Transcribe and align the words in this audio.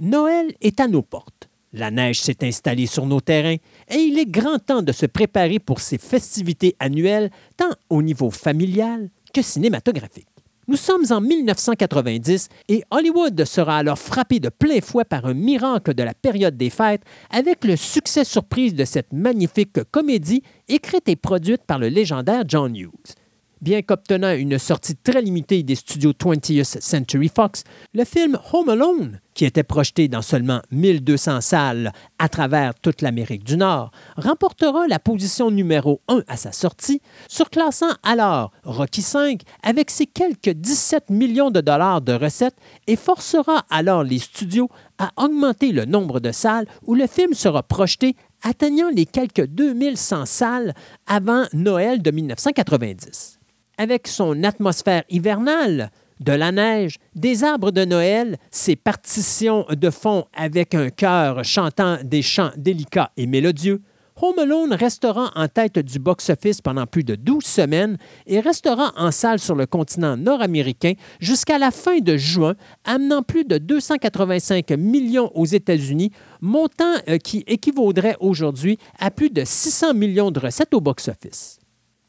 Noël 0.00 0.54
est 0.60 0.78
à 0.78 0.86
nos 0.86 1.02
portes. 1.02 1.48
La 1.72 1.90
neige 1.90 2.20
s'est 2.20 2.46
installée 2.46 2.86
sur 2.86 3.04
nos 3.04 3.20
terrains 3.20 3.56
et 3.90 3.96
il 3.96 4.16
est 4.18 4.30
grand 4.30 4.58
temps 4.58 4.82
de 4.82 4.92
se 4.92 5.06
préparer 5.06 5.58
pour 5.58 5.80
ces 5.80 5.98
festivités 5.98 6.76
annuelles, 6.78 7.30
tant 7.56 7.70
au 7.90 8.00
niveau 8.00 8.30
familial 8.30 9.10
que 9.34 9.42
cinématographique. 9.42 10.28
Nous 10.68 10.76
sommes 10.76 11.04
en 11.10 11.20
1990 11.20 12.48
et 12.68 12.84
Hollywood 12.90 13.44
sera 13.44 13.78
alors 13.78 13.98
frappé 13.98 14.38
de 14.38 14.50
plein 14.50 14.80
fouet 14.80 15.04
par 15.04 15.26
un 15.26 15.34
miracle 15.34 15.94
de 15.94 16.02
la 16.04 16.14
période 16.14 16.56
des 16.56 16.70
fêtes 16.70 17.02
avec 17.30 17.64
le 17.64 17.74
succès 17.74 18.22
surprise 18.22 18.74
de 18.74 18.84
cette 18.84 19.12
magnifique 19.12 19.82
comédie 19.90 20.42
écrite 20.68 21.08
et 21.08 21.16
produite 21.16 21.64
par 21.64 21.80
le 21.80 21.88
légendaire 21.88 22.44
John 22.46 22.76
Hughes. 22.76 23.16
Bien 23.60 23.82
qu'obtenant 23.82 24.34
une 24.34 24.56
sortie 24.56 24.94
très 24.94 25.20
limitée 25.20 25.64
des 25.64 25.74
studios 25.74 26.12
20th 26.12 26.80
Century 26.80 27.28
Fox, 27.28 27.64
le 27.92 28.04
film 28.04 28.38
Home 28.52 28.68
Alone, 28.68 29.20
qui 29.34 29.44
était 29.44 29.64
projeté 29.64 30.06
dans 30.06 30.22
seulement 30.22 30.60
1200 30.70 31.40
salles 31.40 31.92
à 32.20 32.28
travers 32.28 32.74
toute 32.76 33.02
l'Amérique 33.02 33.42
du 33.42 33.56
Nord, 33.56 33.90
remportera 34.16 34.86
la 34.86 35.00
position 35.00 35.50
numéro 35.50 36.00
1 36.06 36.22
à 36.28 36.36
sa 36.36 36.52
sortie, 36.52 37.02
surclassant 37.26 37.90
alors 38.04 38.52
Rocky 38.62 39.00
V 39.00 39.38
avec 39.64 39.90
ses 39.90 40.06
quelques 40.06 40.50
17 40.50 41.10
millions 41.10 41.50
de 41.50 41.60
dollars 41.60 42.00
de 42.00 42.12
recettes 42.12 42.56
et 42.86 42.94
forcera 42.94 43.64
alors 43.70 44.04
les 44.04 44.20
studios 44.20 44.68
à 44.98 45.10
augmenter 45.16 45.72
le 45.72 45.84
nombre 45.84 46.20
de 46.20 46.30
salles 46.30 46.66
où 46.86 46.94
le 46.94 47.08
film 47.08 47.34
sera 47.34 47.64
projeté 47.64 48.14
atteignant 48.42 48.90
les 48.94 49.06
quelques 49.06 49.46
2100 49.46 50.26
salles 50.26 50.74
avant 51.08 51.46
Noël 51.52 52.02
de 52.02 52.12
1990 52.12 53.37
avec 53.78 54.06
son 54.08 54.42
atmosphère 54.44 55.04
hivernale, 55.08 55.90
de 56.20 56.32
la 56.32 56.52
neige, 56.52 56.96
des 57.14 57.44
arbres 57.44 57.70
de 57.70 57.84
Noël, 57.84 58.38
ses 58.50 58.76
partitions 58.76 59.64
de 59.70 59.90
fond 59.90 60.26
avec 60.34 60.74
un 60.74 60.90
chœur 60.90 61.44
chantant 61.44 61.98
des 62.02 62.22
chants 62.22 62.50
délicats 62.56 63.12
et 63.16 63.26
mélodieux, 63.26 63.80
Home 64.20 64.38
Alone 64.40 64.72
restera 64.72 65.30
en 65.36 65.46
tête 65.46 65.78
du 65.78 66.00
box-office 66.00 66.60
pendant 66.60 66.86
plus 66.86 67.04
de 67.04 67.14
12 67.14 67.44
semaines 67.44 67.98
et 68.26 68.40
restera 68.40 68.92
en 68.96 69.12
salle 69.12 69.38
sur 69.38 69.54
le 69.54 69.66
continent 69.66 70.16
nord-américain 70.16 70.94
jusqu'à 71.20 71.56
la 71.56 71.70
fin 71.70 72.00
de 72.00 72.16
juin, 72.16 72.54
amenant 72.84 73.22
plus 73.22 73.44
de 73.44 73.58
285 73.58 74.72
millions 74.72 75.30
aux 75.36 75.46
États-Unis, 75.46 76.10
montant 76.40 76.94
euh, 77.08 77.18
qui 77.18 77.44
équivaudrait 77.46 78.16
aujourd'hui 78.18 78.78
à 78.98 79.12
plus 79.12 79.30
de 79.30 79.44
600 79.44 79.94
millions 79.94 80.32
de 80.32 80.40
recettes 80.40 80.74
au 80.74 80.80
box-office. 80.80 81.57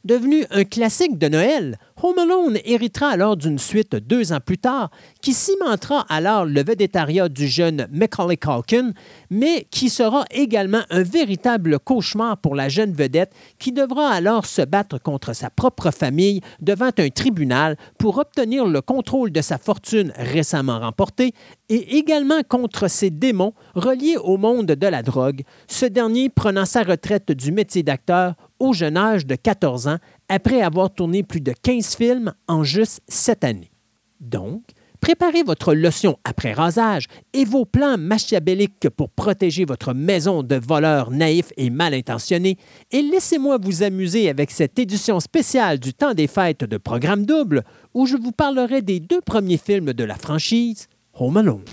Devenu 0.05 0.45
un 0.51 0.63
classique 0.63 1.17
de 1.17 1.27
Noël, 1.27 1.77
Home 2.01 2.17
Alone 2.19 2.57
héritera 2.63 3.09
alors 3.09 3.35
d'une 3.35 3.59
suite 3.59 3.97
deux 3.97 4.31
ans 4.31 4.39
plus 4.39 4.57
tard, 4.57 4.91
qui 5.21 5.33
cimentera 5.33 6.05
alors 6.07 6.45
le 6.45 6.63
védétariat 6.63 7.27
du 7.27 7.49
jeune 7.49 7.85
Macaulay 7.91 8.37
Culkin, 8.37 8.93
mais 9.29 9.67
qui 9.69 9.89
sera 9.89 10.23
également 10.31 10.83
un 10.89 11.03
véritable 11.03 11.79
cauchemar 11.79 12.37
pour 12.37 12.55
la 12.55 12.69
jeune 12.69 12.93
vedette 12.93 13.33
qui 13.57 13.73
devra 13.73 14.09
alors 14.09 14.45
se 14.45 14.61
battre 14.61 14.99
contre 14.99 15.33
sa 15.33 15.49
propre 15.49 15.91
famille 15.91 16.39
devant 16.61 16.91
un 16.97 17.09
tribunal 17.09 17.75
pour 17.97 18.19
obtenir 18.19 18.65
le 18.65 18.79
contrôle 18.79 19.33
de 19.33 19.41
sa 19.41 19.57
fortune 19.57 20.13
récemment 20.15 20.79
remportée 20.79 21.33
et 21.67 21.97
également 21.97 22.41
contre 22.47 22.87
ses 22.87 23.09
démons 23.09 23.53
reliés 23.75 24.15
au 24.15 24.37
monde 24.37 24.67
de 24.67 24.87
la 24.87 25.03
drogue, 25.03 25.41
ce 25.67 25.85
dernier 25.85 26.29
prenant 26.29 26.65
sa 26.65 26.83
retraite 26.83 27.33
du 27.33 27.51
métier 27.51 27.83
d'acteur 27.83 28.35
au 28.59 28.73
jeune 28.73 28.97
âge 28.97 29.25
de 29.25 29.35
14 29.35 29.87
ans 29.87 29.97
après 30.27 30.61
avoir 30.61 30.93
tourné 30.93 31.23
plus 31.23 31.41
de 31.41 31.53
15 31.53 31.95
films 31.95 32.33
en 32.47 32.63
juste 32.63 33.01
7 33.07 33.43
années. 33.43 33.71
Donc, 34.19 34.63
préparez 34.99 35.43
votre 35.43 35.73
lotion 35.73 36.17
après 36.23 36.53
rasage 36.53 37.05
et 37.33 37.45
vos 37.45 37.65
plans 37.65 37.97
machiavéliques 37.97 38.89
pour 38.89 39.09
protéger 39.09 39.65
votre 39.65 39.93
maison 39.93 40.43
de 40.43 40.55
voleurs 40.55 41.11
naïfs 41.11 41.53
et 41.57 41.69
mal 41.69 41.93
intentionnés 41.93 42.57
et 42.91 43.01
laissez-moi 43.01 43.57
vous 43.61 43.83
amuser 43.83 44.29
avec 44.29 44.51
cette 44.51 44.77
édition 44.77 45.19
spéciale 45.19 45.79
du 45.79 45.93
temps 45.93 46.13
des 46.13 46.27
fêtes 46.27 46.65
de 46.65 46.77
Programme 46.77 47.25
Double 47.25 47.63
où 47.93 48.05
je 48.05 48.17
vous 48.17 48.31
parlerai 48.31 48.81
des 48.81 48.99
deux 48.99 49.21
premiers 49.21 49.57
films 49.57 49.93
de 49.93 50.03
la 50.03 50.15
franchise, 50.15 50.87
Home 51.13 51.37
Alone. 51.37 51.65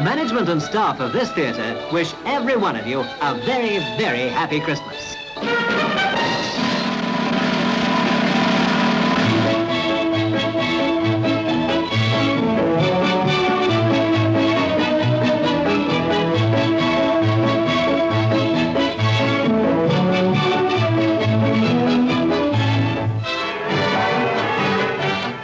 The 0.00 0.04
management 0.04 0.48
and 0.48 0.62
staff 0.62 0.98
of 0.98 1.12
this 1.12 1.30
theatre 1.32 1.78
wish 1.92 2.14
every 2.24 2.56
one 2.56 2.74
of 2.74 2.86
you 2.86 3.00
a 3.00 3.34
very, 3.44 3.76
very 3.98 4.30
happy 4.30 4.58
Christmas. 4.58 5.14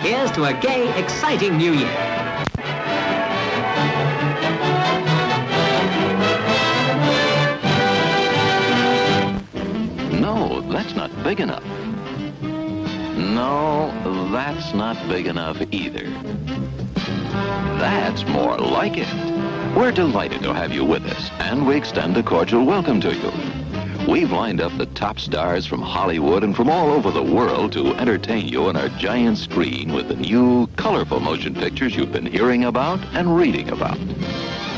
Here's 0.00 0.30
to 0.30 0.44
a 0.44 0.54
gay, 0.62 0.98
exciting 0.98 1.58
new 1.58 1.74
year. 1.74 2.15
Big 11.26 11.40
enough. 11.40 11.64
No, 13.16 13.90
that's 14.30 14.72
not 14.74 14.96
big 15.08 15.26
enough 15.26 15.60
either. 15.72 16.08
That's 17.80 18.24
more 18.28 18.56
like 18.56 18.96
it. 18.96 19.12
We're 19.76 19.90
delighted 19.90 20.44
to 20.44 20.54
have 20.54 20.72
you 20.72 20.84
with 20.84 21.04
us, 21.06 21.30
and 21.40 21.66
we 21.66 21.74
extend 21.74 22.16
a 22.16 22.22
cordial 22.22 22.64
welcome 22.64 23.00
to 23.00 23.12
you. 23.12 23.32
We've 24.08 24.30
lined 24.30 24.60
up 24.60 24.78
the 24.78 24.86
top 24.86 25.18
stars 25.18 25.66
from 25.66 25.82
Hollywood 25.82 26.44
and 26.44 26.54
from 26.54 26.70
all 26.70 26.92
over 26.92 27.10
the 27.10 27.24
world 27.24 27.72
to 27.72 27.92
entertain 27.96 28.46
you 28.46 28.66
on 28.66 28.76
our 28.76 28.88
giant 28.90 29.38
screen 29.38 29.92
with 29.92 30.06
the 30.06 30.14
new, 30.14 30.68
colorful 30.76 31.18
motion 31.18 31.56
pictures 31.56 31.96
you've 31.96 32.12
been 32.12 32.26
hearing 32.26 32.66
about 32.66 33.00
and 33.16 33.36
reading 33.36 33.70
about. 33.70 33.98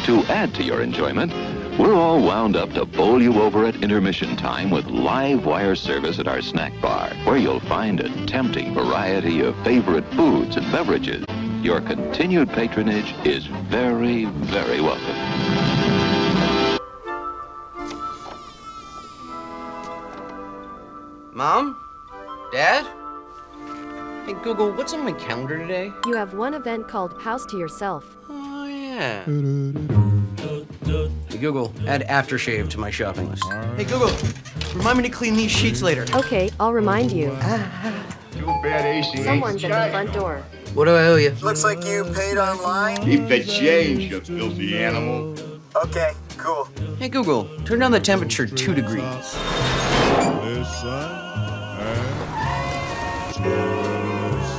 To 0.06 0.24
add 0.30 0.54
to 0.54 0.62
your 0.62 0.80
enjoyment, 0.80 1.30
we're 1.78 1.94
all 1.94 2.20
wound 2.20 2.56
up 2.56 2.72
to 2.72 2.84
bowl 2.84 3.22
you 3.22 3.40
over 3.40 3.64
at 3.64 3.82
intermission 3.82 4.36
time 4.36 4.68
with 4.68 4.86
live 4.86 5.46
wire 5.46 5.76
service 5.76 6.18
at 6.18 6.26
our 6.26 6.42
snack 6.42 6.72
bar, 6.80 7.10
where 7.24 7.36
you'll 7.36 7.60
find 7.60 8.00
a 8.00 8.26
tempting 8.26 8.74
variety 8.74 9.40
of 9.40 9.56
favorite 9.64 10.04
foods 10.14 10.56
and 10.56 10.70
beverages. 10.72 11.24
Your 11.62 11.80
continued 11.80 12.48
patronage 12.50 13.14
is 13.24 13.46
very, 13.46 14.24
very 14.24 14.80
welcome. 14.80 15.16
Mom? 21.32 21.76
Dad? 22.50 22.86
Hey, 24.26 24.34
Google, 24.42 24.72
what's 24.72 24.92
on 24.92 25.04
my 25.04 25.12
calendar 25.12 25.58
today? 25.58 25.92
You 26.06 26.16
have 26.16 26.34
one 26.34 26.54
event 26.54 26.88
called 26.88 27.20
House 27.22 27.46
to 27.46 27.56
Yourself. 27.56 28.16
Oh, 28.28 28.66
yeah. 28.66 29.24
Yeah. 31.38 31.42
Google, 31.42 31.72
add 31.86 32.02
aftershave 32.08 32.68
to 32.70 32.78
my 32.78 32.90
shopping 32.90 33.30
list. 33.30 33.44
Hey, 33.76 33.84
Google, 33.84 34.10
remind 34.74 34.98
me 34.98 35.04
to 35.04 35.08
clean 35.08 35.36
these 35.36 35.52
sheets 35.52 35.82
later. 35.82 36.04
Okay, 36.14 36.50
I'll 36.58 36.72
remind 36.72 37.12
you. 37.12 37.30
Ah. 37.34 38.16
Too 38.32 38.46
bad 38.62 38.84
AC 38.84 39.22
Someone's 39.22 39.62
at 39.62 39.86
the 39.86 39.90
front 39.90 40.12
door. 40.12 40.42
What 40.74 40.86
do 40.86 40.92
I 40.92 41.06
owe 41.06 41.16
you? 41.16 41.30
Looks 41.42 41.62
like 41.64 41.84
you 41.84 42.04
paid 42.14 42.38
online. 42.38 42.96
Keep 42.98 43.28
the 43.28 43.44
change, 43.44 44.10
you 44.10 44.20
filthy 44.20 44.78
animal. 44.78 45.34
Okay, 45.76 46.12
cool. 46.36 46.68
Hey, 46.98 47.08
Google, 47.08 47.48
turn 47.64 47.78
down 47.78 47.92
the 47.92 48.00
temperature 48.00 48.46
two 48.46 48.74
degrees. 48.74 49.34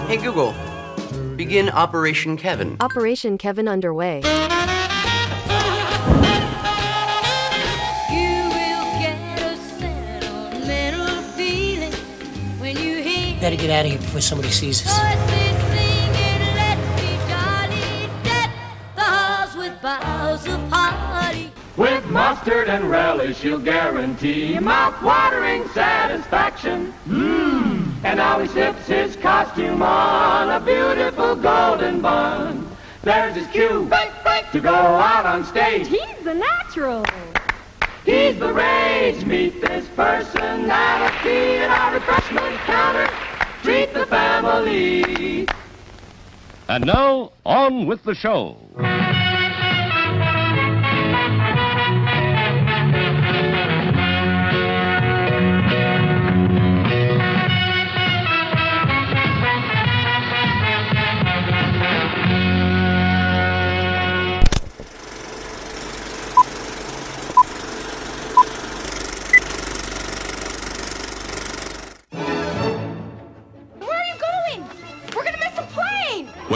Hey, 0.07 0.17
Google, 0.17 0.53
begin 1.35 1.69
Operation 1.69 2.37
Kevin. 2.37 2.77
Operation 2.79 3.37
Kevin 3.37 3.67
underway. 3.67 4.21
Better 13.49 13.61
get 13.63 13.71
out 13.71 13.85
of 13.85 13.91
here 13.91 13.99
before 13.99 14.21
somebody 14.21 14.51
sees 14.51 14.85
us. 14.85 14.93
With 21.75 22.05
mustard 22.11 22.69
and 22.69 22.87
relish, 22.91 23.43
you'll 23.43 23.57
guarantee 23.57 24.59
mouth-watering 24.59 25.67
satisfaction. 25.69 26.93
Mmm. 27.07 27.91
And 28.03 28.17
now 28.17 28.37
he 28.37 28.47
sips 28.49 28.85
his 28.85 29.15
costume 29.15 29.81
on 29.81 30.49
a 30.51 30.63
beautiful 30.63 31.35
golden 31.35 32.01
bun. 32.01 32.69
There's 33.01 33.33
his 33.33 33.47
cue 33.47 33.89
to 34.51 34.59
go 34.59 34.75
out 34.75 35.25
on 35.25 35.43
stage. 35.43 35.87
He's 35.87 36.23
the 36.23 36.35
natural. 36.35 37.03
He's 38.05 38.37
the 38.37 38.53
rage. 38.53 39.25
Meet 39.25 39.61
this 39.61 39.87
personality 39.95 41.57
at 41.57 41.71
our 41.71 41.95
refreshment 41.95 42.55
counter. 42.57 43.09
Treat 43.63 43.93
the 43.93 44.05
family. 44.05 45.47
And 46.67 46.85
now, 46.85 47.31
on 47.45 47.87
with 47.87 48.03
the 48.03 48.15
show. 48.15 48.57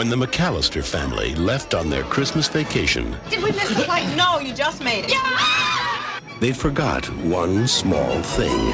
When 0.04 0.20
the 0.20 0.26
McAllister 0.26 0.84
family 0.84 1.34
left 1.34 1.72
on 1.72 1.88
their 1.88 2.02
Christmas 2.02 2.46
vacation, 2.46 3.16
Did 3.30 3.42
we 3.42 3.52
miss 3.52 3.70
the 3.70 3.84
plane? 3.84 4.14
No, 4.18 4.38
you 4.38 4.52
just 4.52 4.84
made 4.84 5.06
it. 5.06 5.10
Yeah! 5.10 6.20
they 6.40 6.52
forgot 6.52 7.06
one 7.24 7.66
small 7.66 8.20
thing. 8.20 8.72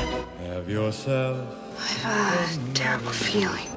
Have 0.48 0.68
yourself 0.68 1.46
I 1.78 1.86
have 2.02 2.70
a 2.70 2.72
terrible 2.74 3.12
feeling. 3.12 3.68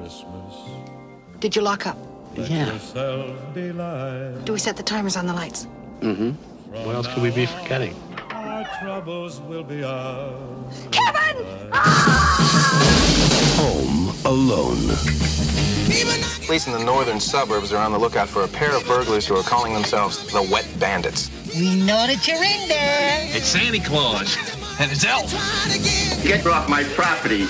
Did 1.38 1.54
you 1.54 1.62
lock 1.62 1.86
up? 1.86 1.96
yeah. 2.34 2.72
yourself 2.72 3.54
delight. 3.54 4.44
Do 4.44 4.54
we 4.54 4.58
set 4.58 4.76
the 4.76 4.82
timers 4.82 5.16
on 5.16 5.28
the 5.28 5.32
lights? 5.32 5.68
Mm-hmm. 6.00 6.30
What 6.84 6.96
else 6.96 7.06
could 7.06 7.22
we 7.22 7.30
be 7.30 7.46
forgetting? 7.46 7.94
Our 8.32 8.66
troubles 8.82 9.40
will 9.42 9.62
be 9.62 9.84
ours. 9.84 10.88
Kevin! 10.90 11.44
Home 11.72 13.03
Alone. 14.26 14.78
Police 16.46 16.66
in 16.66 16.72
the 16.72 16.82
northern 16.82 17.20
suburbs 17.20 17.72
are 17.74 17.84
on 17.84 17.92
the 17.92 17.98
lookout 17.98 18.26
for 18.26 18.44
a 18.44 18.48
pair 18.48 18.74
of 18.74 18.86
burglars 18.86 19.26
who 19.26 19.36
are 19.36 19.42
calling 19.42 19.74
themselves 19.74 20.32
the 20.32 20.42
Wet 20.50 20.66
Bandits. 20.80 21.30
We 21.54 21.76
know 21.76 22.06
that 22.06 22.26
you're 22.26 22.42
in 22.42 22.68
there. 22.68 23.18
It's 23.36 23.48
Santa 23.48 23.80
Claus 23.80 24.36
and 24.80 24.90
his 24.90 25.04
elf. 25.04 25.30
Get 26.22 26.46
off 26.46 26.70
my 26.70 26.84
property. 26.94 27.44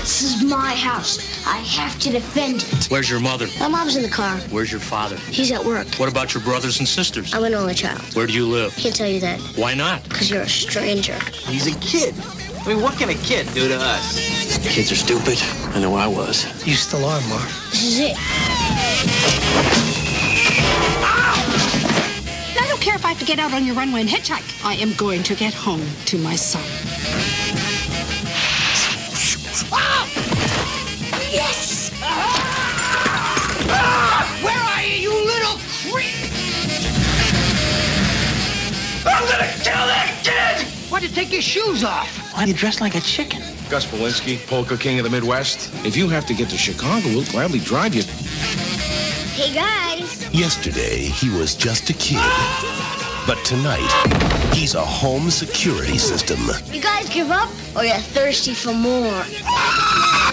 This 0.00 0.22
is 0.22 0.44
my 0.44 0.74
house. 0.74 1.46
I 1.46 1.58
have 1.58 1.98
to 2.00 2.10
defend 2.10 2.62
it. 2.62 2.86
Where's 2.90 3.08
your 3.08 3.20
mother? 3.20 3.46
My 3.60 3.68
mom's 3.68 3.94
in 3.94 4.02
the 4.02 4.08
car. 4.08 4.38
Where's 4.50 4.72
your 4.72 4.80
father? 4.80 5.16
He's 5.16 5.52
at 5.52 5.64
work. 5.64 5.86
What 5.94 6.10
about 6.10 6.34
your 6.34 6.42
brothers 6.42 6.80
and 6.80 6.88
sisters? 6.88 7.32
I'm 7.32 7.44
an 7.44 7.54
only 7.54 7.74
child. 7.74 8.02
Where 8.14 8.26
do 8.26 8.32
you 8.32 8.46
live? 8.46 8.74
Can't 8.74 8.94
tell 8.94 9.08
you 9.08 9.20
that. 9.20 9.40
Why 9.56 9.72
not? 9.74 10.02
Because 10.02 10.30
you're 10.30 10.42
a 10.42 10.48
stranger. 10.48 11.18
He's 11.32 11.68
a 11.68 11.78
kid. 11.78 12.14
I 12.64 12.68
mean, 12.68 12.80
what 12.80 12.96
can 12.96 13.10
a 13.10 13.14
kid 13.14 13.46
do 13.52 13.68
to 13.68 13.76
us? 13.76 14.16
Kids 14.64 14.90
are 14.90 14.96
stupid. 14.96 15.38
I 15.74 15.80
know 15.80 15.96
I 15.96 16.06
was. 16.06 16.46
You 16.66 16.74
still 16.74 17.04
are, 17.04 17.20
Mark. 17.28 17.46
This 17.70 17.84
is 17.84 18.00
it. 18.00 18.16
I 22.58 22.66
don't 22.66 22.80
care 22.80 22.94
if 22.94 23.04
I 23.04 23.08
have 23.08 23.18
to 23.18 23.26
get 23.26 23.38
out 23.38 23.52
on 23.52 23.66
your 23.66 23.74
runway 23.74 24.00
and 24.00 24.08
hitchhike. 24.08 24.64
I 24.64 24.76
am 24.76 24.94
going 24.94 25.22
to 25.24 25.34
get 25.34 25.52
home 25.52 25.86
to 26.06 26.16
my 26.16 26.36
son. 26.36 26.62
Why'd 40.94 41.02
you 41.02 41.08
take 41.08 41.32
your 41.32 41.42
shoes 41.42 41.82
off? 41.82 42.06
Why 42.34 42.44
do 42.44 42.52
you 42.52 42.56
dress 42.56 42.80
like 42.80 42.94
a 42.94 43.00
chicken? 43.00 43.40
Gus 43.68 43.84
Polinski, 43.84 44.38
Polka 44.46 44.76
King 44.76 45.00
of 45.00 45.04
the 45.04 45.10
Midwest. 45.10 45.74
If 45.84 45.96
you 45.96 46.08
have 46.08 46.24
to 46.26 46.34
get 46.34 46.48
to 46.50 46.56
Chicago, 46.56 47.08
we'll 47.08 47.24
gladly 47.24 47.58
drive 47.58 47.96
you. 47.96 48.04
Hey, 49.34 49.52
guys. 49.52 50.32
Yesterday, 50.32 50.98
he 51.06 51.30
was 51.30 51.56
just 51.56 51.90
a 51.90 51.94
kid. 51.94 52.22
But 53.26 53.44
tonight, 53.44 53.90
he's 54.54 54.76
a 54.76 54.84
home 54.84 55.32
security 55.32 55.98
system. 55.98 56.38
You 56.72 56.80
guys 56.80 57.08
give 57.08 57.32
up 57.32 57.50
or 57.74 57.82
you're 57.82 57.96
thirsty 57.96 58.54
for 58.54 58.72
more? 58.72 59.24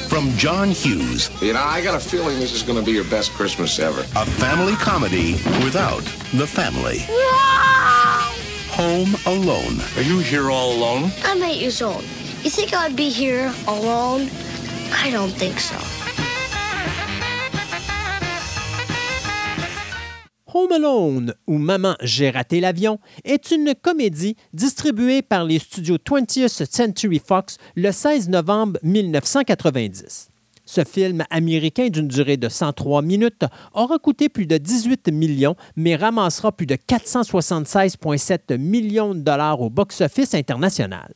From 0.09 0.29
John 0.37 0.69
Hughes, 0.69 1.31
You 1.41 1.53
know, 1.53 1.63
I 1.63 1.81
got 1.81 1.95
a 1.95 1.99
feeling 1.99 2.39
this 2.39 2.53
is 2.53 2.61
going 2.61 2.77
to 2.77 2.85
be 2.85 2.91
your 2.91 3.05
best 3.05 3.31
Christmas 3.31 3.79
ever. 3.79 4.01
a 4.01 4.25
family 4.27 4.73
comedy 4.73 5.33
without 5.65 6.03
the 6.35 6.45
family. 6.45 6.99
Home 8.77 9.15
Alone. 9.25 9.79
Are 9.97 10.01
you 10.01 10.19
here 10.19 10.49
all 10.49 10.71
alone? 10.71 11.11
I'm 11.25 11.43
eight 11.43 11.59
years 11.61 11.81
old. 11.81 12.03
You 12.43 12.49
think 12.49 12.73
I'd 12.73 12.95
be 12.95 13.09
here 13.09 13.53
alone? 13.67 14.29
I 14.93 15.11
don't 15.11 15.31
think 15.31 15.59
so. 15.59 15.75
Home 20.53 20.71
Alone 20.71 21.33
ou 21.47 21.57
Maman, 21.57 21.95
j'ai 22.01 22.29
raté 22.29 22.59
l'avion 22.59 22.99
est 23.23 23.51
une 23.51 23.73
comédie 23.75 24.35
distribuée 24.53 25.21
par 25.21 25.43
les 25.45 25.59
studios 25.59 25.97
20th 25.97 26.65
Century 26.69 27.21
Fox 27.25 27.57
le 27.75 27.91
16 27.91 28.29
novembre 28.29 28.79
1990. 28.83 30.30
Ce 30.73 30.85
film 30.85 31.25
américain 31.29 31.89
d'une 31.89 32.07
durée 32.07 32.37
de 32.37 32.47
103 32.47 33.01
minutes 33.01 33.43
aura 33.73 33.99
coûté 33.99 34.29
plus 34.29 34.45
de 34.45 34.55
18 34.57 35.09
millions, 35.11 35.57
mais 35.75 35.97
ramassera 35.97 36.53
plus 36.53 36.65
de 36.65 36.75
476,7 36.75 38.57
millions 38.57 39.13
de 39.13 39.19
dollars 39.19 39.59
au 39.59 39.69
box-office 39.69 40.33
international. 40.33 41.13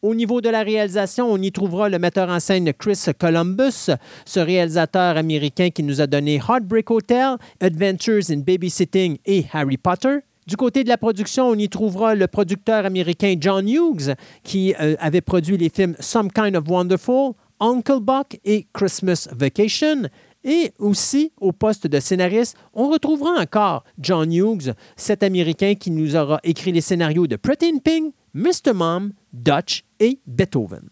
Au 0.00 0.14
niveau 0.14 0.40
de 0.40 0.48
la 0.48 0.62
réalisation, 0.62 1.30
on 1.30 1.36
y 1.36 1.52
trouvera 1.52 1.90
le 1.90 1.98
metteur 1.98 2.30
en 2.30 2.40
scène 2.40 2.72
Chris 2.72 3.04
Columbus, 3.18 3.90
ce 4.24 4.40
réalisateur 4.40 5.18
américain 5.18 5.68
qui 5.68 5.82
nous 5.82 6.00
a 6.00 6.06
donné 6.06 6.36
Heartbreak 6.36 6.90
Hotel, 6.90 7.36
Adventures 7.60 8.30
in 8.30 8.38
Babysitting 8.38 9.18
et 9.26 9.44
Harry 9.52 9.76
Potter. 9.76 10.20
Du 10.46 10.56
côté 10.56 10.84
de 10.84 10.88
la 10.88 10.96
production, 10.96 11.50
on 11.50 11.54
y 11.54 11.68
trouvera 11.68 12.14
le 12.14 12.26
producteur 12.28 12.86
américain 12.86 13.34
John 13.38 13.68
Hughes, 13.68 14.14
qui 14.42 14.74
euh, 14.80 14.96
avait 15.00 15.20
produit 15.20 15.58
les 15.58 15.68
films 15.68 15.96
Some 16.00 16.32
Kind 16.32 16.56
of 16.56 16.66
Wonderful, 16.66 17.34
Uncle 17.60 18.00
Buck 18.00 18.40
et 18.44 18.66
Christmas 18.72 19.28
Vacation. 19.32 20.08
Et 20.42 20.72
aussi, 20.78 21.32
au 21.38 21.52
poste 21.52 21.86
de 21.86 22.00
scénariste, 22.00 22.56
on 22.72 22.88
retrouvera 22.88 23.40
encore 23.40 23.84
John 23.98 24.32
Hughes, 24.32 24.72
cet 24.96 25.22
Américain 25.22 25.74
qui 25.74 25.90
nous 25.90 26.16
aura 26.16 26.40
écrit 26.42 26.72
les 26.72 26.80
scénarios 26.80 27.26
de 27.26 27.36
Pretty 27.36 27.66
in 27.66 27.78
Pink, 27.78 28.14
Mr. 28.32 28.72
Mom, 28.74 29.12
Dutch 29.32 29.84
et 29.98 30.18
Beethoven. 30.26 30.88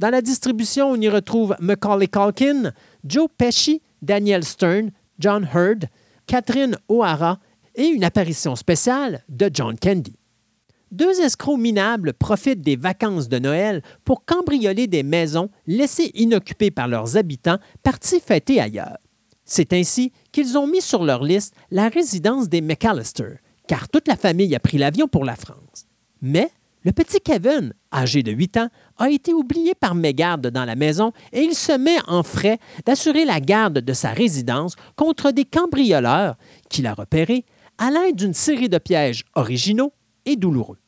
Dans 0.00 0.10
la 0.10 0.20
distribution, 0.20 0.90
on 0.90 1.00
y 1.00 1.08
retrouve 1.08 1.54
Macaulay 1.60 2.08
Culkin, 2.08 2.72
Joe 3.04 3.28
Pesci, 3.38 3.80
Daniel 4.02 4.42
Stern, 4.42 4.90
John 5.20 5.48
Hurd, 5.54 5.86
Catherine 6.26 6.76
O'Hara 6.88 7.38
et 7.76 7.86
une 7.86 8.02
apparition 8.02 8.56
spéciale 8.56 9.22
de 9.28 9.48
John 9.52 9.78
Candy. 9.78 10.16
Deux 10.92 11.22
escrocs 11.22 11.58
minables 11.58 12.12
profitent 12.12 12.60
des 12.60 12.76
vacances 12.76 13.30
de 13.30 13.38
Noël 13.38 13.82
pour 14.04 14.26
cambrioler 14.26 14.86
des 14.86 15.02
maisons 15.02 15.48
laissées 15.66 16.10
inoccupées 16.14 16.70
par 16.70 16.86
leurs 16.86 17.16
habitants 17.16 17.56
partis 17.82 18.20
fêter 18.20 18.60
ailleurs. 18.60 18.98
C'est 19.46 19.72
ainsi 19.72 20.12
qu'ils 20.32 20.58
ont 20.58 20.66
mis 20.66 20.82
sur 20.82 21.02
leur 21.02 21.24
liste 21.24 21.54
la 21.70 21.88
résidence 21.88 22.50
des 22.50 22.60
McAllister, 22.60 23.36
car 23.66 23.88
toute 23.88 24.06
la 24.06 24.16
famille 24.16 24.54
a 24.54 24.60
pris 24.60 24.76
l'avion 24.76 25.08
pour 25.08 25.24
la 25.24 25.34
France. 25.34 25.86
Mais 26.20 26.50
le 26.84 26.92
petit 26.92 27.22
Kevin, 27.22 27.72
âgé 27.90 28.22
de 28.22 28.30
8 28.30 28.58
ans, 28.58 28.68
a 28.98 29.08
été 29.08 29.32
oublié 29.32 29.74
par 29.74 29.94
mégarde 29.94 30.48
dans 30.48 30.66
la 30.66 30.76
maison 30.76 31.12
et 31.32 31.40
il 31.40 31.54
se 31.54 31.72
met 31.72 32.00
en 32.06 32.22
frais 32.22 32.58
d'assurer 32.84 33.24
la 33.24 33.40
garde 33.40 33.78
de 33.78 33.92
sa 33.94 34.10
résidence 34.10 34.76
contre 34.96 35.30
des 35.30 35.46
cambrioleurs 35.46 36.36
qu'il 36.68 36.86
a 36.86 36.92
repérés 36.92 37.46
à 37.78 37.90
l'aide 37.90 38.16
d'une 38.16 38.34
série 38.34 38.68
de 38.68 38.76
pièges 38.76 39.24
originaux 39.34 39.94
et 40.26 40.36
douloureux. 40.36 40.81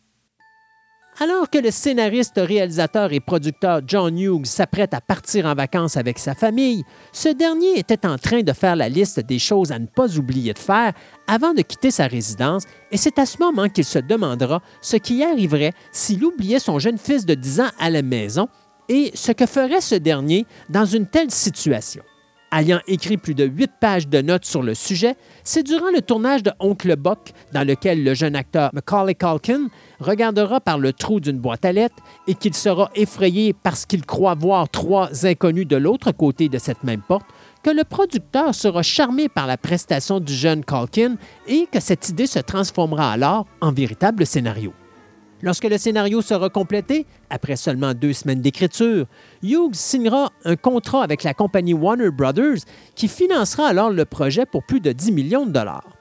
Alors 1.20 1.48
que 1.48 1.58
le 1.58 1.70
scénariste, 1.70 2.38
réalisateur 2.38 3.12
et 3.12 3.20
producteur 3.20 3.82
John 3.86 4.18
Hughes 4.18 4.46
s'apprête 4.46 4.94
à 4.94 5.00
partir 5.00 5.46
en 5.46 5.54
vacances 5.54 5.96
avec 5.96 6.18
sa 6.18 6.34
famille, 6.34 6.82
ce 7.12 7.28
dernier 7.28 7.78
était 7.78 8.04
en 8.04 8.18
train 8.18 8.42
de 8.42 8.52
faire 8.52 8.74
la 8.74 8.88
liste 8.88 9.20
des 9.20 9.38
choses 9.38 9.70
à 9.70 9.78
ne 9.78 9.86
pas 9.86 10.18
oublier 10.18 10.52
de 10.52 10.58
faire 10.58 10.92
avant 11.28 11.54
de 11.54 11.62
quitter 11.62 11.92
sa 11.92 12.08
résidence 12.08 12.64
et 12.90 12.96
c'est 12.96 13.20
à 13.20 13.26
ce 13.26 13.38
moment 13.38 13.68
qu'il 13.68 13.84
se 13.84 14.00
demandera 14.00 14.60
ce 14.80 14.96
qui 14.96 15.22
arriverait 15.22 15.72
s'il 15.92 16.24
oubliait 16.24 16.58
son 16.58 16.80
jeune 16.80 16.98
fils 16.98 17.24
de 17.24 17.34
10 17.34 17.60
ans 17.60 17.70
à 17.78 17.90
la 17.90 18.02
maison 18.02 18.48
et 18.88 19.12
ce 19.14 19.30
que 19.30 19.46
ferait 19.46 19.80
ce 19.80 19.94
dernier 19.94 20.46
dans 20.68 20.84
une 20.84 21.06
telle 21.06 21.30
situation. 21.30 22.02
Ayant 22.56 22.78
écrit 22.86 23.16
plus 23.16 23.34
de 23.34 23.46
huit 23.46 23.72
pages 23.80 24.06
de 24.06 24.22
notes 24.22 24.44
sur 24.44 24.62
le 24.62 24.74
sujet, 24.74 25.16
c'est 25.42 25.64
durant 25.64 25.90
le 25.90 26.00
tournage 26.00 26.44
de 26.44 26.52
Oncle 26.60 26.94
Buck, 26.94 27.32
dans 27.52 27.66
lequel 27.66 28.04
le 28.04 28.14
jeune 28.14 28.36
acteur 28.36 28.70
Macaulay 28.72 29.16
Culkin 29.16 29.66
regardera 29.98 30.60
par 30.60 30.78
le 30.78 30.92
trou 30.92 31.18
d'une 31.18 31.38
boîte 31.38 31.64
à 31.64 31.72
lettres 31.72 32.00
et 32.28 32.36
qu'il 32.36 32.54
sera 32.54 32.92
effrayé 32.94 33.52
parce 33.60 33.86
qu'il 33.86 34.06
croit 34.06 34.36
voir 34.36 34.68
trois 34.68 35.26
inconnus 35.26 35.66
de 35.66 35.74
l'autre 35.74 36.12
côté 36.12 36.48
de 36.48 36.58
cette 36.58 36.84
même 36.84 37.02
porte, 37.02 37.26
que 37.64 37.70
le 37.70 37.82
producteur 37.82 38.54
sera 38.54 38.82
charmé 38.82 39.28
par 39.28 39.48
la 39.48 39.56
prestation 39.56 40.20
du 40.20 40.32
jeune 40.32 40.64
Culkin 40.64 41.16
et 41.48 41.66
que 41.72 41.80
cette 41.80 42.08
idée 42.08 42.28
se 42.28 42.38
transformera 42.38 43.10
alors 43.10 43.46
en 43.62 43.72
véritable 43.72 44.24
scénario. 44.26 44.72
Lorsque 45.42 45.64
le 45.64 45.78
scénario 45.78 46.22
sera 46.22 46.48
complété, 46.48 47.06
après 47.28 47.56
seulement 47.56 47.92
deux 47.92 48.12
semaines 48.12 48.40
d'écriture, 48.40 49.06
Hughes 49.42 49.74
signera 49.74 50.32
un 50.44 50.56
contrat 50.56 51.02
avec 51.02 51.22
la 51.22 51.34
compagnie 51.34 51.74
Warner 51.74 52.10
Brothers 52.10 52.64
qui 52.94 53.08
financera 53.08 53.66
alors 53.66 53.90
le 53.90 54.04
projet 54.04 54.46
pour 54.46 54.64
plus 54.64 54.80
de 54.80 54.92
10 54.92 55.12
millions 55.12 55.46
de 55.46 55.52
dollars. 55.52 55.93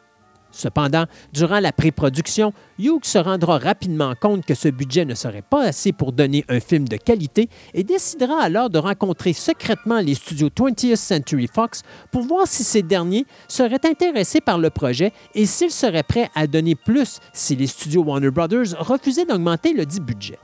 Cependant, 0.54 1.06
durant 1.34 1.60
la 1.60 1.72
pré-production, 1.72 2.54
Hughes 2.80 3.04
se 3.04 3.18
rendra 3.18 3.58
rapidement 3.58 4.14
compte 4.20 4.46
que 4.46 4.54
ce 4.54 4.70
budget 4.70 5.04
ne 5.04 5.16
serait 5.16 5.42
pas 5.42 5.64
assez 5.64 5.92
pour 5.92 6.14
donner 6.14 6.46
un 6.48 6.60
film 6.60 6.88
de 6.88 6.96
qualité 6.96 7.50
et 7.74 7.84
décidera 7.84 8.40
alors 8.42 8.70
de 8.70 8.78
rencontrer 8.78 9.34
secrètement 9.34 10.00
les 10.00 10.14
studios 10.14 10.50
20th 10.50 10.96
Century 10.96 11.50
Fox 11.52 11.82
pour 12.12 12.22
voir 12.22 12.48
si 12.48 12.64
ces 12.64 12.84
derniers 12.84 13.26
seraient 13.48 13.86
intéressés 13.86 14.42
par 14.42 14.60
le 14.60 14.70
projet 14.70 15.12
et 15.34 15.48
s'ils 15.48 15.72
seraient 15.72 16.04
prêts 16.04 16.30
à 16.36 16.46
donner 16.46 16.76
plus 16.76 17.20
si 17.34 17.56
les 17.56 17.68
studios 17.68 18.04
Warner 18.04 18.30
Brothers 18.32 18.76
refusaient 18.78 19.26
d'augmenter 19.26 19.74
le 19.74 19.86
dit 19.88 20.00
budget. 20.00 20.38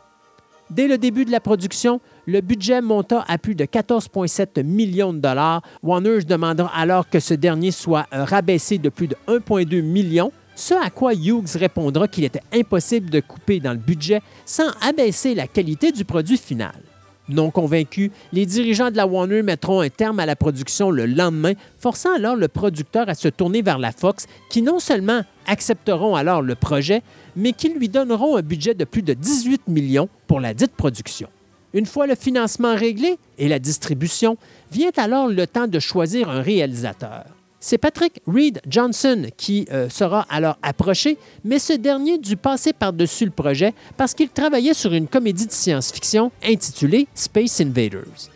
Dès 0.69 0.87
le 0.87 0.99
début 0.99 1.25
de 1.25 1.31
la 1.31 1.39
production, 1.39 1.99
le 2.27 2.41
budget 2.41 2.81
monta 2.81 3.25
à 3.27 3.39
plus 3.39 3.55
de 3.55 3.65
14,7 3.65 4.63
millions 4.63 5.13
de 5.13 5.19
dollars. 5.19 5.63
Warner 5.81 6.19
demandera 6.19 6.69
alors 6.75 7.09
que 7.09 7.19
ce 7.19 7.33
dernier 7.33 7.71
soit 7.71 8.05
rabaissé 8.11 8.77
de 8.77 8.89
plus 8.89 9.07
de 9.07 9.15
1,2 9.27 9.81
million, 9.81 10.31
ce 10.55 10.75
à 10.75 10.91
quoi 10.91 11.15
Hughes 11.15 11.55
répondra 11.55 12.07
qu'il 12.07 12.23
était 12.23 12.43
impossible 12.53 13.09
de 13.09 13.19
couper 13.19 13.59
dans 13.59 13.71
le 13.71 13.79
budget 13.79 14.21
sans 14.45 14.69
abaisser 14.81 15.33
la 15.33 15.47
qualité 15.47 15.91
du 15.91 16.05
produit 16.05 16.37
final. 16.37 16.88
Non 17.29 17.51
convaincus, 17.51 18.09
les 18.33 18.47
dirigeants 18.47 18.89
de 18.89 18.97
la 18.97 19.05
Warner 19.05 19.43
mettront 19.43 19.81
un 19.81 19.89
terme 19.89 20.19
à 20.19 20.25
la 20.25 20.35
production 20.35 20.89
le 20.89 21.05
lendemain, 21.05 21.53
forçant 21.77 22.13
alors 22.15 22.35
le 22.35 22.47
producteur 22.47 23.07
à 23.07 23.13
se 23.13 23.27
tourner 23.27 23.61
vers 23.61 23.77
la 23.77 23.91
Fox, 23.91 24.25
qui 24.49 24.63
non 24.63 24.79
seulement 24.79 25.21
accepteront 25.45 26.15
alors 26.15 26.41
le 26.41 26.55
projet, 26.55 27.03
mais 27.35 27.53
qui 27.53 27.69
lui 27.69 27.87
donneront 27.87 28.35
un 28.35 28.41
budget 28.41 28.73
de 28.73 28.83
plus 28.83 29.03
de 29.03 29.13
18 29.13 29.67
millions 29.67 30.09
pour 30.25 30.39
la 30.39 30.55
dite 30.55 30.75
production. 30.75 31.29
Une 31.75 31.85
fois 31.85 32.07
le 32.07 32.15
financement 32.15 32.75
réglé 32.75 33.19
et 33.37 33.47
la 33.47 33.59
distribution, 33.59 34.37
vient 34.71 34.91
alors 34.97 35.27
le 35.27 35.45
temps 35.45 35.67
de 35.67 35.79
choisir 35.79 36.29
un 36.29 36.41
réalisateur. 36.41 37.25
C'est 37.61 37.77
Patrick 37.77 38.21
Reed 38.25 38.61
Johnson 38.67 39.27
qui 39.35 39.67
euh, 39.71 39.89
sera 39.89 40.25
alors 40.29 40.57
approché, 40.61 41.17
mais 41.43 41.59
ce 41.59 41.73
dernier 41.73 42.17
dut 42.17 42.37
passer 42.37 42.71
par-dessus 42.71 43.25
le 43.25 43.31
projet 43.31 43.73
parce 43.97 44.13
qu'il 44.13 44.29
travaillait 44.29 44.73
sur 44.73 44.93
une 44.93 45.07
comédie 45.07 45.45
de 45.45 45.51
science-fiction 45.51 46.31
intitulée 46.43 47.07
Space 47.13 47.59
Invaders. 47.59 48.29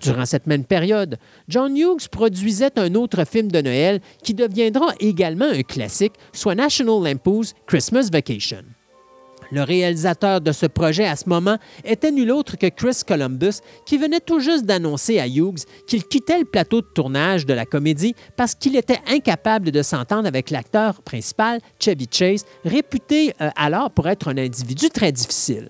Durant 0.00 0.26
cette 0.26 0.46
même 0.46 0.64
période, 0.64 1.18
John 1.48 1.76
Hughes 1.76 2.08
produisait 2.10 2.78
un 2.78 2.94
autre 2.94 3.24
film 3.24 3.50
de 3.50 3.60
Noël 3.60 4.00
qui 4.22 4.34
deviendra 4.34 4.94
également 4.98 5.46
un 5.46 5.62
classique, 5.62 6.14
soit 6.32 6.54
National 6.54 7.02
Lampoon's 7.02 7.54
Christmas 7.66 8.08
Vacation. 8.10 8.64
Le 9.54 9.62
réalisateur 9.62 10.40
de 10.40 10.50
ce 10.50 10.66
projet 10.66 11.04
à 11.04 11.14
ce 11.14 11.28
moment 11.28 11.58
était 11.84 12.10
nul 12.10 12.32
autre 12.32 12.56
que 12.58 12.66
Chris 12.66 13.02
Columbus, 13.06 13.60
qui 13.86 13.98
venait 13.98 14.18
tout 14.18 14.40
juste 14.40 14.66
d'annoncer 14.66 15.20
à 15.20 15.28
Hughes 15.28 15.60
qu'il 15.86 16.02
quittait 16.02 16.40
le 16.40 16.44
plateau 16.44 16.80
de 16.80 16.88
tournage 16.92 17.46
de 17.46 17.54
la 17.54 17.64
comédie 17.64 18.16
parce 18.36 18.56
qu'il 18.56 18.74
était 18.74 18.98
incapable 19.06 19.70
de 19.70 19.80
s'entendre 19.82 20.26
avec 20.26 20.50
l'acteur 20.50 21.02
principal, 21.02 21.60
Chevy 21.78 22.08
Chase, 22.10 22.44
réputé 22.64 23.32
euh, 23.40 23.50
alors 23.54 23.92
pour 23.92 24.08
être 24.08 24.26
un 24.26 24.38
individu 24.38 24.88
très 24.88 25.12
difficile. 25.12 25.68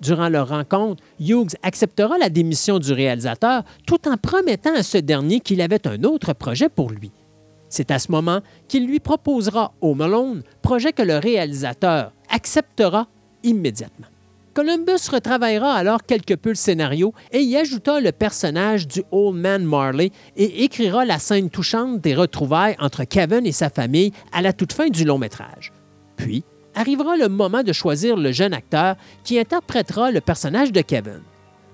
Durant 0.00 0.30
leur 0.30 0.48
rencontre, 0.48 1.02
Hughes 1.20 1.56
acceptera 1.62 2.16
la 2.16 2.30
démission 2.30 2.78
du 2.78 2.94
réalisateur 2.94 3.64
tout 3.86 4.08
en 4.08 4.16
promettant 4.16 4.74
à 4.74 4.82
ce 4.82 4.96
dernier 4.96 5.40
qu'il 5.40 5.60
avait 5.60 5.86
un 5.86 6.04
autre 6.04 6.32
projet 6.32 6.70
pour 6.70 6.88
lui. 6.88 7.12
C'est 7.68 7.90
à 7.90 7.98
ce 7.98 8.10
moment 8.10 8.40
qu'il 8.66 8.86
lui 8.86 8.98
proposera 8.98 9.74
Home 9.82 10.00
Alone, 10.00 10.42
projet 10.62 10.94
que 10.94 11.02
le 11.02 11.18
réalisateur 11.18 12.12
acceptera 12.30 13.08
immédiatement. 13.46 14.06
Columbus 14.56 15.10
retravaillera 15.10 15.74
alors 15.74 16.02
quelque 16.02 16.32
peu 16.32 16.48
le 16.48 16.54
scénario 16.54 17.12
et 17.30 17.40
y 17.40 17.58
ajoutera 17.58 18.00
le 18.00 18.10
personnage 18.10 18.88
du 18.88 19.02
Old 19.10 19.36
Man 19.36 19.64
Marley 19.64 20.12
et 20.34 20.64
écrira 20.64 21.04
la 21.04 21.18
scène 21.18 21.50
touchante 21.50 22.00
des 22.00 22.14
retrouvailles 22.14 22.76
entre 22.78 23.04
Kevin 23.04 23.44
et 23.44 23.52
sa 23.52 23.68
famille 23.68 24.12
à 24.32 24.40
la 24.40 24.54
toute 24.54 24.72
fin 24.72 24.88
du 24.88 25.04
long 25.04 25.18
métrage. 25.18 25.72
Puis 26.16 26.42
arrivera 26.74 27.18
le 27.18 27.28
moment 27.28 27.62
de 27.62 27.72
choisir 27.74 28.16
le 28.16 28.32
jeune 28.32 28.54
acteur 28.54 28.96
qui 29.24 29.38
interprétera 29.38 30.10
le 30.10 30.22
personnage 30.22 30.72
de 30.72 30.80
Kevin. 30.80 31.20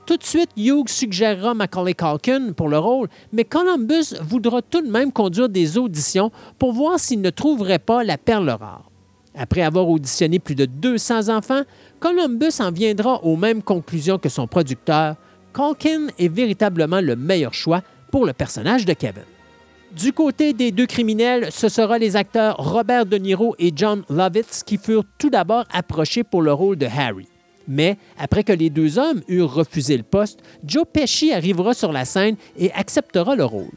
Tout 0.05 0.17
de 0.17 0.25
suite, 0.25 0.51
Hughes 0.57 0.89
suggérera 0.89 1.55
Macaulay 1.55 1.95
Culkin 1.95 2.53
pour 2.53 2.69
le 2.69 2.79
rôle, 2.79 3.09
mais 3.33 3.45
Columbus 3.45 4.17
voudra 4.21 4.61
tout 4.61 4.83
de 4.83 4.91
même 4.91 5.13
conduire 5.13 5.49
des 5.49 5.79
auditions 5.79 6.33
pour 6.59 6.73
voir 6.73 6.99
s'il 6.99 7.21
ne 7.21 7.31
trouverait 7.31 7.79
pas 7.79 8.03
la 8.03 8.19
perle 8.19 8.51
rare. 8.51 8.92
Après 9.35 9.63
avoir 9.63 9.89
auditionné 9.89 10.39
plus 10.39 10.55
de 10.55 10.67
200 10.67 11.29
enfants, 11.29 11.63
Columbus 12.01 12.61
en 12.61 12.71
viendra 12.71 13.23
aux 13.25 13.37
mêmes 13.37 13.63
conclusions 13.63 14.19
que 14.19 14.29
son 14.29 14.47
producteur. 14.47 15.17
Culkin 15.55 16.09
est 16.19 16.29
véritablement 16.29 17.01
le 17.01 17.17
meilleur 17.17 17.55
choix 17.55 17.83
pour 18.11 18.27
le 18.27 18.33
personnage 18.33 18.85
de 18.85 18.93
Kevin. 18.93 19.25
Du 19.97 20.13
côté 20.13 20.55
des 20.55 20.71
deux 20.71 20.87
criminels, 20.87 21.49
ce 21.51 21.69
sera 21.69 21.99
les 21.99 22.17
acteurs 22.17 22.57
Robert 22.57 23.05
De 23.05 23.19
Niro 23.19 23.55
et 23.59 23.73
John 23.75 24.05
Lovitz 24.09 24.63
qui 24.63 24.79
furent 24.79 25.05
tout 25.19 25.29
d'abord 25.29 25.65
approchés 25.71 26.25
pour 26.25 26.41
le 26.41 26.53
rôle 26.53 26.77
de 26.77 26.87
Harry. 26.87 27.29
Mais 27.69 27.99
après 28.19 28.43
que 28.43 28.53
les 28.53 28.71
deux 28.71 28.99
hommes 28.99 29.23
eurent 29.29 29.53
refusé 29.53 29.97
le 29.97 30.03
poste, 30.03 30.41
Joe 30.65 30.85
Pesci 30.91 31.33
arrivera 31.33 31.75
sur 31.75 31.93
la 31.93 32.05
scène 32.05 32.37
et 32.57 32.73
acceptera 32.73 33.37
le 33.37 33.45
rôle. 33.45 33.71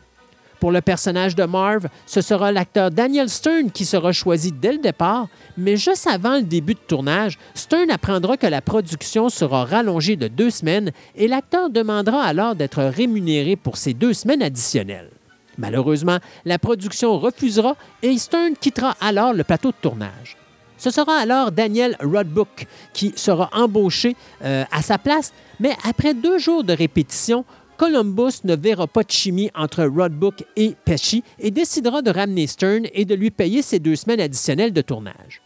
Pour 0.60 0.72
le 0.72 0.82
personnage 0.82 1.36
de 1.36 1.44
Marv, 1.44 1.88
ce 2.06 2.22
sera 2.22 2.52
l'acteur 2.52 2.92
Daniel 2.92 3.30
Stern 3.30 3.72
qui 3.72 3.86
sera 3.86 4.12
choisi 4.12 4.52
dès 4.52 4.74
le 4.74 4.80
départ, 4.80 5.28
mais 5.58 5.78
juste 5.78 6.08
avant 6.08 6.36
le 6.36 6.44
début 6.44 6.74
de 6.74 6.80
tournage, 6.80 7.38
Stern 7.54 7.92
apprendra 7.92 8.38
que 8.38 8.48
la 8.48 8.62
production 8.62 9.30
sera 9.30 9.66
rallongée 9.66 10.16
de 10.16 10.28
deux 10.28 10.50
semaines 10.50 10.92
et 11.16 11.28
l'acteur 11.28 11.70
demandera 11.70 12.24
alors 12.24 12.56
d'être 12.56 12.84
rémunéré 12.84 13.56
pour 13.56 13.78
ces 13.78 13.94
deux 13.94 14.14
semaines 14.14 14.42
additionnelles. 14.42 15.10
Malheureusement, 15.58 16.20
la 16.44 16.60
production 16.60 17.18
refusera 17.18 17.76
et 18.02 18.18
Stern 18.18 18.54
quittera 18.60 18.96
alors 19.00 19.34
le 19.34 19.44
plateau 19.44 19.70
de 19.70 19.78
tournage. 19.82 20.38
Ce 20.78 20.92
sera 20.92 21.18
alors 21.18 21.52
Daniel 21.52 21.96
Rodbook 22.02 22.68
qui 22.94 23.14
sera 23.16 23.50
embauché 23.54 24.16
euh, 24.44 24.66
à 24.72 24.82
sa 24.82 24.98
place, 24.98 25.34
mais 25.60 25.76
après 25.88 26.14
deux 26.14 26.38
jours 26.38 26.64
de 26.64 26.74
répétition, 26.74 27.46
Columbus 27.78 28.44
ne 28.46 28.56
verra 28.56 28.88
pas 28.88 29.04
de 29.04 29.12
chimie 29.12 29.52
entre 29.54 29.84
Rodbook 29.84 30.46
et 30.56 30.76
Pesci 30.86 31.24
et 31.40 31.52
décidera 31.52 32.02
de 32.02 32.10
ramener 32.10 32.48
Stern 32.48 32.86
et 32.94 33.06
de 33.06 33.16
lui 33.16 33.32
payer 33.32 33.62
ses 33.62 33.80
deux 33.80 33.96
semaines 33.96 34.22
additionnelles 34.22 34.74
de 34.74 34.82
tournage. 34.82 35.42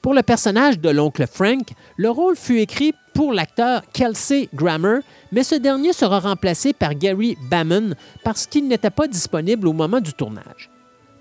Pour 0.00 0.14
le 0.14 0.22
personnage 0.22 0.78
de 0.78 0.88
l'oncle 0.88 1.26
Frank, 1.26 1.68
le 1.96 2.10
rôle 2.10 2.36
fut 2.36 2.60
écrit 2.60 2.94
pour 3.12 3.32
l'acteur 3.32 3.82
Kelsey 3.92 4.48
Grammer, 4.54 5.00
mais 5.32 5.42
ce 5.42 5.56
dernier 5.56 5.92
sera 5.92 6.20
remplacé 6.20 6.72
par 6.72 6.94
Gary 6.94 7.36
Bammon 7.50 7.94
parce 8.22 8.46
qu'il 8.46 8.68
n'était 8.68 8.90
pas 8.90 9.08
disponible 9.08 9.66
au 9.66 9.72
moment 9.72 10.00
du 10.00 10.12
tournage. 10.12 10.70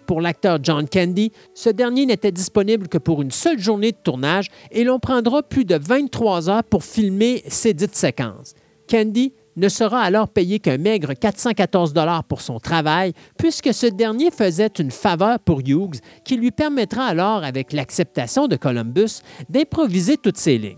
Pour 0.06 0.22
l'acteur 0.22 0.60
John 0.62 0.88
Candy, 0.88 1.32
ce 1.56 1.70
dernier 1.70 2.06
n'était 2.06 2.32
disponible 2.32 2.88
que 2.88 3.00
pour 3.00 3.22
une 3.22 3.32
seule 3.32 3.60
journée 3.60 3.92
de 3.92 3.98
tournage 3.98 4.50
et 4.72 4.84
l'on 4.84 5.00
prendra 5.00 5.42
plus 5.42 5.66
de 5.66 5.76
23 5.76 6.50
heures 6.50 6.64
pour 6.64 6.84
filmer 6.84 7.44
ces 7.48 7.74
dites 7.74 7.96
séquences. 7.96 8.54
Candy 8.88 9.34
ne 9.56 9.70
sera 9.70 10.02
alors 10.02 10.30
payé 10.30 10.60
qu'un 10.60 10.78
maigre 10.78 11.14
414 11.14 11.94
pour 12.28 12.42
son 12.42 12.60
travail, 12.60 13.14
puisque 13.38 13.74
ce 13.74 13.88
dernier 13.88 14.32
faisait 14.32 14.72
une 14.80 14.92
faveur 14.92 15.40
pour 15.40 15.60
Hughes 15.60 16.00
qui 16.24 16.38
lui 16.38 16.52
permettra 16.52 17.06
alors, 17.06 17.44
avec 17.44 17.74
l'acceptation 17.74 18.48
de 18.48 18.56
Columbus, 18.56 19.22
d'improviser 19.50 20.18
toutes 20.18 20.38
ses 20.38 20.58
lignes. 20.58 20.78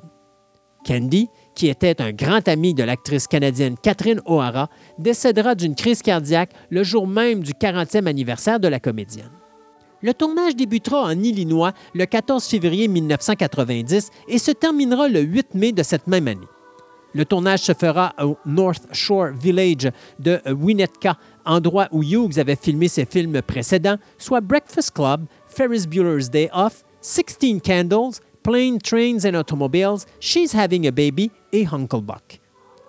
Candy, 0.86 1.28
qui 1.56 1.68
était 1.68 2.02
un 2.02 2.12
grand 2.12 2.48
ami 2.48 2.74
de 2.74 2.84
l'actrice 2.84 3.28
canadienne 3.28 3.76
Catherine 3.82 4.22
O'Hara, 4.26 4.70
décédera 5.00 5.56
d'une 5.56 5.76
crise 5.76 6.02
cardiaque 6.02 6.52
le 6.70 6.84
jour 6.84 7.08
même 7.08 7.42
du 7.42 7.52
40e 7.52 8.06
anniversaire 8.06 8.60
de 8.60 8.68
la 8.68 8.80
comédienne. 8.80 9.32
Le 10.02 10.14
tournage 10.14 10.56
débutera 10.56 11.04
en 11.04 11.20
Illinois 11.20 11.74
le 11.96 12.06
14 12.06 12.46
février 12.46 12.88
1990 12.88 14.12
et 14.28 14.38
se 14.38 14.52
terminera 14.52 15.08
le 15.08 15.22
8 15.22 15.56
mai 15.56 15.72
de 15.72 15.82
cette 15.84 16.08
même 16.08 16.28
année. 16.28 16.48
Le 17.14 17.26
tournage 17.26 17.62
se 17.62 17.74
fera 17.74 18.14
au 18.22 18.38
North 18.46 18.84
Shore 18.92 19.30
Village 19.34 19.92
de 20.20 20.40
Winnetka, 20.52 21.18
endroit 21.46 21.88
où 21.92 22.04
Hughes 22.04 22.38
avait 22.38 22.56
filmé 22.56 22.88
ses 22.88 23.06
films 23.06 23.42
précédents, 23.42 23.98
soit 24.18 24.42
Breakfast 24.42 24.92
Club, 24.92 25.26
Ferris 25.48 25.88
Bueller's 25.88 26.30
Day 26.30 26.50
Off, 26.54 26.84
Sixteen 27.02 27.62
Candles, 27.62 28.20
Plane, 28.44 28.80
Trains 28.80 29.26
and 29.26 29.36
Automobiles, 29.36 30.06
She's 30.20 30.54
Having 30.54 30.88
a 30.88 30.92
Baby 30.92 31.32
et 31.52 31.66
Hucklebuck. 31.66 32.40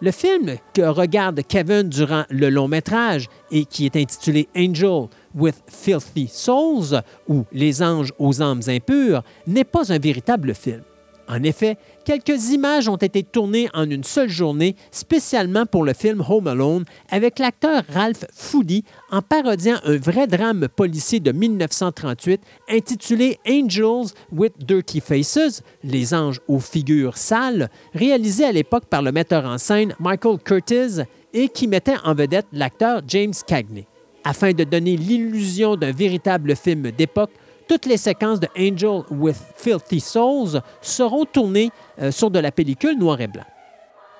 Le 0.01 0.13
film 0.13 0.57
que 0.73 0.83
regarde 0.83 1.41
Kevin 1.49 1.89
durant 1.89 2.25
le 2.31 2.51
long 2.51 2.69
métrage 2.69 3.29
et 3.51 3.65
qui 3.65 3.85
est 3.85 3.97
intitulé 3.97 4.49
Angel 4.57 5.09
with 5.35 5.57
Filthy 5.67 6.29
Souls 6.29 7.03
ou 7.27 7.45
Les 7.51 7.83
anges 7.83 8.13
aux 8.19 8.41
âmes 8.41 8.63
impures 8.69 9.25
n'est 9.49 9.65
pas 9.65 9.93
un 9.93 9.99
véritable 9.99 10.55
film. 10.55 10.83
En 11.29 11.43
effet, 11.43 11.77
quelques 12.09 12.53
images 12.53 12.89
ont 12.89 12.97
été 12.97 13.23
tournées 13.23 13.69
en 13.75 13.91
une 13.91 14.03
seule 14.03 14.31
journée 14.31 14.77
spécialement 14.91 15.67
pour 15.67 15.85
le 15.85 15.93
film 15.93 16.25
Home 16.27 16.47
Alone 16.47 16.87
avec 17.11 17.39
l'acteur 17.39 17.83
Ralph 17.93 18.25
Foody 18.33 18.83
en 19.11 19.21
parodiant 19.21 19.77
un 19.85 19.99
vrai 19.99 20.27
drame 20.27 20.69
policier 20.75 21.21
de 21.21 21.33
1938 21.33 22.41
intitulé 22.71 23.39
Angels 23.47 24.15
with 24.33 24.55
Dirty 24.57 25.01
Faces, 25.01 25.63
Les 25.85 26.15
anges 26.15 26.41
aux 26.49 26.61
figures 26.61 27.19
sales, 27.19 27.69
réalisé 27.93 28.47
à 28.47 28.53
l'époque 28.53 28.87
par 28.87 29.03
le 29.03 29.13
metteur 29.13 29.45
en 29.45 29.59
scène 29.59 29.95
Michael 30.01 30.39
Curtis 30.43 31.03
et 31.35 31.51
qui 31.51 31.69
mettait 31.69 31.97
en 32.05 32.15
vedette 32.15 32.47
l'acteur 32.55 33.03
James 33.07 33.35
Cagney. 33.47 33.87
Afin 34.25 34.53
de 34.53 34.65
donner 34.65 34.97
l'illusion 34.97 35.77
d'un 35.77 35.93
véritable 35.93 36.57
film 36.57 36.91
d'époque, 36.91 37.33
toutes 37.69 37.87
les 37.87 37.99
séquences 37.99 38.41
de 38.41 38.49
Angel 38.59 39.03
with 39.11 39.37
Filthy 39.57 40.01
Souls 40.01 40.61
seront 40.81 41.27
tournées 41.27 41.71
euh, 42.01 42.11
sur 42.11 42.31
de 42.31 42.39
la 42.39 42.51
pellicule 42.51 42.99
noir 42.99 43.21
et 43.21 43.27
blanc. 43.27 43.45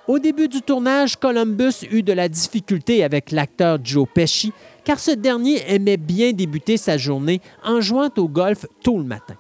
Au 0.07 0.19
début 0.19 0.49
du 0.49 0.63
tournage, 0.63 1.17
Columbus 1.17 1.87
eut 1.91 2.03
de 2.03 2.13
la 2.13 2.29
difficulté 2.29 3.05
avec 3.05 3.31
l'acteur 3.31 3.79
Joe 3.83 4.07
Pesci, 4.13 4.53
car 4.85 4.99
ce 4.99 5.11
dernier 5.11 5.63
aimait 5.67 5.99
bien 5.99 6.33
débuter 6.33 6.77
sa 6.77 6.97
journée 6.97 7.41
en 7.63 7.81
jouant 7.81 8.11
au 8.17 8.29
golf 8.29 8.65
tôt 8.83 8.99
le 8.99 9.05
matin. 9.05 9.35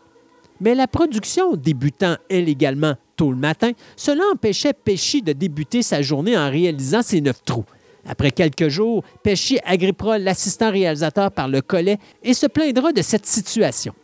Mais 0.61 0.75
la 0.75 0.87
production 0.87 1.55
débutant, 1.55 2.17
elle 2.29 2.49
également, 2.49 2.95
tôt 3.17 3.31
le 3.31 3.39
matin, 3.39 3.71
cela 3.97 4.25
empêchait 4.33 4.73
Pesci 4.73 5.23
de 5.23 5.33
débuter 5.33 5.83
sa 5.83 6.03
journée 6.03 6.37
en 6.37 6.51
réalisant 6.51 7.03
ses 7.03 7.21
neuf 7.21 7.43
trous. 7.45 7.65
Après 8.09 8.31
quelques 8.31 8.69
jours, 8.69 9.05
Pesci 9.23 9.59
agrippera 9.65 10.19
l'assistant 10.19 10.71
réalisateur 10.71 11.31
par 11.31 11.47
le 11.47 11.61
collet 11.61 11.99
et 12.23 12.33
se 12.33 12.47
plaindra 12.47 12.93
de 12.93 13.03
cette 13.03 13.27
situation. 13.27 13.95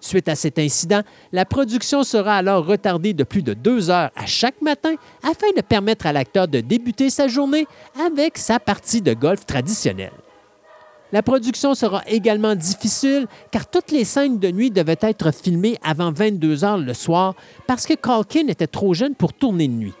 Suite 0.00 0.28
à 0.28 0.34
cet 0.34 0.58
incident, 0.58 1.00
la 1.32 1.46
production 1.46 2.02
sera 2.02 2.36
alors 2.36 2.66
retardée 2.66 3.14
de 3.14 3.24
plus 3.24 3.42
de 3.42 3.54
deux 3.54 3.88
heures 3.88 4.10
à 4.14 4.26
chaque 4.26 4.60
matin 4.60 4.96
afin 5.22 5.46
de 5.56 5.62
permettre 5.62 6.04
à 6.04 6.12
l'acteur 6.12 6.46
de 6.46 6.60
débuter 6.60 7.08
sa 7.08 7.26
journée 7.26 7.66
avec 7.98 8.36
sa 8.36 8.60
partie 8.60 9.00
de 9.00 9.14
golf 9.14 9.46
traditionnelle. 9.46 10.12
La 11.10 11.22
production 11.22 11.74
sera 11.74 12.02
également 12.06 12.54
difficile 12.54 13.26
car 13.50 13.66
toutes 13.66 13.92
les 13.92 14.04
scènes 14.04 14.38
de 14.38 14.50
nuit 14.50 14.70
devaient 14.70 14.98
être 15.00 15.32
filmées 15.32 15.78
avant 15.82 16.12
22 16.12 16.64
heures 16.64 16.76
le 16.76 16.92
soir 16.92 17.34
parce 17.66 17.86
que 17.86 17.94
Calkin 17.94 18.48
était 18.48 18.66
trop 18.66 18.92
jeune 18.92 19.14
pour 19.14 19.32
tourner 19.32 19.68
de 19.68 19.72
nuit. 19.72 19.94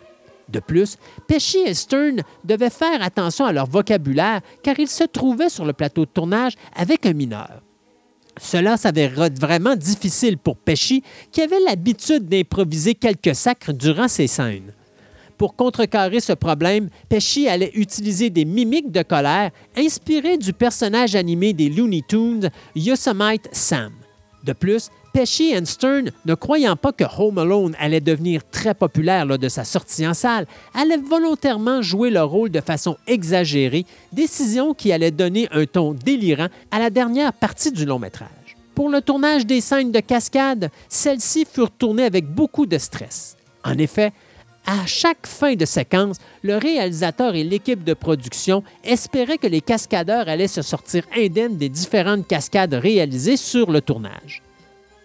De 0.48 0.60
plus, 0.60 0.96
Pesci 1.26 1.58
et 1.58 1.74
Stern 1.74 2.22
devaient 2.44 2.70
faire 2.70 3.02
attention 3.02 3.44
à 3.44 3.52
leur 3.52 3.66
vocabulaire 3.66 4.40
car 4.62 4.78
ils 4.78 4.88
se 4.88 5.04
trouvaient 5.04 5.48
sur 5.48 5.64
le 5.64 5.72
plateau 5.72 6.04
de 6.04 6.10
tournage 6.10 6.54
avec 6.76 7.06
un 7.06 7.12
mineur. 7.12 7.62
Cela 8.40 8.76
s'avéra 8.76 9.28
vraiment 9.28 9.76
difficile 9.76 10.38
pour 10.38 10.56
Pesci, 10.56 11.02
qui 11.30 11.40
avait 11.40 11.60
l'habitude 11.60 12.28
d'improviser 12.28 12.94
quelques 12.94 13.34
sacres 13.34 13.72
durant 13.72 14.08
ses 14.08 14.26
scènes. 14.26 14.72
Pour 15.38 15.56
contrecarrer 15.56 16.20
ce 16.20 16.32
problème, 16.32 16.88
Pesci 17.08 17.48
allait 17.48 17.72
utiliser 17.74 18.30
des 18.30 18.44
mimiques 18.44 18.90
de 18.90 19.02
colère 19.02 19.50
inspirées 19.76 20.38
du 20.38 20.52
personnage 20.52 21.14
animé 21.14 21.52
des 21.52 21.68
Looney 21.68 22.02
Tunes 22.08 22.50
Yosemite 22.74 23.48
Sam. 23.52 23.92
De 24.44 24.52
plus, 24.52 24.90
Pesci 25.14 25.52
et 25.52 25.64
Stern, 25.64 26.10
ne 26.26 26.34
croyant 26.34 26.74
pas 26.74 26.90
que 26.90 27.04
Home 27.18 27.38
Alone 27.38 27.76
allait 27.78 28.00
devenir 28.00 28.42
très 28.50 28.74
populaire 28.74 29.24
lors 29.24 29.38
de 29.38 29.48
sa 29.48 29.62
sortie 29.62 30.04
en 30.04 30.12
salle, 30.12 30.44
allaient 30.74 30.96
volontairement 30.96 31.82
jouer 31.82 32.10
leur 32.10 32.28
rôle 32.28 32.50
de 32.50 32.60
façon 32.60 32.96
exagérée, 33.06 33.86
décision 34.12 34.74
qui 34.74 34.90
allait 34.90 35.12
donner 35.12 35.46
un 35.52 35.66
ton 35.66 35.94
délirant 35.94 36.48
à 36.72 36.80
la 36.80 36.90
dernière 36.90 37.32
partie 37.32 37.70
du 37.70 37.84
long 37.84 38.00
métrage. 38.00 38.56
Pour 38.74 38.88
le 38.88 39.00
tournage 39.02 39.46
des 39.46 39.60
scènes 39.60 39.92
de 39.92 40.00
cascade, 40.00 40.68
celles-ci 40.88 41.46
furent 41.48 41.70
tournées 41.70 42.06
avec 42.06 42.26
beaucoup 42.26 42.66
de 42.66 42.76
stress. 42.76 43.36
En 43.62 43.78
effet, 43.78 44.12
à 44.66 44.84
chaque 44.84 45.28
fin 45.28 45.54
de 45.54 45.64
séquence, 45.64 46.16
le 46.42 46.56
réalisateur 46.56 47.36
et 47.36 47.44
l'équipe 47.44 47.84
de 47.84 47.94
production 47.94 48.64
espéraient 48.82 49.38
que 49.38 49.46
les 49.46 49.60
cascadeurs 49.60 50.28
allaient 50.28 50.48
se 50.48 50.62
sortir 50.62 51.04
indemnes 51.16 51.56
des 51.56 51.68
différentes 51.68 52.26
cascades 52.26 52.74
réalisées 52.74 53.36
sur 53.36 53.70
le 53.70 53.80
tournage. 53.80 54.43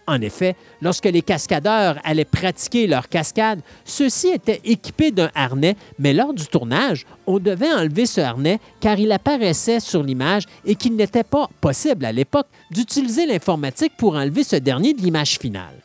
En 0.10 0.22
effet, 0.22 0.56
lorsque 0.82 1.06
les 1.06 1.22
cascadeurs 1.22 2.00
allaient 2.04 2.26
pratiquer 2.26 2.88
leur 2.88 3.10
cascade, 3.10 3.62
ceux-ci 3.86 4.30
étaient 4.30 4.60
équipés 4.64 5.12
d'un 5.12 5.30
harnais, 5.36 5.76
mais 6.00 6.16
lors 6.16 6.34
du 6.34 6.48
tournage, 6.48 7.06
on 7.28 7.38
devait 7.38 7.72
enlever 7.72 8.08
ce 8.08 8.20
harnais 8.20 8.60
car 8.80 8.98
il 8.98 9.12
apparaissait 9.12 9.80
sur 9.80 10.02
l'image 10.02 10.46
et 10.66 10.74
qu'il 10.74 10.96
n'était 10.96 11.24
pas 11.24 11.48
possible 11.62 12.06
à 12.06 12.12
l'époque 12.12 12.48
d'utiliser 12.72 13.28
l'informatique 13.28 13.94
pour 14.00 14.16
enlever 14.16 14.44
ce 14.44 14.56
dernier 14.56 14.96
de 14.96 15.02
l'image 15.02 15.38
finale. 15.38 15.76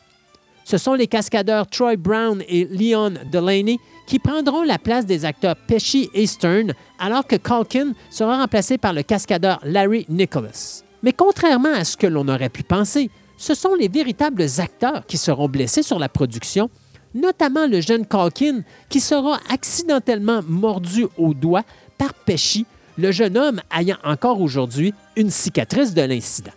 Ce 0.63 0.79
sont 0.79 0.95
les 0.95 1.05
cascadeurs 1.05 1.67
Troy 1.67 1.95
Brown 1.95 2.41
et 2.47 2.65
Leon 2.65 3.13
Delaney 3.31 3.77
qui 4.07 4.17
prendront 4.17 4.63
la 4.63 4.79
place 4.79 5.05
des 5.05 5.23
acteurs 5.23 5.55
Pesci 5.67 6.09
et 6.15 6.25
Stern, 6.25 6.73
alors 6.97 7.27
que 7.27 7.35
Calkin 7.35 7.93
sera 8.09 8.39
remplacé 8.39 8.79
par 8.79 8.93
le 8.93 9.03
cascadeur 9.03 9.59
Larry 9.63 10.07
Nicholas. 10.09 10.81
Mais 11.03 11.13
contrairement 11.13 11.73
à 11.75 11.83
ce 11.83 11.95
que 11.95 12.07
l'on 12.07 12.27
aurait 12.27 12.49
pu 12.49 12.63
penser, 12.63 13.11
ce 13.37 13.53
sont 13.53 13.75
les 13.75 13.87
véritables 13.87 14.45
acteurs 14.57 15.05
qui 15.05 15.17
seront 15.17 15.47
blessés 15.47 15.83
sur 15.83 15.99
la 15.99 16.09
production, 16.09 16.69
notamment 17.13 17.67
le 17.67 17.81
jeune 17.81 18.05
Calkin 18.05 18.61
qui 18.89 18.99
sera 18.99 19.39
accidentellement 19.49 20.41
mordu 20.47 21.07
au 21.17 21.33
doigt 21.33 21.63
par 21.97 22.13
Pesci, 22.13 22.65
le 22.97 23.11
jeune 23.11 23.37
homme 23.37 23.61
ayant 23.77 23.97
encore 24.03 24.41
aujourd'hui 24.41 24.93
une 25.15 25.29
cicatrice 25.29 25.93
de 25.93 26.01
l'incident. 26.01 26.51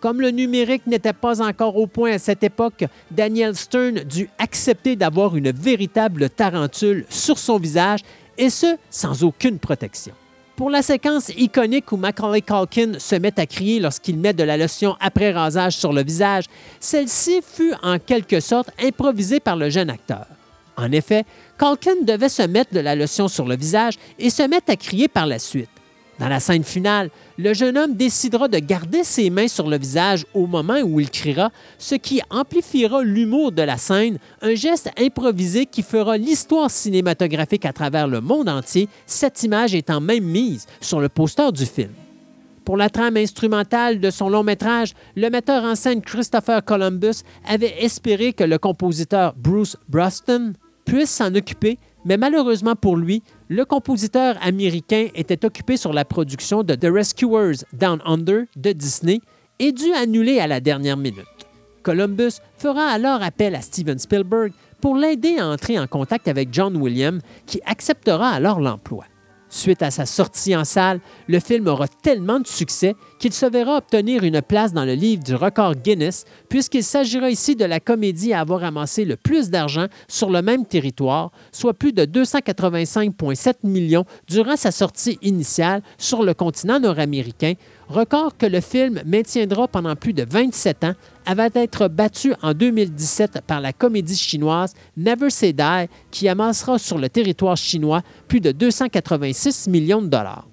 Comme 0.00 0.22
le 0.22 0.30
numérique 0.30 0.86
n'était 0.86 1.12
pas 1.12 1.42
encore 1.42 1.76
au 1.76 1.86
point 1.86 2.12
à 2.12 2.18
cette 2.18 2.42
époque, 2.42 2.86
Daniel 3.10 3.54
Stern 3.54 4.00
dut 4.00 4.30
accepter 4.38 4.96
d'avoir 4.96 5.36
une 5.36 5.50
véritable 5.50 6.30
tarentule 6.30 7.04
sur 7.10 7.38
son 7.38 7.58
visage, 7.58 8.00
et 8.38 8.48
ce, 8.48 8.78
sans 8.88 9.22
aucune 9.22 9.58
protection. 9.58 10.14
Pour 10.60 10.68
la 10.68 10.82
séquence 10.82 11.30
iconique 11.38 11.90
où 11.90 11.96
Macaulay 11.96 12.42
Culkin 12.42 12.98
se 12.98 13.14
met 13.14 13.40
à 13.40 13.46
crier 13.46 13.80
lorsqu'il 13.80 14.18
met 14.18 14.34
de 14.34 14.42
la 14.42 14.58
lotion 14.58 14.94
après 15.00 15.32
rasage 15.32 15.74
sur 15.74 15.90
le 15.90 16.04
visage, 16.04 16.44
celle-ci 16.80 17.40
fut 17.40 17.72
en 17.82 17.98
quelque 17.98 18.40
sorte 18.40 18.70
improvisée 18.78 19.40
par 19.40 19.56
le 19.56 19.70
jeune 19.70 19.88
acteur. 19.88 20.26
En 20.76 20.92
effet, 20.92 21.24
Culkin 21.58 22.02
devait 22.02 22.28
se 22.28 22.42
mettre 22.42 22.74
de 22.74 22.80
la 22.80 22.94
lotion 22.94 23.26
sur 23.26 23.46
le 23.46 23.56
visage 23.56 23.94
et 24.18 24.28
se 24.28 24.42
mettre 24.42 24.70
à 24.70 24.76
crier 24.76 25.08
par 25.08 25.24
la 25.24 25.38
suite. 25.38 25.70
Dans 26.20 26.28
la 26.28 26.38
scène 26.38 26.64
finale, 26.64 27.08
le 27.38 27.54
jeune 27.54 27.78
homme 27.78 27.94
décidera 27.94 28.46
de 28.46 28.58
garder 28.58 29.04
ses 29.04 29.30
mains 29.30 29.48
sur 29.48 29.70
le 29.70 29.78
visage 29.78 30.26
au 30.34 30.46
moment 30.46 30.78
où 30.84 31.00
il 31.00 31.08
criera, 31.08 31.50
ce 31.78 31.94
qui 31.94 32.20
amplifiera 32.28 33.02
l'humour 33.02 33.52
de 33.52 33.62
la 33.62 33.78
scène, 33.78 34.18
un 34.42 34.54
geste 34.54 34.90
improvisé 34.98 35.64
qui 35.64 35.82
fera 35.82 36.18
l'histoire 36.18 36.70
cinématographique 36.70 37.64
à 37.64 37.72
travers 37.72 38.06
le 38.06 38.20
monde 38.20 38.50
entier, 38.50 38.86
cette 39.06 39.42
image 39.44 39.74
étant 39.74 40.02
même 40.02 40.24
mise 40.24 40.66
sur 40.82 41.00
le 41.00 41.08
poster 41.08 41.50
du 41.52 41.64
film. 41.64 41.92
Pour 42.66 42.76
la 42.76 42.90
trame 42.90 43.16
instrumentale 43.16 43.98
de 43.98 44.10
son 44.10 44.28
long 44.28 44.44
métrage, 44.44 44.92
le 45.16 45.30
metteur 45.30 45.64
en 45.64 45.74
scène 45.74 46.02
Christopher 46.02 46.62
Columbus 46.62 47.22
avait 47.48 47.82
espéré 47.82 48.34
que 48.34 48.44
le 48.44 48.58
compositeur 48.58 49.32
Bruce 49.38 49.78
Bruston 49.88 50.52
puisse 50.84 51.10
s'en 51.10 51.34
occuper, 51.34 51.78
mais 52.04 52.18
malheureusement 52.18 52.76
pour 52.76 52.98
lui, 52.98 53.22
le 53.50 53.64
compositeur 53.64 54.36
américain 54.42 55.08
était 55.16 55.44
occupé 55.44 55.76
sur 55.76 55.92
la 55.92 56.04
production 56.04 56.62
de 56.62 56.76
The 56.76 56.86
Rescuers 56.86 57.64
Down 57.72 58.00
Under 58.04 58.44
de 58.54 58.70
Disney 58.70 59.20
et 59.58 59.72
dut 59.72 59.92
annuler 59.92 60.38
à 60.38 60.46
la 60.46 60.60
dernière 60.60 60.96
minute. 60.96 61.26
Columbus 61.82 62.34
fera 62.58 62.86
alors 62.86 63.22
appel 63.22 63.56
à 63.56 63.60
Steven 63.60 63.98
Spielberg 63.98 64.52
pour 64.80 64.94
l'aider 64.94 65.38
à 65.38 65.48
entrer 65.48 65.80
en 65.80 65.88
contact 65.88 66.28
avec 66.28 66.50
John 66.52 66.76
Williams, 66.76 67.22
qui 67.44 67.60
acceptera 67.66 68.30
alors 68.30 68.60
l'emploi. 68.60 69.04
Suite 69.48 69.82
à 69.82 69.90
sa 69.90 70.06
sortie 70.06 70.54
en 70.54 70.64
salle, 70.64 71.00
le 71.26 71.40
film 71.40 71.66
aura 71.66 71.88
tellement 71.88 72.38
de 72.38 72.46
succès 72.46 72.94
qu'il 73.20 73.34
se 73.34 73.44
verra 73.44 73.76
obtenir 73.76 74.24
une 74.24 74.40
place 74.40 74.72
dans 74.72 74.86
le 74.86 74.94
livre 74.94 75.22
du 75.22 75.34
record 75.34 75.74
Guinness, 75.76 76.24
puisqu'il 76.48 76.82
s'agira 76.82 77.30
ici 77.30 77.54
de 77.54 77.66
la 77.66 77.78
comédie 77.78 78.32
à 78.32 78.40
avoir 78.40 78.64
amassé 78.64 79.04
le 79.04 79.16
plus 79.16 79.50
d'argent 79.50 79.86
sur 80.08 80.30
le 80.30 80.40
même 80.40 80.64
territoire, 80.64 81.30
soit 81.52 81.74
plus 81.74 81.92
de 81.92 82.06
285,7 82.06 83.56
millions 83.62 84.06
durant 84.26 84.56
sa 84.56 84.70
sortie 84.72 85.18
initiale 85.20 85.82
sur 85.98 86.22
le 86.22 86.32
continent 86.32 86.80
nord-américain, 86.80 87.52
record 87.88 88.38
que 88.38 88.46
le 88.46 88.62
film 88.62 89.02
maintiendra 89.04 89.68
pendant 89.68 89.96
plus 89.96 90.14
de 90.14 90.24
27 90.28 90.84
ans 90.84 90.94
avant 91.26 91.48
d'être 91.48 91.88
battu 91.88 92.32
en 92.40 92.54
2017 92.54 93.42
par 93.46 93.60
la 93.60 93.74
comédie 93.74 94.16
chinoise 94.16 94.72
Never 94.96 95.28
Say 95.28 95.52
Die, 95.52 95.88
qui 96.10 96.26
amassera 96.26 96.78
sur 96.78 96.96
le 96.96 97.10
territoire 97.10 97.58
chinois 97.58 98.00
plus 98.28 98.40
de 98.40 98.50
286 98.50 99.68
millions 99.68 100.00
de 100.00 100.08
dollars. 100.08 100.49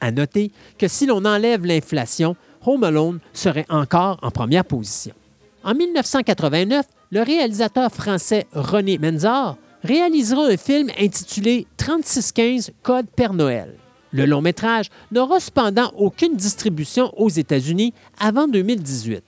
À 0.00 0.10
noter 0.10 0.50
que 0.78 0.88
si 0.88 1.06
l'on 1.06 1.24
enlève 1.24 1.64
l'inflation, 1.64 2.36
Home 2.64 2.84
Alone 2.84 3.20
serait 3.32 3.66
encore 3.68 4.18
en 4.22 4.30
première 4.30 4.64
position. 4.64 5.14
En 5.62 5.74
1989, 5.74 6.86
le 7.10 7.22
réalisateur 7.22 7.90
français 7.92 8.46
René 8.52 8.98
Menzor 8.98 9.56
réalisera 9.82 10.46
un 10.46 10.56
film 10.56 10.90
intitulé 10.98 11.66
3615 11.76 12.72
Code 12.82 13.06
Père 13.14 13.34
Noël. 13.34 13.76
Le 14.12 14.26
long 14.26 14.40
métrage 14.40 14.86
n'aura 15.12 15.38
cependant 15.38 15.92
aucune 15.96 16.34
distribution 16.34 17.12
aux 17.16 17.28
États-Unis 17.28 17.94
avant 18.18 18.48
2018. 18.48 19.22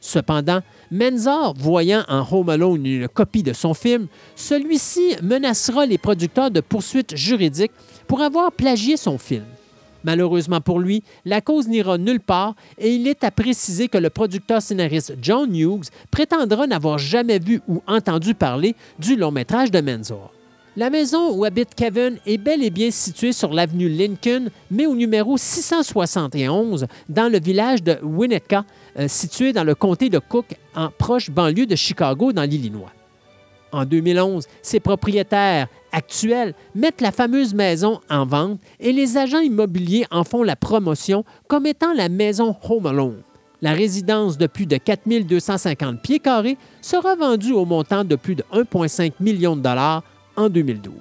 Cependant, 0.00 0.60
Menzor, 0.90 1.54
voyant 1.58 2.04
en 2.08 2.24
Home 2.30 2.48
Alone 2.48 2.86
une 2.86 3.08
copie 3.08 3.42
de 3.42 3.52
son 3.52 3.74
film, 3.74 4.06
celui-ci 4.34 5.16
menacera 5.22 5.84
les 5.86 5.98
producteurs 5.98 6.50
de 6.50 6.60
poursuites 6.60 7.16
juridiques 7.16 7.72
pour 8.06 8.20
avoir 8.20 8.52
plagié 8.52 8.96
son 8.96 9.18
film. 9.18 9.44
Malheureusement 10.06 10.60
pour 10.60 10.78
lui, 10.78 11.02
la 11.24 11.40
cause 11.40 11.66
n'ira 11.66 11.98
nulle 11.98 12.20
part 12.20 12.54
et 12.78 12.94
il 12.94 13.08
est 13.08 13.24
à 13.24 13.32
préciser 13.32 13.88
que 13.88 13.98
le 13.98 14.08
producteur 14.08 14.62
scénariste 14.62 15.16
John 15.20 15.52
Hughes 15.52 15.88
prétendra 16.12 16.68
n'avoir 16.68 16.96
jamais 16.96 17.40
vu 17.40 17.60
ou 17.66 17.82
entendu 17.88 18.32
parler 18.32 18.76
du 19.00 19.16
long 19.16 19.32
métrage 19.32 19.72
de 19.72 19.80
Menzor. 19.80 20.32
La 20.76 20.90
maison 20.90 21.34
où 21.34 21.44
habite 21.44 21.74
Kevin 21.74 22.18
est 22.24 22.38
bel 22.38 22.62
et 22.62 22.70
bien 22.70 22.92
située 22.92 23.32
sur 23.32 23.52
l'avenue 23.52 23.88
Lincoln, 23.88 24.50
mais 24.70 24.86
au 24.86 24.94
numéro 24.94 25.36
671, 25.36 26.86
dans 27.08 27.32
le 27.32 27.40
village 27.40 27.82
de 27.82 27.98
Winnetka, 28.00 28.64
euh, 29.00 29.08
situé 29.08 29.52
dans 29.52 29.64
le 29.64 29.74
comté 29.74 30.08
de 30.08 30.20
Cook, 30.20 30.54
en 30.76 30.90
proche 30.96 31.30
banlieue 31.30 31.66
de 31.66 31.74
Chicago, 31.74 32.32
dans 32.32 32.48
l'Illinois. 32.48 32.92
En 33.72 33.84
2011, 33.84 34.46
ses 34.62 34.78
propriétaires 34.78 35.66
actuels 35.96 36.54
mettent 36.74 37.00
la 37.00 37.10
fameuse 37.10 37.54
maison 37.54 38.00
en 38.10 38.26
vente 38.26 38.60
et 38.78 38.92
les 38.92 39.16
agents 39.16 39.40
immobiliers 39.40 40.06
en 40.10 40.24
font 40.24 40.42
la 40.42 40.54
promotion 40.54 41.24
comme 41.48 41.66
étant 41.66 41.94
la 41.94 42.08
maison 42.08 42.54
Home 42.68 42.86
Alone. 42.86 43.22
La 43.62 43.72
résidence 43.72 44.36
de 44.36 44.46
plus 44.46 44.66
de 44.66 44.76
4250 44.76 46.02
pieds 46.02 46.18
carrés 46.18 46.58
sera 46.82 47.16
vendue 47.16 47.52
au 47.52 47.64
montant 47.64 48.04
de 48.04 48.14
plus 48.14 48.34
de 48.34 48.44
1,5 48.52 49.12
million 49.20 49.56
de 49.56 49.62
dollars 49.62 50.02
en 50.36 50.50
2012. 50.50 50.92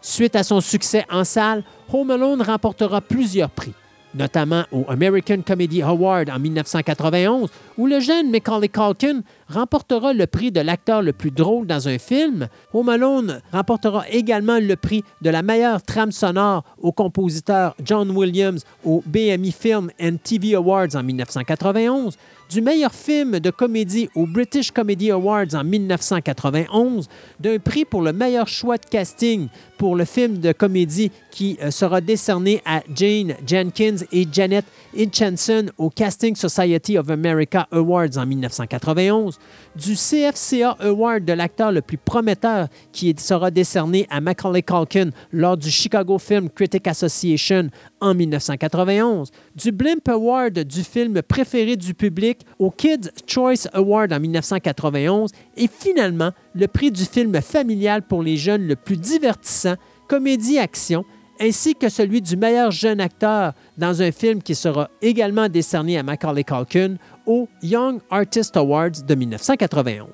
Suite 0.00 0.34
à 0.34 0.42
son 0.42 0.60
succès 0.60 1.04
en 1.08 1.22
salle, 1.22 1.62
Home 1.92 2.10
Alone 2.10 2.42
remportera 2.42 3.00
plusieurs 3.00 3.50
prix, 3.50 3.72
notamment 4.16 4.64
au 4.72 4.84
American 4.88 5.42
Comedy 5.46 5.80
Award 5.80 6.28
en 6.28 6.40
1991, 6.40 7.48
où 7.82 7.88
le 7.88 7.98
jeune 7.98 8.30
Macaulay 8.30 8.68
Culkin 8.68 9.22
remportera 9.48 10.12
le 10.12 10.28
prix 10.28 10.52
de 10.52 10.60
l'acteur 10.60 11.02
le 11.02 11.12
plus 11.12 11.32
drôle 11.32 11.66
dans 11.66 11.88
un 11.88 11.98
film. 11.98 12.46
Home 12.72 12.88
Alone 12.88 13.40
remportera 13.50 14.08
également 14.08 14.60
le 14.60 14.76
prix 14.76 15.02
de 15.20 15.30
la 15.30 15.42
meilleure 15.42 15.82
trame 15.82 16.12
sonore 16.12 16.62
au 16.80 16.92
compositeur 16.92 17.74
John 17.84 18.12
Williams 18.12 18.62
au 18.84 19.02
BMI 19.04 19.50
Film 19.50 19.90
and 20.00 20.18
TV 20.22 20.54
Awards 20.54 20.94
en 20.94 21.02
1991, 21.02 22.16
du 22.52 22.60
meilleur 22.60 22.94
film 22.94 23.40
de 23.40 23.50
comédie 23.50 24.08
au 24.14 24.26
British 24.26 24.70
Comedy 24.70 25.10
Awards 25.10 25.54
en 25.54 25.64
1991, 25.64 27.08
d'un 27.40 27.58
prix 27.58 27.84
pour 27.84 28.02
le 28.02 28.12
meilleur 28.12 28.46
choix 28.46 28.76
de 28.76 28.86
casting 28.86 29.48
pour 29.82 29.96
le 29.96 30.04
film 30.04 30.38
de 30.38 30.52
comédie 30.52 31.10
qui 31.32 31.58
euh, 31.60 31.72
sera 31.72 32.00
décerné 32.00 32.62
à 32.64 32.82
Jane 32.94 33.34
Jenkins 33.44 34.04
et 34.12 34.28
Janet 34.30 34.64
Hitchenson 34.94 35.66
au 35.76 35.90
Casting 35.90 36.36
Society 36.36 36.96
of 36.96 37.10
America 37.10 37.66
Awards 37.72 38.16
en 38.16 38.26
1991, 38.26 39.38
du 39.74 39.94
CFCA 39.94 40.76
Award 40.80 41.24
de 41.24 41.32
l'acteur 41.32 41.72
le 41.72 41.80
plus 41.80 41.98
prometteur 41.98 42.68
qui 42.92 43.14
sera 43.18 43.50
décerné 43.50 44.06
à 44.10 44.20
Macaulay 44.20 44.62
Culkin 44.62 45.10
lors 45.32 45.56
du 45.56 45.70
Chicago 45.70 46.18
Film 46.18 46.50
Critic 46.50 46.86
Association 46.86 47.68
en 48.00 48.14
1991, 48.14 49.30
du 49.56 49.72
Blimp 49.72 50.08
Award 50.08 50.60
du 50.60 50.84
film 50.84 51.22
préféré 51.22 51.76
du 51.76 51.94
public 51.94 52.40
au 52.58 52.70
Kids 52.70 53.10
Choice 53.26 53.68
Award 53.72 54.12
en 54.12 54.20
1991 54.20 55.30
et 55.56 55.68
finalement 55.68 56.30
le 56.54 56.66
prix 56.68 56.90
du 56.90 57.04
film 57.04 57.40
familial 57.40 58.02
pour 58.02 58.22
les 58.22 58.36
jeunes 58.36 58.66
le 58.66 58.76
plus 58.76 58.96
divertissant, 58.96 59.74
comédie-action, 60.08 61.04
ainsi 61.40 61.74
que 61.74 61.88
celui 61.88 62.20
du 62.20 62.36
meilleur 62.36 62.70
jeune 62.70 63.00
acteur 63.00 63.52
dans 63.76 64.02
un 64.02 64.12
film 64.12 64.42
qui 64.42 64.54
sera 64.54 64.90
également 65.00 65.48
décerné 65.48 65.98
à 65.98 66.02
Macaulay 66.02 66.44
Culkin 66.44 66.96
au 67.26 67.48
Young 67.62 68.00
Artist 68.10 68.56
Awards 68.56 69.02
de 69.06 69.14
1991. 69.14 70.08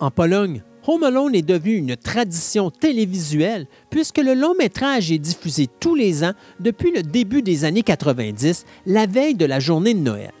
En 0.00 0.10
Pologne, 0.10 0.62
Home 0.86 1.04
Alone 1.04 1.34
est 1.34 1.42
devenu 1.42 1.74
une 1.74 1.96
tradition 1.96 2.70
télévisuelle 2.70 3.66
puisque 3.90 4.18
le 4.18 4.34
long 4.34 4.54
métrage 4.58 5.12
est 5.12 5.18
diffusé 5.18 5.68
tous 5.78 5.94
les 5.94 6.24
ans 6.24 6.32
depuis 6.58 6.90
le 6.90 7.02
début 7.02 7.42
des 7.42 7.64
années 7.64 7.82
90, 7.82 8.64
la 8.86 9.06
veille 9.06 9.34
de 9.34 9.44
la 9.44 9.60
journée 9.60 9.94
de 9.94 10.00
Noël. 10.00 10.32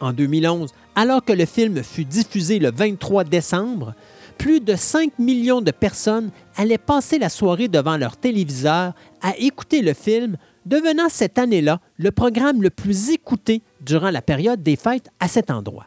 En 0.00 0.12
2011, 0.12 0.70
alors 0.94 1.24
que 1.24 1.32
le 1.32 1.44
film 1.44 1.82
fut 1.82 2.04
diffusé 2.04 2.58
le 2.58 2.70
23 2.70 3.24
décembre, 3.24 3.94
plus 4.38 4.60
de 4.60 4.76
5 4.76 5.18
millions 5.18 5.60
de 5.60 5.72
personnes 5.72 6.30
allaient 6.56 6.78
passer 6.78 7.18
la 7.18 7.28
soirée 7.28 7.68
devant 7.68 7.96
leur 7.96 8.16
téléviseur 8.16 8.94
à 9.22 9.36
écouter 9.38 9.82
le 9.82 9.94
film, 9.94 10.36
devenant 10.66 11.08
cette 11.08 11.38
année-là 11.38 11.80
le 11.96 12.10
programme 12.10 12.62
le 12.62 12.70
plus 12.70 13.10
écouté 13.10 13.62
durant 13.80 14.10
la 14.10 14.22
période 14.22 14.62
des 14.62 14.76
fêtes 14.76 15.08
à 15.20 15.28
cet 15.28 15.50
endroit. 15.50 15.86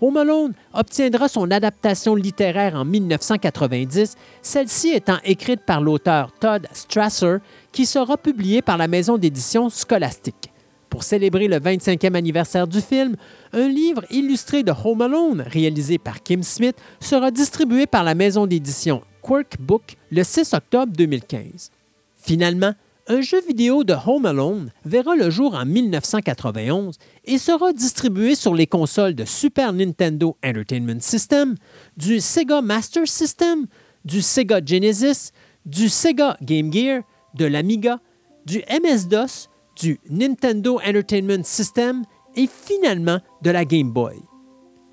Home 0.00 0.16
Alone 0.16 0.52
obtiendra 0.74 1.28
son 1.28 1.50
adaptation 1.50 2.14
littéraire 2.14 2.76
en 2.76 2.84
1990, 2.84 4.14
celle-ci 4.42 4.90
étant 4.90 5.18
écrite 5.24 5.62
par 5.62 5.80
l'auteur 5.80 6.30
Todd 6.38 6.68
Strasser, 6.72 7.38
qui 7.72 7.84
sera 7.84 8.16
publiée 8.16 8.62
par 8.62 8.76
la 8.76 8.86
maison 8.86 9.18
d'édition 9.18 9.68
Scholastic. 9.68 10.52
Pour 10.88 11.02
célébrer 11.02 11.48
le 11.48 11.56
25e 11.56 12.14
anniversaire 12.14 12.68
du 12.68 12.80
film, 12.80 13.16
un 13.52 13.68
livre 13.68 14.04
illustré 14.10 14.62
de 14.62 14.72
Home 14.84 15.02
Alone, 15.02 15.42
réalisé 15.46 15.98
par 15.98 16.22
Kim 16.22 16.42
Smith, 16.44 16.76
sera 17.00 17.30
distribué 17.30 17.86
par 17.86 18.04
la 18.04 18.14
maison 18.14 18.46
d'édition 18.46 19.02
Quirk 19.20 19.60
Book 19.60 19.96
le 20.10 20.22
6 20.22 20.54
octobre 20.54 20.92
2015. 20.96 21.72
Finalement, 22.18 22.74
un 23.06 23.22
jeu 23.22 23.40
vidéo 23.40 23.84
de 23.84 23.94
Home 24.06 24.26
Alone 24.26 24.70
verra 24.84 25.16
le 25.16 25.30
jour 25.30 25.54
en 25.54 25.64
1991 25.64 26.98
et 27.24 27.38
sera 27.38 27.72
distribué 27.72 28.34
sur 28.34 28.54
les 28.54 28.66
consoles 28.66 29.14
de 29.14 29.24
Super 29.24 29.72
Nintendo 29.72 30.36
Entertainment 30.44 31.00
System, 31.00 31.54
du 31.96 32.20
Sega 32.20 32.60
Master 32.60 33.08
System, 33.08 33.66
du 34.04 34.20
Sega 34.20 34.60
Genesis, 34.64 35.32
du 35.64 35.88
Sega 35.88 36.36
Game 36.42 36.70
Gear, 36.70 37.02
de 37.34 37.46
l'Amiga, 37.46 37.98
du 38.44 38.58
MS-DOS, 38.68 39.48
du 39.80 39.98
Nintendo 40.10 40.78
Entertainment 40.86 41.44
System 41.44 42.02
et 42.36 42.46
finalement 42.46 43.20
de 43.42 43.50
la 43.50 43.64
Game 43.64 43.90
Boy. 43.90 44.16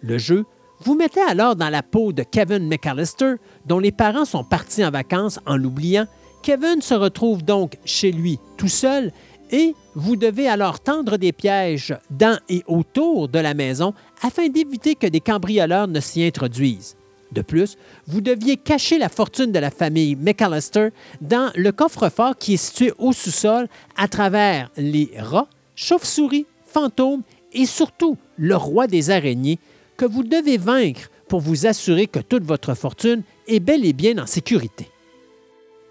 Le 0.02 0.18
jeu 0.18 0.46
vous 0.80 0.96
mettez 0.96 1.22
alors 1.22 1.56
dans 1.56 1.70
la 1.70 1.82
peau 1.82 2.12
de 2.12 2.24
Kevin 2.24 2.68
McAllister, 2.68 3.36
dont 3.66 3.80
les 3.80 3.92
parents 3.92 4.26
sont 4.26 4.44
partis 4.44 4.86
en 4.86 4.92
vacances 4.92 5.40
en 5.46 5.58
l'oubliant. 5.58 6.06
Kevin 6.46 6.80
se 6.80 6.94
retrouve 6.94 7.44
donc 7.44 7.80
chez 7.86 8.12
lui 8.12 8.38
tout 8.56 8.68
seul 8.68 9.12
et 9.50 9.74
vous 9.96 10.16
devez 10.16 10.48
alors 10.48 10.80
tendre 10.80 11.18
des 11.18 11.32
pièges 11.32 11.98
dans 12.12 12.40
et 12.50 12.64
autour 12.68 13.30
de 13.30 13.40
la 13.40 13.56
maison 13.56 13.96
afin 14.22 14.48
d'éviter 14.48 14.94
que 14.94 15.08
des 15.08 15.22
cambrioleurs 15.22 15.88
ne 15.88 16.00
s'y 16.00 16.24
introduisent. 16.24 16.98
De 17.32 17.42
plus, 17.42 17.78
vous 18.06 18.22
deviez 18.22 18.58
cacher 18.58 19.00
la 19.00 19.10
fortune 19.10 19.52
de 19.52 19.58
la 19.58 19.72
famille 19.72 20.16
McAllister 20.16 20.90
dans 21.20 21.52
le 21.56 21.72
coffre-fort 21.72 22.38
qui 22.38 22.54
est 22.54 22.58
situé 22.58 22.94
au 23.00 23.12
sous-sol 23.12 23.68
à 23.98 24.08
travers 24.08 24.70
les 24.78 25.10
rats, 25.18 25.50
chauves-souris, 25.74 26.46
fantômes 26.68 27.24
et 27.54 27.66
surtout 27.66 28.18
le 28.38 28.56
roi 28.56 28.86
des 28.86 29.10
araignées 29.10 29.58
que 29.98 30.06
vous 30.06 30.22
devez 30.22 30.58
vaincre 30.58 31.10
pour 31.28 31.40
vous 31.40 31.66
assurer 31.66 32.06
que 32.06 32.20
toute 32.20 32.44
votre 32.44 32.76
fortune 32.76 33.24
est 33.48 33.60
bel 33.60 33.84
et 33.84 33.94
bien 33.94 34.20
en 34.20 34.28
sécurité. 34.28 34.92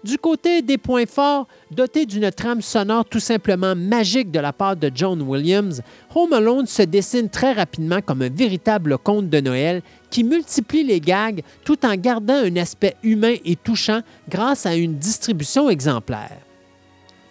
Du 0.05 0.19
côté 0.19 0.61
des 0.61 0.77
points 0.77 1.07
forts, 1.07 1.47
doté 1.71 2.05
d'une 2.05 2.29
trame 2.29 2.61
sonore 2.61 3.05
tout 3.05 3.19
simplement 3.19 3.75
magique 3.75 4.29
de 4.29 4.39
la 4.39 4.53
part 4.53 4.75
de 4.75 4.91
John 4.93 5.19
Williams, 5.23 5.81
Home 6.13 6.31
Alone 6.31 6.67
se 6.67 6.83
dessine 6.83 7.27
très 7.27 7.53
rapidement 7.53 8.01
comme 8.01 8.21
un 8.21 8.29
véritable 8.29 8.99
conte 8.99 9.31
de 9.31 9.39
Noël 9.39 9.81
qui 10.11 10.23
multiplie 10.23 10.83
les 10.83 10.99
gags 10.99 11.41
tout 11.63 11.83
en 11.87 11.95
gardant 11.95 12.35
un 12.35 12.55
aspect 12.57 12.95
humain 13.01 13.33
et 13.43 13.55
touchant 13.55 14.01
grâce 14.29 14.67
à 14.67 14.75
une 14.75 14.99
distribution 14.99 15.71
exemplaire. 15.71 16.37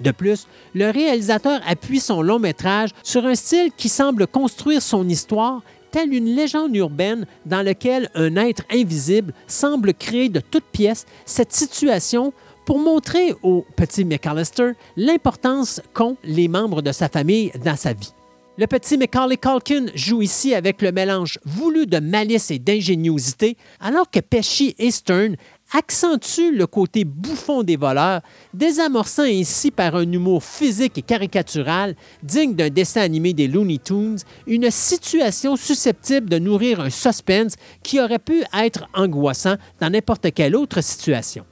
De 0.01 0.11
plus, 0.11 0.49
le 0.75 0.91
réalisateur 0.91 1.61
appuie 1.69 2.01
son 2.01 2.23
long 2.23 2.41
métrage 2.41 2.91
sur 3.05 3.25
un 3.25 3.37
style 3.37 3.71
qui 3.77 3.89
semble 3.89 4.27
construire 4.27 4.83
son 4.83 5.09
histoire 5.09 5.63
telle 5.93 6.13
une 6.13 6.35
légende 6.35 6.75
urbaine 6.75 7.25
dans 7.47 7.63
laquelle 7.63 8.11
un 8.17 8.35
être 8.35 8.65
invisible 8.69 9.33
semble 9.47 9.95
créer 9.95 10.29
de 10.29 10.41
toutes 10.41 10.65
pièces 10.65 11.07
cette 11.25 11.53
situation 11.53 12.33
pour 12.65 12.79
montrer 12.79 13.35
au 13.43 13.65
petit 13.77 14.05
McAllister 14.05 14.73
l'importance 14.97 15.81
qu'ont 15.93 16.17
les 16.25 16.49
membres 16.49 16.83
de 16.83 16.93
sa 16.93 17.09
famille 17.09 17.53
dans 17.65 17.77
sa 17.77 17.93
vie. 17.93 18.13
Le 18.57 18.69
petit 18.69 18.97
Macaulay 18.97 19.37
Culkin 19.37 19.87
joue 19.97 20.23
ici 20.23 20.55
avec 20.55 20.81
le 20.81 20.93
mélange 20.93 21.41
voulu 21.45 21.87
de 21.87 21.99
malice 21.99 22.53
et 22.53 22.61
d'ingéniosité, 22.61 23.57
alors 23.81 24.09
que 24.09 24.21
Pesci 24.21 24.77
et 24.79 24.93
Stern 24.93 25.35
accentuent 25.73 26.53
le 26.53 26.69
côté 26.69 27.05
bouffon 27.05 27.65
des 27.65 27.77
voleurs, 27.77 28.21
désamorçant 28.53 29.25
ainsi 29.25 29.73
par 29.73 29.97
un 29.97 30.13
humour 30.13 30.45
physique 30.45 30.99
et 30.99 31.03
caricatural, 31.03 31.97
digne 32.23 32.55
d'un 32.55 32.71
dessin 32.71 33.01
animé 33.01 33.33
des 33.33 33.49
Looney 33.49 33.79
Tunes, 33.79 34.19
une 34.47 34.71
situation 34.71 35.57
susceptible 35.57 36.31
de 36.31 36.39
nourrir 36.39 36.79
un 36.79 36.91
suspense 36.91 37.57
qui 37.83 38.01
aurait 38.01 38.21
pu 38.21 38.45
être 38.57 38.87
angoissant 38.95 39.57
dans 39.81 39.91
n'importe 39.91 40.33
quelle 40.33 40.55
autre 40.55 40.81
situation. 40.81 41.45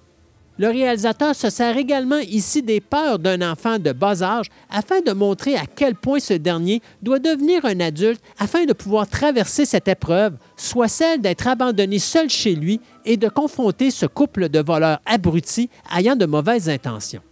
Le 0.63 0.69
réalisateur 0.69 1.35
se 1.35 1.51
sert 1.51 1.77
également 1.77 2.21
ici 2.21 2.63
des 2.63 2.81
peurs 2.81 3.19
d'un 3.19 3.51
enfant 3.51 3.81
de 3.81 3.91
bas 3.91 4.23
âge 4.23 4.47
afin 4.71 5.01
de 5.01 5.11
montrer 5.11 5.57
à 5.57 5.65
quel 5.67 5.97
point 5.97 6.21
ce 6.21 6.35
dernier 6.35 6.81
doit 7.03 7.19
devenir 7.19 7.65
un 7.65 7.81
adulte 7.81 8.23
afin 8.39 8.65
de 8.65 8.73
pouvoir 8.73 9.09
traverser 9.09 9.65
cette 9.65 9.89
épreuve, 9.89 10.37
soit 10.57 10.87
celle 10.87 11.21
d'être 11.21 11.49
abandonné 11.49 11.99
seul 11.99 12.31
chez 12.31 12.55
lui 12.55 12.81
et 13.05 13.17
de 13.17 13.29
confronter 13.29 13.91
ce 13.91 14.07
couple 14.07 14.49
de 14.51 14.61
voleurs 14.61 15.01
abrutis 15.05 15.69
ayant 15.99 16.15
de 16.15 16.27
mauvaises 16.27 16.69
intentions. 16.69 17.23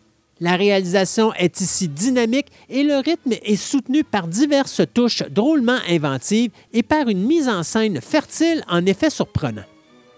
La 0.40 0.56
réalisation 0.56 1.32
est 1.34 1.60
ici 1.60 1.86
dynamique 1.86 2.50
et 2.68 2.82
le 2.82 2.96
rythme 2.96 3.34
est 3.44 3.54
soutenu 3.54 4.02
par 4.02 4.26
diverses 4.26 4.82
touches 4.92 5.22
drôlement 5.30 5.78
inventives 5.88 6.50
et 6.72 6.82
par 6.82 7.06
une 7.06 7.24
mise 7.24 7.48
en 7.48 7.62
scène 7.62 8.00
fertile 8.00 8.64
en 8.68 8.84
effets 8.86 9.08
surprenants. 9.08 9.69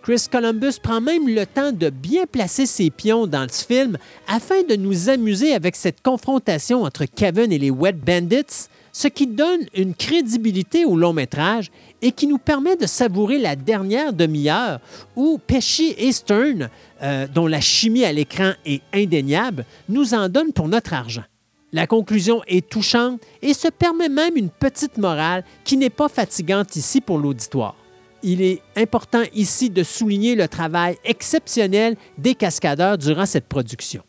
Chris 0.02 0.26
Columbus 0.28 0.80
prend 0.82 1.00
même 1.00 1.28
le 1.28 1.46
temps 1.46 1.70
de 1.70 1.88
bien 1.88 2.26
placer 2.26 2.66
ses 2.66 2.90
pions 2.90 3.28
dans 3.28 3.46
ce 3.48 3.64
film 3.64 3.96
afin 4.26 4.64
de 4.64 4.74
nous 4.74 5.08
amuser 5.08 5.54
avec 5.54 5.76
cette 5.76 6.02
confrontation 6.02 6.82
entre 6.82 7.04
Kevin 7.04 7.52
et 7.52 7.58
les 7.58 7.70
Wet 7.70 7.92
Bandits, 7.92 8.66
ce 8.90 9.06
qui 9.06 9.28
donne 9.28 9.60
une 9.76 9.94
crédibilité 9.94 10.84
au 10.84 10.96
long 10.96 11.12
métrage 11.12 11.70
et 12.02 12.10
qui 12.10 12.26
nous 12.26 12.38
permet 12.38 12.74
de 12.74 12.86
savourer 12.86 13.38
la 13.38 13.54
dernière 13.54 14.12
demi-heure 14.12 14.80
où 15.14 15.38
Pesci 15.38 15.94
et 15.96 16.10
Stern, 16.10 16.68
euh, 17.00 17.28
dont 17.32 17.46
la 17.46 17.60
chimie 17.60 18.04
à 18.04 18.12
l'écran 18.12 18.54
est 18.66 18.82
indéniable, 18.92 19.64
nous 19.88 20.14
en 20.14 20.28
donnent 20.28 20.52
pour 20.52 20.66
notre 20.66 20.94
argent. 20.94 21.24
La 21.72 21.86
conclusion 21.86 22.42
est 22.48 22.68
touchante 22.68 23.20
et 23.40 23.54
se 23.54 23.68
permet 23.68 24.08
même 24.08 24.36
une 24.36 24.50
petite 24.50 24.98
morale 24.98 25.44
qui 25.62 25.76
n'est 25.76 25.90
pas 25.90 26.08
fatigante 26.08 26.74
ici 26.74 27.00
pour 27.00 27.18
l'auditoire 27.18 27.76
il 28.22 28.42
est 28.42 28.62
important 28.76 29.22
ici 29.34 29.70
de 29.70 29.82
souligner 29.82 30.34
le 30.34 30.48
travail 30.48 30.96
exceptionnel 31.04 31.96
des 32.18 32.34
cascadeurs 32.34 32.98
durant 32.98 33.26
cette 33.26 33.48
production. 33.48 34.02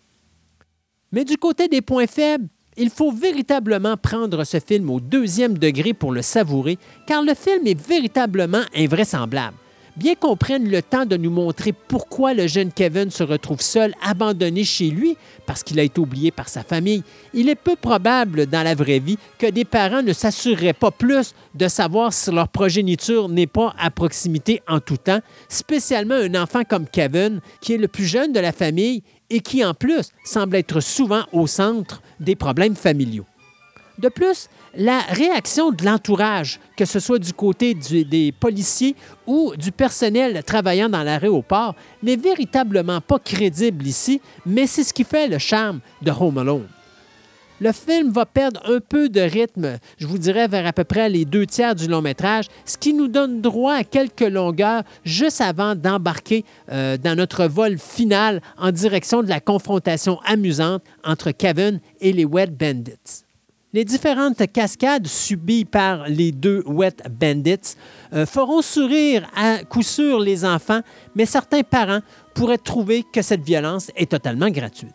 Mais 1.11 1.25
du 1.25 1.37
côté 1.37 1.67
des 1.67 1.81
points 1.81 2.07
faibles, 2.07 2.47
il 2.75 2.89
faut 2.89 3.11
véritablement 3.11 3.97
prendre 3.97 4.43
ce 4.43 4.59
film 4.59 4.89
au 4.89 4.99
deuxième 4.99 5.57
degré 5.57 5.93
pour 5.93 6.11
le 6.11 6.21
savourer, 6.21 6.79
car 7.05 7.21
le 7.21 7.33
film 7.35 7.67
est 7.67 7.79
véritablement 7.79 8.63
invraisemblable 8.75 9.57
bien 9.95 10.15
qu'on 10.15 10.35
prenne 10.35 10.69
le 10.69 10.81
temps 10.81 11.05
de 11.05 11.17
nous 11.17 11.29
montrer 11.29 11.73
pourquoi 11.73 12.33
le 12.33 12.47
jeune 12.47 12.71
Kevin 12.71 13.11
se 13.11 13.23
retrouve 13.23 13.61
seul, 13.61 13.93
abandonné 14.01 14.63
chez 14.63 14.89
lui, 14.89 15.17
parce 15.45 15.63
qu'il 15.63 15.79
a 15.79 15.83
été 15.83 15.99
oublié 15.99 16.31
par 16.31 16.49
sa 16.49 16.63
famille, 16.63 17.03
il 17.33 17.49
est 17.49 17.55
peu 17.55 17.75
probable 17.75 18.47
dans 18.47 18.63
la 18.63 18.75
vraie 18.75 18.99
vie 18.99 19.17
que 19.37 19.49
des 19.49 19.65
parents 19.65 20.01
ne 20.01 20.13
s'assureraient 20.13 20.73
pas 20.73 20.91
plus 20.91 21.33
de 21.55 21.67
savoir 21.67 22.13
si 22.13 22.31
leur 22.31 22.47
progéniture 22.47 23.29
n'est 23.29 23.47
pas 23.47 23.73
à 23.79 23.91
proximité 23.91 24.61
en 24.67 24.79
tout 24.79 24.97
temps, 24.97 25.21
spécialement 25.49 26.15
un 26.15 26.35
enfant 26.35 26.63
comme 26.63 26.87
Kevin, 26.87 27.41
qui 27.61 27.73
est 27.73 27.77
le 27.77 27.87
plus 27.87 28.05
jeune 28.05 28.33
de 28.33 28.39
la 28.39 28.51
famille 28.51 29.03
et 29.29 29.39
qui 29.39 29.63
en 29.63 29.73
plus 29.73 30.11
semble 30.23 30.55
être 30.55 30.79
souvent 30.79 31.23
au 31.31 31.47
centre 31.47 32.01
des 32.19 32.35
problèmes 32.35 32.75
familiaux. 32.75 33.25
De 33.99 34.09
plus, 34.09 34.49
la 34.75 34.99
réaction 35.01 35.71
de 35.71 35.85
l'entourage, 35.85 36.59
que 36.75 36.85
ce 36.85 36.99
soit 36.99 37.19
du 37.19 37.33
côté 37.33 37.73
des 37.73 38.31
policiers 38.31 38.95
ou 39.27 39.53
du 39.55 39.71
personnel 39.71 40.43
travaillant 40.43 40.89
dans 40.89 41.03
l'aéroport, 41.03 41.75
n'est 42.01 42.15
véritablement 42.15 43.01
pas 43.01 43.19
crédible 43.19 43.85
ici, 43.85 44.21
mais 44.45 44.67
c'est 44.67 44.83
ce 44.83 44.93
qui 44.93 45.03
fait 45.03 45.27
le 45.27 45.37
charme 45.37 45.79
de 46.01 46.11
Home 46.11 46.37
Alone. 46.39 46.67
Le 47.61 47.71
film 47.71 48.11
va 48.11 48.25
perdre 48.25 48.61
un 48.65 48.79
peu 48.79 49.09
de 49.09 49.21
rythme, 49.21 49.77
je 49.97 50.07
vous 50.07 50.17
dirais 50.17 50.47
vers 50.47 50.65
à 50.65 50.73
peu 50.73 50.83
près 50.83 51.07
les 51.07 51.23
deux 51.23 51.45
tiers 51.45 51.75
du 51.75 51.87
long 51.87 52.01
métrage, 52.01 52.47
ce 52.65 52.77
qui 52.77 52.93
nous 52.93 53.07
donne 53.07 53.41
droit 53.41 53.75
à 53.75 53.83
quelques 53.83 54.21
longueurs 54.21 54.83
juste 55.05 55.39
avant 55.39 55.75
d'embarquer 55.75 56.43
euh, 56.71 56.97
dans 56.97 57.15
notre 57.15 57.45
vol 57.45 57.77
final 57.77 58.41
en 58.57 58.71
direction 58.71 59.21
de 59.21 59.29
la 59.29 59.39
confrontation 59.39 60.19
amusante 60.25 60.83
entre 61.05 61.31
Kevin 61.31 61.79
et 62.01 62.11
les 62.11 62.25
Wet 62.25 62.47
Bandits. 62.47 63.23
Les 63.75 63.85
différentes 63.85 64.51
cascades 64.53 65.07
subies 65.07 65.65
par 65.65 66.07
les 66.07 66.31
deux 66.31 66.61
Wet 66.67 66.97
Bandits 67.09 67.75
euh, 68.13 68.27
feront 68.27 68.61
sourire 68.61 69.27
à 69.35 69.63
coup 69.63 69.81
sûr 69.81 70.19
les 70.19 70.45
enfants, 70.45 70.81
mais 71.15 71.25
certains 71.25 71.63
parents 71.63 72.01
pourraient 72.35 72.59
trouver 72.59 73.03
que 73.11 73.23
cette 73.23 73.41
violence 73.41 73.89
est 73.95 74.11
totalement 74.11 74.51
gratuite. 74.51 74.93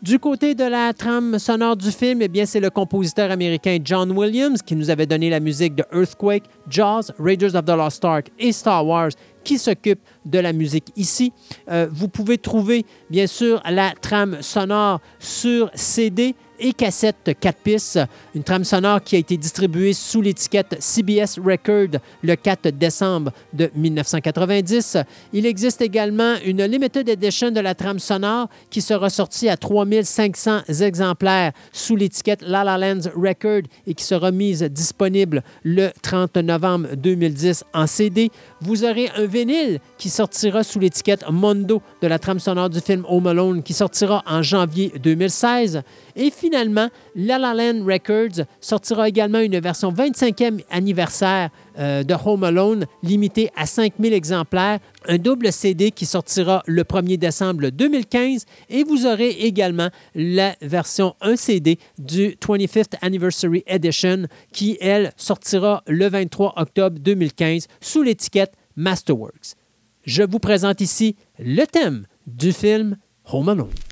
Du 0.00 0.20
côté 0.20 0.54
de 0.54 0.62
la 0.62 0.92
trame 0.92 1.40
sonore 1.40 1.76
du 1.76 1.90
film, 1.90 2.22
eh 2.22 2.28
bien, 2.28 2.46
c'est 2.46 2.60
le 2.60 2.70
compositeur 2.70 3.32
américain 3.32 3.78
John 3.82 4.12
Williams 4.12 4.62
qui 4.62 4.76
nous 4.76 4.90
avait 4.90 5.06
donné 5.06 5.28
la 5.28 5.40
musique 5.40 5.74
de 5.74 5.84
Earthquake, 5.92 6.44
Jaws, 6.68 7.10
Raiders 7.18 7.56
of 7.56 7.64
the 7.64 7.70
Lost 7.70 8.04
Ark 8.04 8.30
et 8.38 8.52
Star 8.52 8.86
Wars 8.86 9.10
qui 9.42 9.58
s'occupe 9.58 10.00
de 10.24 10.38
la 10.38 10.52
musique 10.52 10.92
ici. 10.94 11.32
Euh, 11.70 11.88
vous 11.90 12.08
pouvez 12.08 12.38
trouver, 12.38 12.84
bien 13.10 13.26
sûr, 13.26 13.62
la 13.68 13.92
trame 14.00 14.40
sonore 14.40 15.00
sur 15.18 15.70
CD 15.74 16.34
et 16.58 16.72
cassette 16.72 17.36
4 17.38 17.58
pistes, 17.58 18.00
une 18.34 18.42
trame 18.42 18.64
sonore 18.64 19.02
qui 19.02 19.16
a 19.16 19.18
été 19.18 19.36
distribuée 19.36 19.92
sous 19.92 20.20
l'étiquette 20.20 20.76
CBS 20.78 21.38
Record 21.38 22.00
le 22.22 22.34
4 22.34 22.68
décembre 22.70 23.32
de 23.52 23.70
1990. 23.74 24.98
Il 25.32 25.46
existe 25.46 25.80
également 25.80 26.34
une 26.44 26.64
limited 26.64 27.08
edition 27.08 27.50
de 27.50 27.60
la 27.60 27.74
trame 27.74 27.98
sonore 27.98 28.48
qui 28.70 28.80
sera 28.80 29.10
sortie 29.10 29.48
à 29.48 29.56
3500 29.56 30.62
exemplaires 30.80 31.52
sous 31.72 31.96
l'étiquette 31.96 32.42
La 32.42 32.64
La 32.64 32.78
Land 32.78 33.10
Record 33.14 33.62
et 33.86 33.94
qui 33.94 34.04
sera 34.04 34.30
mise 34.30 34.62
disponible 34.62 35.42
le 35.62 35.90
30 36.02 36.36
novembre 36.38 36.88
2010 36.96 37.64
en 37.72 37.86
CD. 37.86 38.30
Vous 38.60 38.84
aurez 38.84 39.10
un 39.16 39.26
vinyle 39.26 39.80
qui 39.98 40.10
sortira 40.10 40.62
sous 40.62 40.78
l'étiquette 40.78 41.24
Mondo 41.30 41.82
de 42.02 42.06
la 42.06 42.18
trame 42.18 42.38
sonore 42.38 42.70
du 42.70 42.80
film 42.80 43.04
Home 43.08 43.26
Alone 43.26 43.62
qui 43.62 43.72
sortira 43.72 44.22
en 44.26 44.42
janvier 44.42 44.92
2016. 45.02 45.82
Et 46.16 46.30
finalement, 46.30 46.88
La 47.16 47.38
La 47.38 47.54
Land 47.54 47.84
Records 47.84 48.44
sortira 48.60 49.08
également 49.08 49.40
une 49.40 49.58
version 49.58 49.92
25e 49.92 50.60
anniversaire 50.70 51.50
euh, 51.78 52.04
de 52.04 52.14
Home 52.24 52.44
Alone, 52.44 52.86
limitée 53.02 53.50
à 53.56 53.66
5000 53.66 54.12
exemplaires, 54.12 54.78
un 55.08 55.18
double 55.18 55.52
CD 55.52 55.90
qui 55.90 56.06
sortira 56.06 56.62
le 56.66 56.82
1er 56.82 57.16
décembre 57.16 57.68
2015 57.70 58.44
et 58.70 58.84
vous 58.84 59.06
aurez 59.06 59.30
également 59.30 59.90
la 60.14 60.54
version 60.62 61.14
1 61.20 61.36
CD 61.36 61.78
du 61.98 62.36
25th 62.40 62.94
Anniversary 63.02 63.64
Edition 63.66 64.26
qui, 64.52 64.78
elle, 64.80 65.12
sortira 65.16 65.82
le 65.86 66.08
23 66.08 66.54
octobre 66.56 66.98
2015 67.00 67.66
sous 67.80 68.02
l'étiquette 68.02 68.52
Masterworks. 68.76 69.56
Je 70.04 70.22
vous 70.22 70.38
présente 70.38 70.80
ici 70.80 71.16
le 71.38 71.64
thème 71.64 72.06
du 72.26 72.52
film 72.52 72.98
Home 73.32 73.48
Alone. 73.48 73.83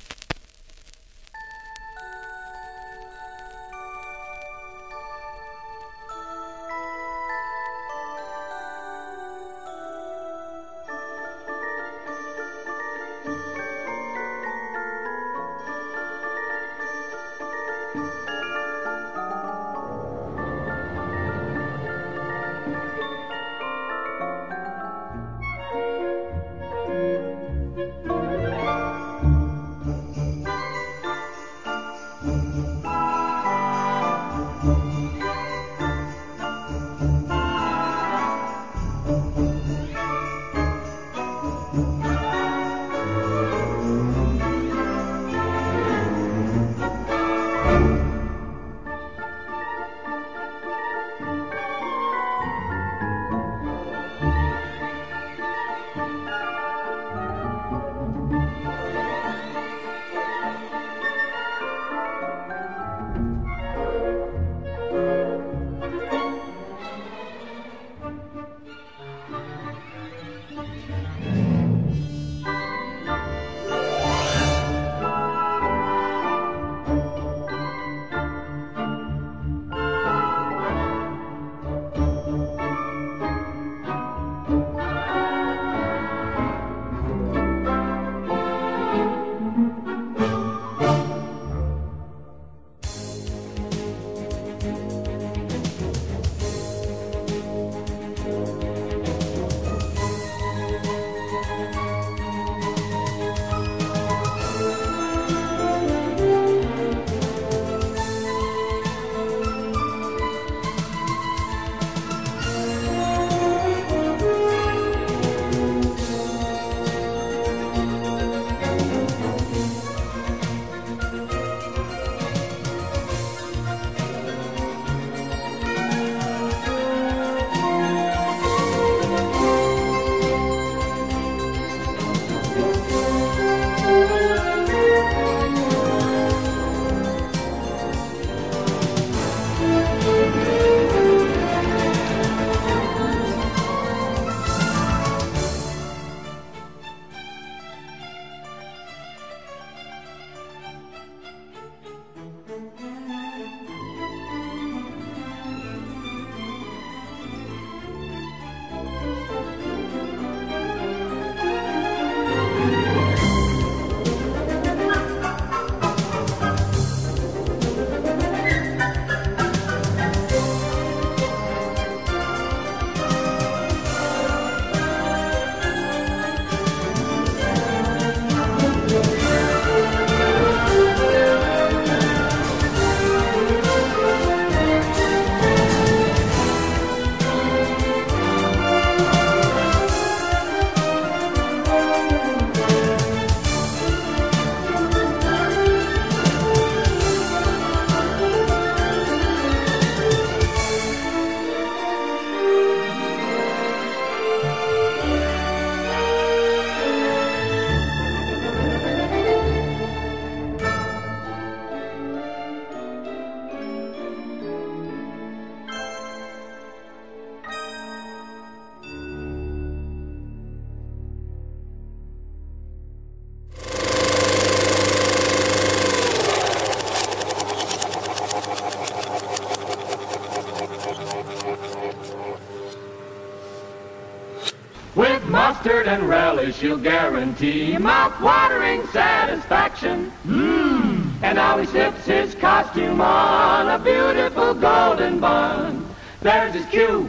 Mustard 235.43 235.89
and 235.89 236.09
relish 236.09 236.61
he'll 236.61 236.77
guarantee 236.77 237.77
mouth-watering 237.77 238.87
satisfaction. 238.87 240.13
Mmm. 240.25 241.13
And 241.21 241.35
now 241.35 241.59
he 241.59 241.67
slips 241.67 242.05
his 242.07 242.37
costume 242.37 243.01
on 243.01 243.69
a 243.69 243.77
beautiful 243.83 244.55
golden 244.55 245.19
bun. 245.19 245.85
There's 246.21 246.55
his 246.55 246.65
cue 246.67 247.09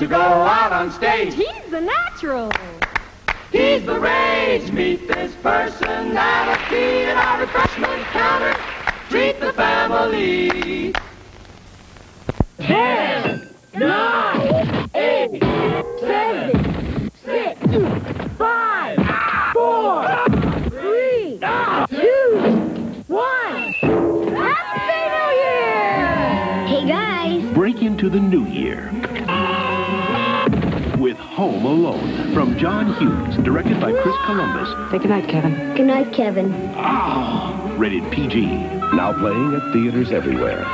to 0.00 0.06
go 0.08 0.20
out 0.20 0.72
on 0.72 0.90
stage. 0.90 1.34
He's 1.34 1.70
the 1.70 1.80
natural. 1.80 2.50
He's 3.52 3.86
the 3.86 4.00
rage. 4.00 4.72
Meet 4.72 5.06
this 5.06 5.32
personality 5.36 7.04
at 7.04 7.16
our 7.16 7.40
refreshment 7.40 8.02
counter. 8.06 8.52
Treat 9.10 9.38
the 9.38 9.52
family. 9.52 10.92
Ten, 12.58 13.19
new 28.30 28.46
year 28.46 28.88
with 31.00 31.16
Home 31.16 31.64
Alone 31.64 32.32
from 32.32 32.56
John 32.56 32.94
Hughes, 32.94 33.36
directed 33.44 33.80
by 33.80 33.90
Chris 33.90 34.14
Columbus. 34.24 34.68
Say 34.92 34.98
goodnight, 34.98 35.28
Kevin. 35.28 35.74
Good 35.74 35.86
night, 35.86 36.12
Kevin. 36.12 36.52
Ah, 36.76 37.74
rated 37.76 38.08
PG. 38.12 38.46
Now 38.94 39.12
playing 39.14 39.54
at 39.54 39.72
theaters 39.72 40.12
everywhere. 40.12 40.64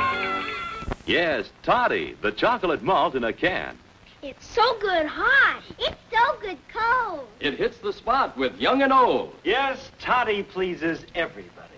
Yes, 1.07 1.49
Toddy, 1.63 2.15
the 2.21 2.31
chocolate 2.31 2.83
malt 2.83 3.15
in 3.15 3.23
a 3.23 3.33
can. 3.33 3.75
It's 4.21 4.45
so 4.45 4.77
good 4.79 5.07
hot. 5.07 5.63
It's 5.79 5.97
so 6.11 6.37
good 6.39 6.59
cold. 6.71 7.27
It 7.39 7.57
hits 7.57 7.79
the 7.79 7.93
spot 7.93 8.37
with 8.37 8.59
young 8.59 8.83
and 8.83 8.93
old. 8.93 9.33
Yes, 9.43 9.89
toddy 9.99 10.43
pleases 10.43 11.05
everybody. 11.15 11.73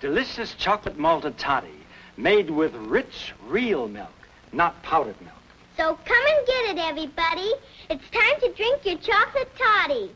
Delicious 0.00 0.54
chocolate 0.54 0.98
malted 0.98 1.38
toddy, 1.38 1.78
made 2.16 2.50
with 2.50 2.74
rich, 2.74 3.34
real 3.46 3.86
milk, 3.86 4.10
not 4.52 4.80
powdered 4.82 5.20
milk. 5.20 5.32
So 5.76 5.98
come 6.04 6.26
and 6.36 6.46
get 6.46 6.76
it, 6.76 6.78
everybody. 6.78 7.52
It's 7.88 8.04
time 8.10 8.40
to 8.40 8.52
drink 8.52 8.84
your 8.84 8.98
chocolate 8.98 9.50
toddy. 9.56 10.10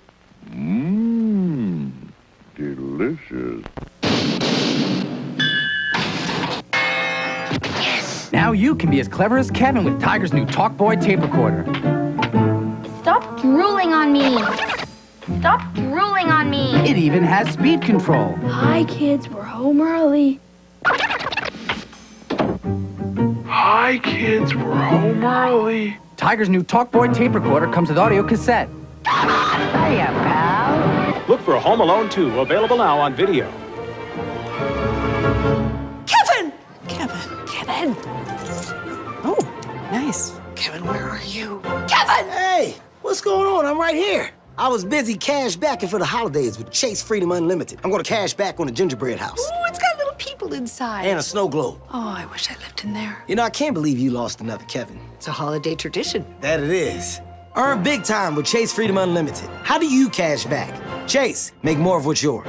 Mmm, 0.51 1.91
delicious. 2.55 3.65
Yes! 7.81 8.31
Now 8.33 8.53
you 8.53 8.75
can 8.75 8.91
be 8.91 9.01
as 9.01 9.09
clever 9.09 9.39
as 9.39 9.51
Kevin 9.51 9.85
with 9.85 10.01
Tiger's 10.01 10.33
new 10.33 10.45
Talkboy 10.45 11.03
tape 11.03 11.21
recorder. 11.21 11.65
Stop 13.01 13.41
drooling 13.41 13.93
on 13.93 14.13
me. 14.13 14.39
Stop 15.41 15.75
drooling 15.75 16.29
on 16.29 16.51
me. 16.51 16.75
It 16.89 16.99
even 16.99 17.23
has 17.25 17.49
speed 17.49 17.83
control. 17.83 18.35
Hi, 18.37 18.85
kids. 18.85 19.29
We're 19.29 19.43
home 19.43 19.81
early. 19.81 20.41
Hi, 23.69 23.99
kids. 23.99 24.55
We're 24.55 24.77
home 24.77 25.25
early. 25.25 25.99
Tiger's 26.17 26.49
new 26.49 26.63
Talkboy 26.63 27.13
tape 27.13 27.35
recorder 27.35 27.67
comes 27.67 27.89
with 27.89 27.99
audio 27.99 28.23
cassette. 28.23 28.69
Hiya, 29.05 30.07
pal. 30.07 31.25
Look 31.27 31.41
for 31.41 31.59
Home 31.59 31.81
Alone 31.81 32.09
2, 32.09 32.39
available 32.39 32.77
now 32.77 33.01
on 33.01 33.17
video. 33.17 33.51
Kevin! 36.07 36.53
Kevin. 36.87 37.47
Kevin. 37.49 37.97
Oh, 39.25 39.37
nice. 39.91 40.39
Kevin, 40.55 40.87
where 40.87 41.03
are 41.03 41.23
you? 41.23 41.61
Kevin! 41.89 42.31
Hey, 42.31 42.77
what's 43.03 43.21
going 43.21 43.47
on? 43.49 43.67
I'm 43.67 43.81
right 43.81 43.97
here. 43.97 44.31
I 44.59 44.69
was 44.69 44.85
busy 44.85 45.17
cash 45.17 45.57
backing 45.57 45.89
for 45.89 45.99
the 45.99 46.07
holidays 46.07 46.57
with 46.57 46.71
Chase 46.71 47.03
Freedom 47.03 47.33
Unlimited. 47.33 47.81
I'm 47.83 47.91
gonna 47.91 48.05
cash 48.05 48.33
back 48.33 48.61
on 48.61 48.67
the 48.67 48.73
gingerbread 48.73 49.19
house 49.19 49.41
Ooh, 49.41 49.69
it's 49.69 49.76
got 49.76 49.76
little 49.76 49.76
people 50.49 50.63
inside. 50.63 51.07
and 51.07 51.19
a 51.19 51.23
snow 51.23 51.49
globe. 51.49 51.81
Oh, 51.93 52.09
I 52.09 52.27
wish 52.27 52.51
I 52.51 52.55
lived 52.61 52.85
in 52.85 52.93
there. 52.93 53.23
You 53.29 53.37
know, 53.37 53.43
I 53.45 53.51
can't 53.51 53.75
believe 53.75 53.99
you 53.99 54.11
lost 54.11 54.41
another 54.41 54.65
Kevin. 54.65 54.99
It's 55.15 55.29
a 55.29 55.33
holiday 55.33 55.75
tradition. 55.75 56.25
That 56.41 56.61
it 56.61 56.71
is. 56.71 57.21
Earn 57.57 57.83
big 57.83 58.05
time 58.05 58.35
with 58.35 58.47
Chase 58.47 58.73
Freedom 58.73 58.99
Unlimited. 58.99 59.49
How 59.63 59.79
do 59.79 59.87
you 59.87 60.09
cash 60.11 60.45
back? 60.45 60.73
Chase, 61.09 61.53
make 61.63 61.79
more 61.79 61.99
of 61.99 62.05
what's 62.07 62.23
yours. 62.23 62.47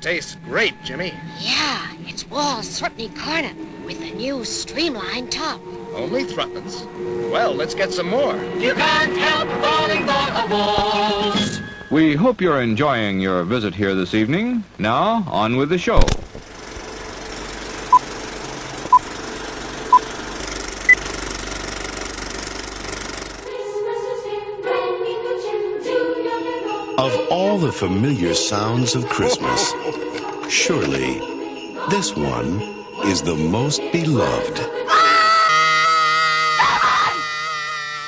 Tastes 0.00 0.36
great, 0.46 0.74
Jimmy. 0.82 1.12
Yeah, 1.38 1.94
it's 2.06 2.28
Wall's 2.28 2.78
Threatening 2.78 3.14
Corner 3.14 3.52
with 3.84 4.00
a 4.00 4.14
new 4.14 4.44
streamlined 4.44 5.30
top. 5.30 5.60
Only 5.94 6.24
threatens. 6.24 6.84
Well, 7.30 7.54
let's 7.54 7.74
get 7.74 7.92
some 7.92 8.08
more. 8.08 8.36
You 8.54 8.74
can't 8.74 9.16
help 9.16 9.48
falling 9.62 10.00
for 10.00 10.48
the 10.48 10.54
walls. 10.54 11.60
We 11.90 12.14
hope 12.14 12.40
you're 12.40 12.62
enjoying 12.62 13.20
your 13.20 13.42
visit 13.44 13.74
here 13.74 13.94
this 13.94 14.14
evening. 14.14 14.64
Now, 14.78 15.24
on 15.28 15.56
with 15.56 15.68
the 15.68 15.78
show. 15.78 16.00
The 27.60 27.70
familiar 27.70 28.32
sounds 28.32 28.94
of 28.94 29.06
Christmas, 29.10 29.74
surely 30.48 31.18
this 31.90 32.16
one 32.16 32.58
is 33.04 33.20
the 33.20 33.34
most 33.34 33.82
beloved. 33.92 34.58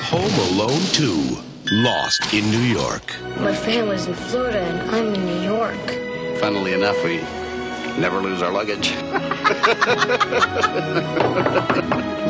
Home 0.08 0.56
Alone 0.56 0.80
2, 0.92 1.36
Lost 1.70 2.32
in 2.32 2.50
New 2.50 2.60
York. 2.60 3.14
My 3.40 3.54
family's 3.54 4.06
in 4.06 4.14
Florida 4.14 4.58
and 4.58 4.90
I'm 4.90 5.14
in 5.14 5.26
New 5.26 5.42
York. 5.42 6.38
Funnily 6.40 6.72
enough, 6.72 6.96
we 7.04 7.16
never 8.00 8.22
lose 8.22 8.40
our 8.40 8.50
luggage. 8.52 8.92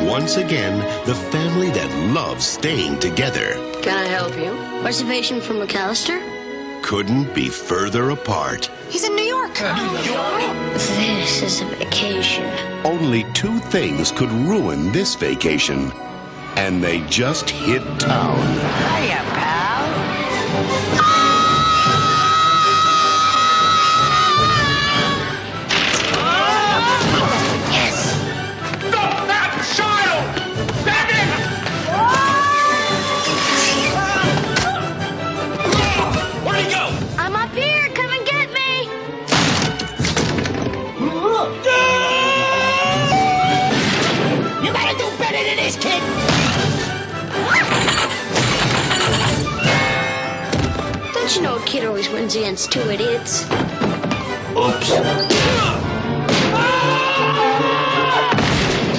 Once 0.09 0.35
again, 0.35 0.77
the 1.05 1.15
family 1.31 1.69
that 1.69 1.89
loves 2.13 2.45
staying 2.45 2.99
together 2.99 3.53
Can 3.81 3.97
I 3.97 4.07
help 4.07 4.37
you? 4.37 4.51
Reservation 4.83 5.39
for 5.39 5.53
McAllister? 5.53 6.32
Couldn't 6.83 7.33
be 7.33 7.47
further 7.49 8.09
apart. 8.11 8.69
He's 8.89 9.05
in 9.05 9.15
New 9.15 9.23
York. 9.23 9.53
New 9.59 9.97
York? 10.13 10.41
This 10.73 11.41
is 11.41 11.61
a 11.61 11.65
vacation. 11.65 12.45
Only 12.85 13.23
two 13.33 13.57
things 13.59 14.11
could 14.11 14.31
ruin 14.31 14.91
this 14.91 15.15
vacation, 15.15 15.91
and 16.57 16.83
they 16.83 16.99
just 17.07 17.49
hit 17.49 17.81
town. 17.99 18.37
Hiya, 18.37 19.23
pal. 19.33 19.85
Stop 20.97 21.22
kid 52.33 52.43
always 52.43 52.65
wins 52.65 52.65
against 52.65 52.71
two 52.71 52.89
idiots? 52.89 53.43
Oops. 54.55 54.89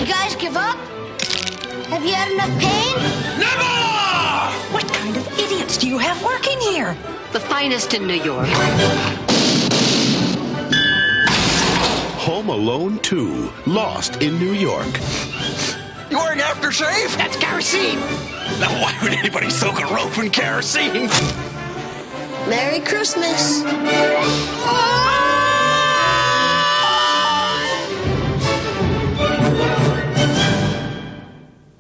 You 0.01 0.07
guys 0.07 0.37
give 0.37 0.57
up? 0.57 0.77
Have 1.89 2.05
you 2.05 2.15
had 2.15 2.31
enough 2.33 2.61
pain? 2.61 2.97
Never! 3.39 4.73
What 4.73 4.87
kind 4.93 5.17
of 5.17 5.39
idiots 5.39 5.77
do 5.79 5.89
you 5.89 5.99
have 5.99 6.23
working 6.25 6.61
here? 6.61 6.97
The 7.33 7.41
finest 7.41 7.95
in 7.95 8.07
New 8.07 8.15
York. 8.15 8.49
Home 12.19 12.49
Alone 12.49 12.99
2, 13.01 13.51
Lost 13.67 14.23
in 14.23 14.39
New 14.39 14.53
York. 14.53 15.01
You 16.11 16.19
wearing 16.19 16.39
aftershave? 16.39 17.17
That's 17.17 17.37
kerosene. 17.37 17.99
Now, 18.61 18.71
why 18.81 18.97
would 19.03 19.13
anybody 19.13 19.51
soak 19.51 19.81
a 19.81 19.87
rope 19.95 20.17
in 20.19 20.31
kerosene? 20.31 21.11
Merry 22.49 22.81
Christmas. 22.81 23.65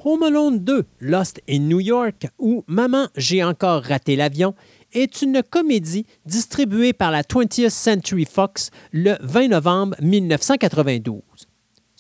Home 0.05 0.23
Alone 0.23 0.59
2, 0.61 0.85
Lost 1.01 1.43
in 1.49 1.61
New 1.61 1.81
York 1.81 2.29
ou 2.39 2.65
Maman, 2.67 3.09
j'ai 3.17 3.45
encore 3.45 3.83
raté 3.83 4.17
l'avion 4.17 4.55
est 4.95 5.21
une 5.23 5.43
comédie 5.43 6.07
distribuée 6.25 6.93
par 6.93 7.11
la 7.11 7.23
20th 7.23 7.69
Century 7.69 8.25
Fox 8.25 8.71
le 8.93 9.17
20 9.21 9.49
novembre 9.49 9.97
1992. 10.01 11.23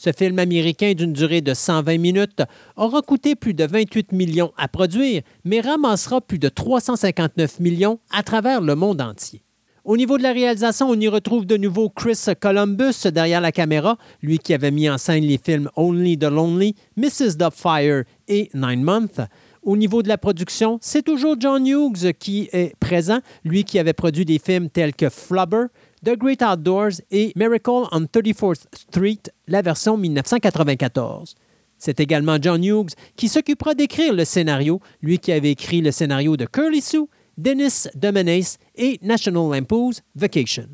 Ce 0.04 0.12
film 0.12 0.38
américain 0.38 0.92
d'une 0.92 1.14
durée 1.14 1.40
de 1.40 1.54
120 1.54 1.96
minutes 1.96 2.42
aura 2.76 3.00
coûté 3.00 3.34
plus 3.34 3.54
de 3.54 3.64
28 3.64 4.12
millions 4.12 4.52
à 4.58 4.68
produire, 4.68 5.22
mais 5.46 5.62
ramassera 5.62 6.20
plus 6.20 6.38
de 6.38 6.50
359 6.50 7.58
millions 7.58 7.98
à 8.12 8.22
travers 8.22 8.60
le 8.60 8.74
monde 8.74 9.00
entier. 9.00 9.40
Au 9.82 9.96
niveau 9.96 10.18
de 10.18 10.22
la 10.22 10.32
réalisation, 10.32 10.90
on 10.90 11.00
y 11.00 11.08
retrouve 11.08 11.46
de 11.46 11.56
nouveau 11.56 11.88
Chris 11.88 12.18
Columbus 12.38 13.10
derrière 13.14 13.40
la 13.40 13.50
caméra, 13.50 13.96
lui 14.20 14.38
qui 14.38 14.52
avait 14.52 14.70
mis 14.70 14.90
en 14.90 14.98
scène 14.98 15.24
les 15.24 15.38
films 15.38 15.70
Only 15.74 16.18
the 16.18 16.24
Lonely, 16.24 16.74
Mrs. 16.98 17.36
Doubtfire 17.38 18.04
et 18.28 18.50
Nine 18.52 18.82
Months. 18.82 19.22
Au 19.62 19.78
niveau 19.78 20.02
de 20.02 20.08
la 20.08 20.18
production, 20.18 20.76
c'est 20.82 21.02
toujours 21.02 21.36
John 21.40 21.66
Hughes 21.66 22.12
qui 22.18 22.50
est 22.52 22.76
présent, 22.78 23.20
lui 23.42 23.64
qui 23.64 23.78
avait 23.78 23.94
produit 23.94 24.26
des 24.26 24.38
films 24.38 24.68
tels 24.68 24.94
que 24.94 25.08
Flubber, 25.08 25.68
The 26.04 26.18
Great 26.18 26.42
Outdoors 26.42 27.00
et 27.10 27.32
Miracle 27.34 27.88
on 27.90 28.02
34th 28.02 28.66
Street, 28.74 29.22
la 29.48 29.62
version 29.62 29.96
1994. 29.96 31.34
C'est 31.78 31.98
également 31.98 32.36
John 32.38 32.62
Hughes 32.62 32.90
qui 33.16 33.28
s'occupera 33.28 33.72
d'écrire 33.74 34.12
le 34.12 34.26
scénario, 34.26 34.80
lui 35.00 35.18
qui 35.18 35.32
avait 35.32 35.52
écrit 35.52 35.80
le 35.80 35.92
scénario 35.92 36.36
de 36.36 36.44
Curly 36.44 36.82
Sue, 36.82 37.08
Dennis 37.38 37.88
the 37.98 38.12
Menace 38.12 38.58
et 38.74 38.98
National 39.00 39.50
Lampoon's 39.50 40.02
Vacation. 40.14 40.68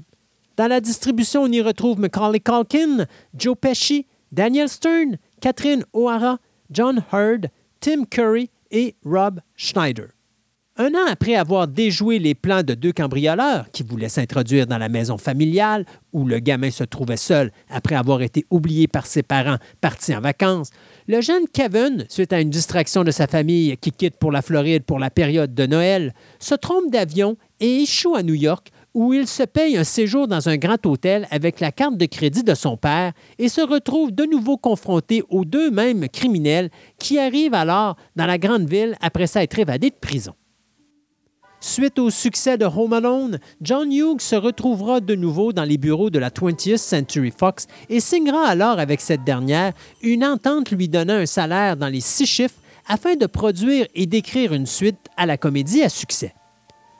Dans 0.56 0.66
la 0.66 0.80
distribution, 0.80 1.42
on 1.42 1.52
y 1.52 1.60
retrouve 1.60 2.00
Macaulay 2.00 2.40
Culkin, 2.40 3.06
Joe 3.32 3.54
Pesci, 3.54 4.06
Daniel 4.32 4.68
Stern, 4.68 5.16
Catherine 5.40 5.84
O'Hara, 5.92 6.40
John 6.72 7.04
Hurd, 7.12 7.50
Tim 7.78 8.04
Curry 8.04 8.50
et 8.72 8.96
Rob 9.04 9.40
Schneider. 9.54 10.08
Un 10.82 10.94
an 10.94 11.10
après 11.10 11.34
avoir 11.34 11.68
déjoué 11.68 12.18
les 12.18 12.34
plans 12.34 12.62
de 12.62 12.72
deux 12.72 12.92
cambrioleurs 12.92 13.70
qui 13.70 13.82
voulaient 13.82 14.08
s'introduire 14.08 14.66
dans 14.66 14.78
la 14.78 14.88
maison 14.88 15.18
familiale 15.18 15.84
où 16.14 16.24
le 16.24 16.38
gamin 16.38 16.70
se 16.70 16.84
trouvait 16.84 17.18
seul 17.18 17.52
après 17.68 17.96
avoir 17.96 18.22
été 18.22 18.46
oublié 18.48 18.88
par 18.88 19.04
ses 19.04 19.22
parents 19.22 19.58
partis 19.82 20.16
en 20.16 20.22
vacances, 20.22 20.70
le 21.06 21.20
jeune 21.20 21.46
Kevin, 21.52 22.06
suite 22.08 22.32
à 22.32 22.40
une 22.40 22.48
distraction 22.48 23.04
de 23.04 23.10
sa 23.10 23.26
famille 23.26 23.76
qui 23.76 23.92
quitte 23.92 24.16
pour 24.16 24.32
la 24.32 24.40
Floride 24.40 24.84
pour 24.84 24.98
la 24.98 25.10
période 25.10 25.54
de 25.54 25.66
Noël, 25.66 26.14
se 26.38 26.54
trompe 26.54 26.90
d'avion 26.90 27.36
et 27.60 27.82
échoue 27.82 28.14
à 28.14 28.22
New 28.22 28.32
York 28.32 28.70
où 28.94 29.12
il 29.12 29.26
se 29.26 29.42
paye 29.42 29.76
un 29.76 29.84
séjour 29.84 30.28
dans 30.28 30.48
un 30.48 30.56
grand 30.56 30.86
hôtel 30.86 31.28
avec 31.30 31.60
la 31.60 31.72
carte 31.72 31.98
de 31.98 32.06
crédit 32.06 32.42
de 32.42 32.54
son 32.54 32.78
père 32.78 33.12
et 33.38 33.50
se 33.50 33.60
retrouve 33.60 34.12
de 34.12 34.24
nouveau 34.24 34.56
confronté 34.56 35.24
aux 35.28 35.44
deux 35.44 35.70
mêmes 35.70 36.08
criminels 36.08 36.70
qui 36.98 37.18
arrivent 37.18 37.52
alors 37.52 37.96
dans 38.16 38.26
la 38.26 38.38
grande 38.38 38.66
ville 38.66 38.96
après 39.02 39.26
s'être 39.26 39.58
évadé 39.58 39.90
de 39.90 39.94
prison. 40.00 40.32
Suite 41.62 41.98
au 41.98 42.08
succès 42.08 42.56
de 42.56 42.64
Home 42.64 42.94
Alone, 42.94 43.38
John 43.60 43.92
Hughes 43.92 44.22
se 44.22 44.34
retrouvera 44.34 45.00
de 45.00 45.14
nouveau 45.14 45.52
dans 45.52 45.64
les 45.64 45.76
bureaux 45.76 46.08
de 46.08 46.18
la 46.18 46.30
20th 46.30 46.78
Century 46.78 47.30
Fox 47.30 47.66
et 47.90 48.00
signera 48.00 48.46
alors 48.46 48.78
avec 48.78 49.02
cette 49.02 49.24
dernière 49.24 49.74
une 50.00 50.24
entente 50.24 50.70
lui 50.70 50.88
donnant 50.88 51.14
un 51.14 51.26
salaire 51.26 51.76
dans 51.76 51.88
les 51.88 52.00
six 52.00 52.24
chiffres 52.24 52.56
afin 52.88 53.14
de 53.14 53.26
produire 53.26 53.86
et 53.94 54.06
d'écrire 54.06 54.54
une 54.54 54.64
suite 54.64 54.98
à 55.18 55.26
la 55.26 55.36
comédie 55.36 55.82
à 55.82 55.90
succès. 55.90 56.32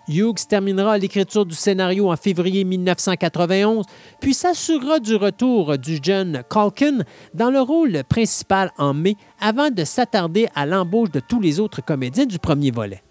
Hughes 0.09 0.47
terminera 0.47 0.99
l'écriture 0.99 1.47
du 1.47 1.55
scénario 1.55 2.11
en 2.11 2.17
février 2.17 2.65
1991, 2.65 3.87
puis 4.21 4.35
s'assurera 4.35 4.99
du 4.99 5.15
retour 5.15 5.79
du 5.79 6.01
jeune 6.03 6.43
Culkin 6.51 6.99
dans 7.33 7.51
le 7.51 7.61
rôle 7.61 8.03
principal 8.09 8.73
en 8.77 8.93
mai 8.93 9.17
avant 9.41 9.71
de 9.71 9.85
s'attarder 9.85 10.49
à 10.55 10.67
l'embauche 10.67 11.11
de 11.11 11.21
tous 11.21 11.41
les 11.41 11.61
autres 11.61 11.83
comédiens 11.83 12.27
du 12.27 12.39
premier 12.39 12.71
volet. 12.71 13.03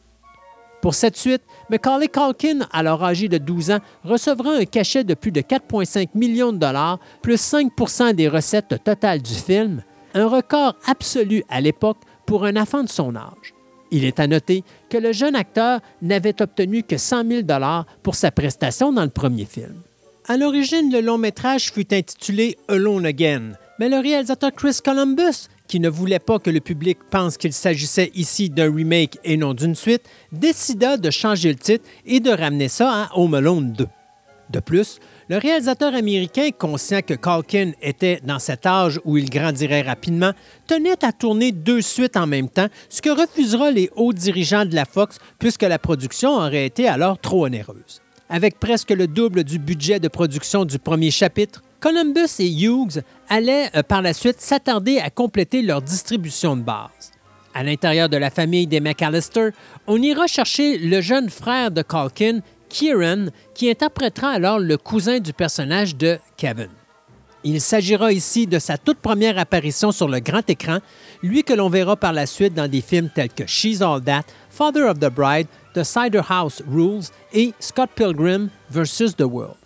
Pour 0.81 0.95
cette 0.95 1.17
suite, 1.17 1.41
Macaulay 1.69 2.07
Culkin, 2.07 2.67
alors 2.71 3.03
âgé 3.03 3.27
de 3.27 3.37
12 3.37 3.71
ans, 3.71 3.79
recevra 4.03 4.53
un 4.53 4.65
cachet 4.65 5.03
de 5.03 5.13
plus 5.13 5.31
de 5.31 5.41
4,5 5.41 6.09
millions 6.15 6.53
de 6.53 6.57
dollars, 6.57 6.99
plus 7.21 7.35
5% 7.35 8.13
des 8.13 8.29
recettes 8.29 8.81
totales 8.83 9.21
du 9.21 9.33
film, 9.33 9.83
un 10.13 10.27
record 10.27 10.75
absolu 10.87 11.43
à 11.49 11.59
l'époque 11.59 11.97
pour 12.25 12.45
un 12.45 12.55
enfant 12.55 12.83
de 12.83 12.89
son 12.89 13.15
âge. 13.15 13.53
Il 13.91 14.05
est 14.05 14.19
à 14.19 14.27
noter 14.27 14.63
que 14.89 14.97
le 14.97 15.11
jeune 15.11 15.35
acteur 15.35 15.81
n'avait 16.01 16.41
obtenu 16.41 16.83
que 16.83 16.97
100 16.97 17.27
000 17.27 17.41
pour 18.03 18.15
sa 18.15 18.31
prestation 18.31 18.93
dans 18.93 19.03
le 19.03 19.09
premier 19.09 19.45
film. 19.45 19.81
À 20.27 20.37
l'origine, 20.37 20.91
le 20.91 21.01
long 21.01 21.17
métrage 21.17 21.71
fut 21.71 21.91
intitulé 21.93 22.57
Alone 22.67 23.05
Again, 23.05 23.53
mais 23.79 23.89
le 23.89 23.97
réalisateur 23.97 24.51
Chris 24.53 24.77
Columbus, 24.83 25.47
qui 25.69 25.79
ne 25.79 25.87
voulait 25.87 26.19
pas 26.19 26.39
que 26.39 26.49
le 26.49 26.59
public 26.59 26.97
pense 27.09 27.37
qu'il 27.37 27.53
s'agissait 27.53 28.11
ici 28.15 28.49
d'un 28.49 28.73
remake 28.73 29.19
et 29.23 29.37
non 29.37 29.53
d'une 29.53 29.75
suite, 29.75 30.01
décida 30.31 30.97
de 30.97 31.11
changer 31.11 31.49
le 31.49 31.59
titre 31.59 31.85
et 32.05 32.19
de 32.19 32.31
ramener 32.31 32.67
ça 32.67 32.91
à 32.91 33.09
Home 33.17 33.35
Alone 33.35 33.71
2. 33.73 33.87
De 34.49 34.59
plus, 34.59 34.97
le 35.29 35.37
réalisateur 35.37 35.93
américain, 35.93 36.49
conscient 36.57 37.01
que 37.03 37.13
Culkin 37.13 37.73
était 37.83 38.19
dans 38.23 38.39
cet 38.39 38.65
âge 38.65 38.99
où 39.05 39.15
il 39.15 39.29
grandirait 39.29 39.83
rapidement, 39.83 40.31
tenait 40.65 41.05
à 41.05 41.11
tourner 41.11 41.51
deux 41.51 41.83
suites 41.83 42.17
en 42.17 42.25
même 42.25 42.49
temps, 42.49 42.67
ce 42.89 43.03
que 43.03 43.11
refusera 43.11 43.69
les 43.69 43.91
hauts 43.95 44.11
dirigeants 44.11 44.65
de 44.65 44.73
la 44.73 44.85
Fox 44.85 45.19
puisque 45.37 45.61
la 45.61 45.77
production 45.77 46.31
aurait 46.31 46.65
été 46.65 46.87
alors 46.87 47.19
trop 47.19 47.45
onéreuse. 47.45 48.01
Avec 48.27 48.59
presque 48.59 48.89
le 48.89 49.05
double 49.05 49.43
du 49.43 49.59
budget 49.59 49.99
de 49.99 50.07
production 50.07 50.65
du 50.65 50.79
premier 50.79 51.11
chapitre, 51.11 51.61
Columbus 51.79 52.39
et 52.39 52.51
Hughes 52.51 53.01
allaient 53.29 53.69
euh, 53.75 53.83
par 53.83 54.01
la 54.01 54.13
suite 54.13 54.41
s'attarder 54.41 54.99
à 54.99 55.09
compléter 55.09 55.61
leur 55.61 55.81
distribution 55.81 56.57
de 56.57 56.61
base. 56.61 57.11
À 57.53 57.63
l'intérieur 57.63 58.09
de 58.09 58.17
la 58.17 58.29
famille 58.29 58.67
des 58.67 58.79
McAllister, 58.79 59.49
on 59.87 60.01
ira 60.01 60.27
chercher 60.27 60.77
le 60.77 61.01
jeune 61.01 61.29
frère 61.29 61.71
de 61.71 61.81
Culkin, 61.81 62.39
Kieran, 62.67 63.27
qui 63.53 63.69
interprétera 63.69 64.29
alors 64.29 64.59
le 64.59 64.77
cousin 64.77 65.19
du 65.19 65.33
personnage 65.33 65.95
de 65.95 66.19
Kevin. 66.37 66.69
Il 67.43 67.61
s'agira 67.61 68.11
ici 68.11 68.47
de 68.47 68.59
sa 68.59 68.77
toute 68.77 68.99
première 68.99 69.39
apparition 69.39 69.93
sur 69.93 70.09
le 70.09 70.19
grand 70.19 70.47
écran, 70.49 70.79
lui 71.23 71.43
que 71.43 71.53
l'on 71.53 71.69
verra 71.69 71.95
par 71.95 72.11
la 72.11 72.25
suite 72.25 72.53
dans 72.53 72.69
des 72.69 72.81
films 72.81 73.09
tels 73.13 73.29
que 73.29 73.47
She's 73.47 73.81
All 73.81 74.03
That, 74.03 74.23
Father 74.49 74.83
of 74.83 74.99
the 74.99 75.09
Bride, 75.09 75.47
The 75.73 75.83
Cider 75.83 76.21
House 76.27 76.61
Rules 76.67 77.05
et 77.31 77.53
Scott 77.59 77.89
Pilgrim 77.95 78.49
vs. 78.69 79.15
The 79.15 79.21
World. 79.21 79.58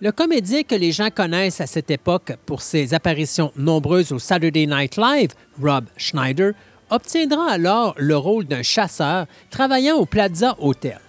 Le 0.00 0.12
comédien 0.12 0.62
que 0.62 0.76
les 0.76 0.92
gens 0.92 1.10
connaissent 1.10 1.60
à 1.60 1.66
cette 1.66 1.90
époque 1.90 2.36
pour 2.46 2.62
ses 2.62 2.94
apparitions 2.94 3.50
nombreuses 3.56 4.12
au 4.12 4.20
Saturday 4.20 4.64
Night 4.64 4.96
Live, 4.96 5.30
Rob 5.60 5.86
Schneider, 5.96 6.52
obtiendra 6.88 7.50
alors 7.50 7.96
le 7.98 8.16
rôle 8.16 8.44
d'un 8.44 8.62
chasseur 8.62 9.26
travaillant 9.50 9.96
au 9.96 10.06
Plaza 10.06 10.54
Hotel. 10.60 11.00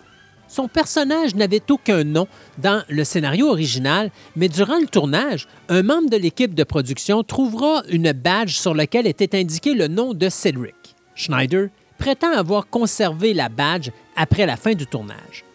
Son 0.47 0.67
personnage 0.67 1.35
n'avait 1.35 1.61
aucun 1.69 2.03
nom 2.03 2.27
dans 2.57 2.83
le 2.89 3.03
scénario 3.03 3.49
original, 3.49 4.09
mais 4.35 4.49
durant 4.49 4.79
le 4.79 4.87
tournage, 4.87 5.47
un 5.69 5.83
membre 5.83 6.09
de 6.09 6.17
l'équipe 6.17 6.55
de 6.55 6.63
production 6.63 7.21
trouvera 7.21 7.83
une 7.89 8.11
badge 8.11 8.55
sur 8.55 8.73
laquelle 8.73 9.05
était 9.05 9.39
indiqué 9.39 9.75
le 9.75 9.87
nom 9.87 10.15
de 10.15 10.29
Cedric. 10.29 10.95
Schneider 11.13 11.67
prétend 11.99 12.31
avoir 12.31 12.67
conservé 12.67 13.35
la 13.35 13.49
badge 13.49 13.91
après 14.15 14.47
la 14.47 14.57
fin 14.57 14.73
du 14.73 14.87
tournage. 14.87 15.45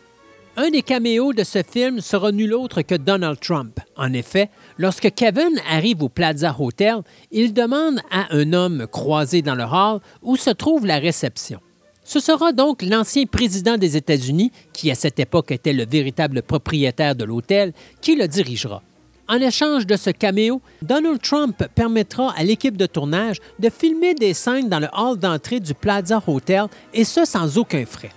Un 0.56 0.70
des 0.70 0.82
caméos 0.82 1.32
de 1.32 1.42
ce 1.42 1.64
film 1.68 2.00
sera 2.00 2.30
nul 2.30 2.54
autre 2.54 2.82
que 2.82 2.94
Donald 2.94 3.40
Trump. 3.40 3.80
En 3.96 4.12
effet, 4.12 4.50
lorsque 4.78 5.12
Kevin 5.12 5.60
arrive 5.68 6.04
au 6.04 6.08
Plaza 6.08 6.54
Hotel, 6.56 6.98
il 7.32 7.52
demande 7.52 7.98
à 8.12 8.26
un 8.30 8.52
homme 8.52 8.86
croisé 8.86 9.42
dans 9.42 9.56
le 9.56 9.64
hall 9.64 9.98
où 10.22 10.36
se 10.36 10.50
trouve 10.50 10.86
la 10.86 10.98
réception. 10.98 11.58
Ce 12.04 12.20
sera 12.20 12.52
donc 12.52 12.82
l'ancien 12.82 13.26
président 13.26 13.78
des 13.78 13.96
États-Unis, 13.96 14.52
qui 14.72 14.92
à 14.92 14.94
cette 14.94 15.18
époque 15.18 15.50
était 15.50 15.72
le 15.72 15.86
véritable 15.86 16.40
propriétaire 16.40 17.16
de 17.16 17.24
l'hôtel, 17.24 17.72
qui 18.00 18.14
le 18.14 18.28
dirigera. 18.28 18.80
En 19.26 19.40
échange 19.40 19.86
de 19.86 19.96
ce 19.96 20.10
caméo, 20.10 20.60
Donald 20.82 21.20
Trump 21.20 21.64
permettra 21.74 22.32
à 22.36 22.44
l'équipe 22.44 22.76
de 22.76 22.86
tournage 22.86 23.38
de 23.58 23.70
filmer 23.70 24.14
des 24.14 24.34
scènes 24.34 24.68
dans 24.68 24.80
le 24.80 24.88
hall 24.96 25.18
d'entrée 25.18 25.58
du 25.58 25.74
Plaza 25.74 26.22
Hotel, 26.24 26.66
et 26.92 27.02
ce 27.02 27.24
sans 27.24 27.58
aucun 27.58 27.84
frais. 27.84 28.12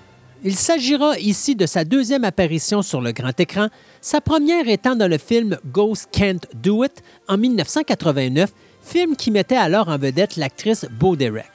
Il 0.48 0.56
s'agira 0.56 1.20
ici 1.20 1.58
de 1.58 1.66
sa 1.66 1.84
deuxième 1.84 2.24
apparition 2.24 2.82
sur 2.82 3.02
le 3.02 3.12
grand 3.12 3.38
écran, 3.38 3.68
sa 4.00 4.22
première 4.22 4.70
étant 4.70 4.96
dans 4.96 5.10
le 5.10 5.18
film 5.18 5.58
Ghost 5.74 6.08
Can't 6.14 6.40
Do 6.54 6.86
It 6.86 7.04
en 7.28 7.38
1989, 7.38 8.52
film 8.82 9.18
qui 9.18 9.30
mettait 9.30 9.58
alors 9.58 9.90
en 9.90 9.98
vedette 9.98 10.38
l'actrice 10.38 10.86
Bo 10.90 11.18
Derek. 11.18 11.52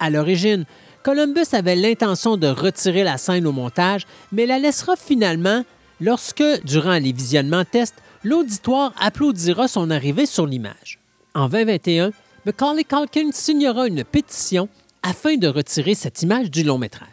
À 0.00 0.10
l'origine, 0.10 0.66
Columbus 1.02 1.46
avait 1.52 1.76
l'intention 1.76 2.36
de 2.36 2.48
retirer 2.48 3.04
la 3.04 3.16
scène 3.16 3.46
au 3.46 3.52
montage, 3.52 4.06
mais 4.32 4.44
la 4.44 4.58
laissera 4.58 4.96
finalement 4.96 5.64
lorsque, 5.98 6.44
durant 6.66 6.98
les 6.98 7.12
visionnements 7.12 7.64
tests, 7.64 8.02
l'auditoire 8.22 8.92
applaudira 9.00 9.66
son 9.66 9.90
arrivée 9.90 10.26
sur 10.26 10.44
l'image. 10.44 10.98
En 11.34 11.48
2021, 11.48 12.10
Macaulay 12.44 12.84
Culkin 12.84 13.30
signera 13.32 13.86
une 13.86 14.04
pétition 14.04 14.68
afin 15.02 15.38
de 15.38 15.48
retirer 15.48 15.94
cette 15.94 16.20
image 16.20 16.50
du 16.50 16.64
long 16.64 16.76
métrage. 16.76 17.08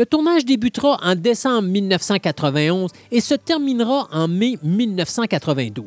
Le 0.00 0.06
tournage 0.06 0.46
débutera 0.46 0.98
en 1.02 1.14
décembre 1.14 1.68
1991 1.68 2.90
et 3.12 3.20
se 3.20 3.34
terminera 3.34 4.08
en 4.10 4.28
mai 4.28 4.56
1992. 4.62 5.84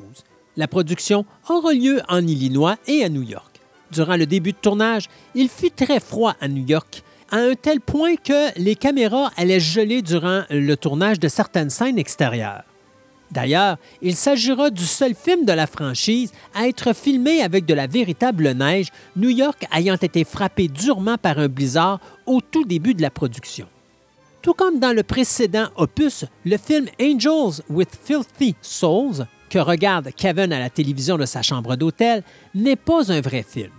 La 0.55 0.68
production 0.68 1.26
aura 1.49 1.74
lieu 1.74 1.99
en 2.07 2.20
Illinois 2.20 2.78
et 2.86 3.03
à 3.03 3.09
New 3.09 3.24
York. 3.24 3.59
Durant 3.91 4.16
le 4.16 4.28
début 4.28 4.51
de 4.51 4.57
tournage, 4.57 5.09
il 5.34 5.49
fit 5.49 5.72
très 5.72 5.99
froid 5.99 6.36
à 6.39 6.47
New 6.47 6.64
York, 6.64 7.01
à 7.32 7.38
un 7.38 7.55
tel 7.55 7.82
point 7.82 8.16
que 8.16 8.55
les 8.59 8.76
caméras 8.76 9.32
allaient 9.36 9.59
geler 9.59 10.03
durant 10.03 10.43
le 10.51 10.76
tournage 10.76 11.20
de 11.20 11.28
certaines 11.28 11.72
scènes 11.72 11.97
extérieures. 11.97 12.66
D'ailleurs, 13.32 13.78
il 14.03 14.16
s'agira 14.16 14.70
du 14.70 14.86
seul 14.86 15.16
film 15.16 15.43
de 15.43 15.53
la 15.53 15.66
franchise 15.66 16.32
à 16.53 16.68
être 16.68 16.93
filmé 16.93 17.41
avec 17.41 17.66
de 17.66 17.74
la 17.74 17.88
véritable 17.88 18.51
neige, 18.51 18.89
New 19.16 19.32
York 19.32 19.66
ayant 19.76 19.95
été 19.95 20.24
frappé 20.24 20.68
durement 20.68 21.18
par 21.18 21.39
un 21.39 21.47
blizzard 21.47 21.99
au 22.28 22.41
tout 22.41 22.64
début 22.64 22.93
de 22.93 23.01
la 23.01 23.09
production. 23.09 23.68
Tout 24.44 24.54
comme 24.54 24.78
dans 24.78 24.94
le 24.94 25.04
précédent 25.04 25.70
opus, 25.78 26.26
le 26.44 26.58
film 26.58 26.88
Angels 27.02 27.64
with 27.70 27.88
Filthy 28.04 28.56
Souls, 28.62 29.26
que 29.50 29.58
regarde 29.58 30.10
Kevin 30.18 30.52
à 30.52 30.60
la 30.60 30.70
télévision 30.70 31.18
de 31.18 31.26
sa 31.26 31.41
chambre 31.41 31.78
d'hôtel, 31.78 32.24
n'est 32.54 32.76
pas 32.76 33.10
un 33.10 33.22
vrai 33.22 33.46
film. 33.48 33.72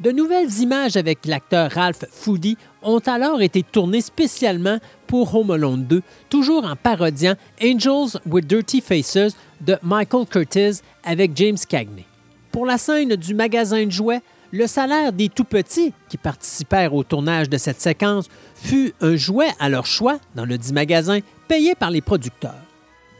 De 0.00 0.10
nouvelles 0.10 0.52
images 0.58 0.96
avec 0.96 1.26
l'acteur 1.26 1.70
Ralph 1.70 2.04
Foody 2.10 2.56
ont 2.82 2.98
alors 3.06 3.40
été 3.40 3.62
tournées 3.62 4.00
spécialement 4.00 4.80
pour 5.06 5.32
Home 5.32 5.52
Alone 5.52 5.84
2, 5.84 6.02
toujours 6.28 6.64
en 6.64 6.74
parodiant 6.74 7.36
Angels 7.62 8.18
with 8.26 8.48
Dirty 8.48 8.80
Faces 8.80 9.36
de 9.60 9.78
Michael 9.80 10.26
Curtis 10.26 10.80
avec 11.04 11.36
James 11.36 11.58
Cagney. 11.68 12.04
Pour 12.50 12.66
la 12.66 12.78
scène 12.78 13.14
du 13.14 13.32
magasin 13.32 13.86
de 13.86 13.92
jouets, 13.92 14.22
le 14.52 14.66
salaire 14.66 15.12
des 15.12 15.28
tout-petits 15.28 15.92
qui 16.08 16.16
participèrent 16.16 16.94
au 16.94 17.04
tournage 17.04 17.48
de 17.48 17.56
cette 17.56 17.80
séquence 17.80 18.28
fut 18.54 18.92
un 19.00 19.16
jouet 19.16 19.50
à 19.58 19.68
leur 19.68 19.86
choix 19.86 20.18
dans 20.34 20.44
le 20.44 20.58
dit 20.58 20.72
magasin 20.72 21.20
payé 21.48 21.74
par 21.74 21.90
les 21.90 22.00
producteurs. 22.00 22.54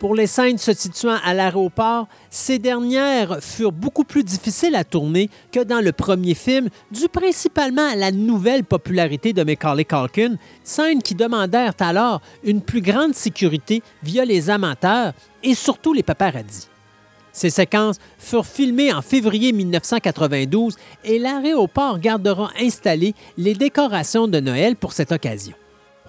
Pour 0.00 0.14
les 0.14 0.26
scènes 0.26 0.56
se 0.56 0.72
situant 0.72 1.18
à 1.22 1.34
l'aéroport, 1.34 2.08
ces 2.30 2.58
dernières 2.58 3.42
furent 3.42 3.70
beaucoup 3.70 4.04
plus 4.04 4.24
difficiles 4.24 4.74
à 4.74 4.82
tourner 4.82 5.28
que 5.52 5.62
dans 5.62 5.84
le 5.84 5.92
premier 5.92 6.32
film, 6.32 6.70
dû 6.90 7.06
principalement 7.08 7.86
à 7.86 7.96
la 7.96 8.10
nouvelle 8.10 8.64
popularité 8.64 9.34
de 9.34 9.42
Macaulay 9.42 9.84
Culkin, 9.84 10.36
scènes 10.64 11.02
qui 11.02 11.14
demandèrent 11.14 11.74
alors 11.80 12.22
une 12.44 12.62
plus 12.62 12.80
grande 12.80 13.14
sécurité 13.14 13.82
via 14.02 14.24
les 14.24 14.48
amateurs 14.48 15.12
et 15.42 15.54
surtout 15.54 15.92
les 15.92 16.02
paparazzis. 16.02 16.69
Ces 17.32 17.50
séquences 17.50 17.96
furent 18.18 18.46
filmées 18.46 18.92
en 18.92 19.02
février 19.02 19.52
1992 19.52 20.76
et 21.04 21.18
l'aéroport 21.18 21.98
gardera 21.98 22.50
installées 22.60 23.14
les 23.38 23.54
décorations 23.54 24.28
de 24.28 24.40
Noël 24.40 24.76
pour 24.76 24.92
cette 24.92 25.12
occasion. 25.12 25.54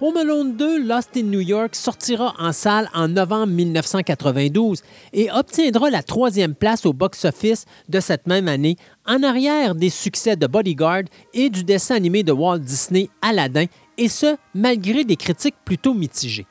Home 0.03 0.17
Alone 0.17 0.57
2 0.57 0.87
Lost 0.87 1.15
in 1.15 1.25
New 1.25 1.41
York 1.41 1.75
sortira 1.75 2.33
en 2.39 2.51
salle 2.53 2.89
en 2.95 3.07
novembre 3.07 3.53
1992 3.53 4.81
et 5.13 5.29
obtiendra 5.31 5.91
la 5.91 6.01
troisième 6.01 6.55
place 6.55 6.87
au 6.87 6.93
box-office 6.93 7.65
de 7.87 7.99
cette 7.99 8.25
même 8.25 8.47
année, 8.47 8.77
en 9.05 9.21
arrière 9.21 9.75
des 9.75 9.91
succès 9.91 10.35
de 10.35 10.47
Bodyguard 10.47 11.03
et 11.35 11.51
du 11.51 11.63
dessin 11.63 11.93
animé 11.93 12.23
de 12.23 12.31
Walt 12.31 12.57
Disney 12.57 13.09
Aladdin, 13.21 13.65
et 13.99 14.07
ce, 14.09 14.37
malgré 14.55 15.03
des 15.03 15.17
critiques 15.17 15.57
plutôt 15.63 15.93
mitigées. 15.93 16.47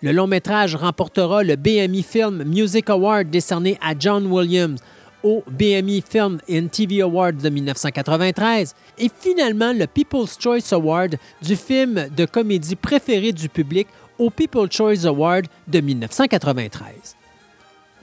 Le 0.00 0.12
long 0.12 0.28
métrage 0.28 0.76
remportera 0.76 1.42
le 1.42 1.56
BMI 1.56 2.04
Film 2.04 2.44
Music 2.44 2.88
Award 2.88 3.30
décerné 3.30 3.76
à 3.82 3.94
John 3.98 4.26
Williams, 4.26 4.78
au 5.24 5.42
BMI 5.50 6.04
Film 6.08 6.38
and 6.48 6.68
TV 6.70 7.00
Awards 7.00 7.32
de 7.32 7.48
1993 7.48 8.76
et 8.98 9.10
finalement 9.20 9.72
le 9.72 9.88
People's 9.88 10.36
Choice 10.38 10.72
Award 10.72 11.16
du 11.42 11.56
film 11.56 12.06
de 12.16 12.24
comédie 12.26 12.76
préféré 12.76 13.32
du 13.32 13.48
public 13.48 13.88
au 14.20 14.30
People's 14.30 14.70
Choice 14.70 15.04
Award 15.04 15.46
de 15.66 15.80
1993. 15.80 17.16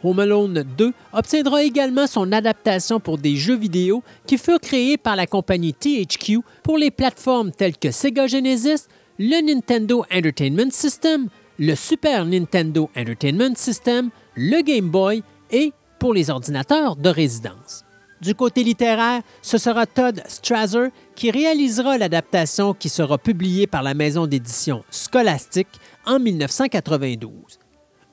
Home 0.03 0.19
Alone 0.19 0.65
2 0.77 0.93
obtiendra 1.13 1.63
également 1.63 2.07
son 2.07 2.33
adaptation 2.33 2.99
pour 2.99 3.17
des 3.17 3.37
jeux 3.37 3.55
vidéo 3.55 4.03
qui 4.27 4.37
furent 4.37 4.59
créés 4.59 4.97
par 4.97 5.15
la 5.15 5.27
compagnie 5.27 5.73
THQ 5.73 6.41
pour 6.61 6.77
les 6.77 6.91
plateformes 6.91 7.51
telles 7.51 7.77
que 7.77 7.91
Sega 7.91 8.27
Genesis, 8.27 8.87
le 9.17 9.41
Nintendo 9.41 10.05
Entertainment 10.13 10.71
System, 10.71 11.29
le 11.59 11.75
Super 11.75 12.25
Nintendo 12.25 12.89
Entertainment 12.95 13.55
System, 13.55 14.09
le 14.35 14.61
Game 14.61 14.89
Boy 14.89 15.23
et 15.51 15.73
pour 15.99 16.13
les 16.13 16.29
ordinateurs 16.29 16.95
de 16.95 17.09
résidence. 17.09 17.83
Du 18.21 18.33
côté 18.33 18.63
littéraire, 18.63 19.21
ce 19.41 19.57
sera 19.57 19.85
Todd 19.85 20.21
Strasser 20.27 20.87
qui 21.15 21.31
réalisera 21.31 21.97
l'adaptation 21.97 22.73
qui 22.73 22.89
sera 22.89 23.17
publiée 23.17 23.67
par 23.67 23.83
la 23.83 23.93
maison 23.93 24.25
d'édition 24.25 24.83
Scholastic 24.89 25.67
en 26.05 26.19
1992. 26.19 27.59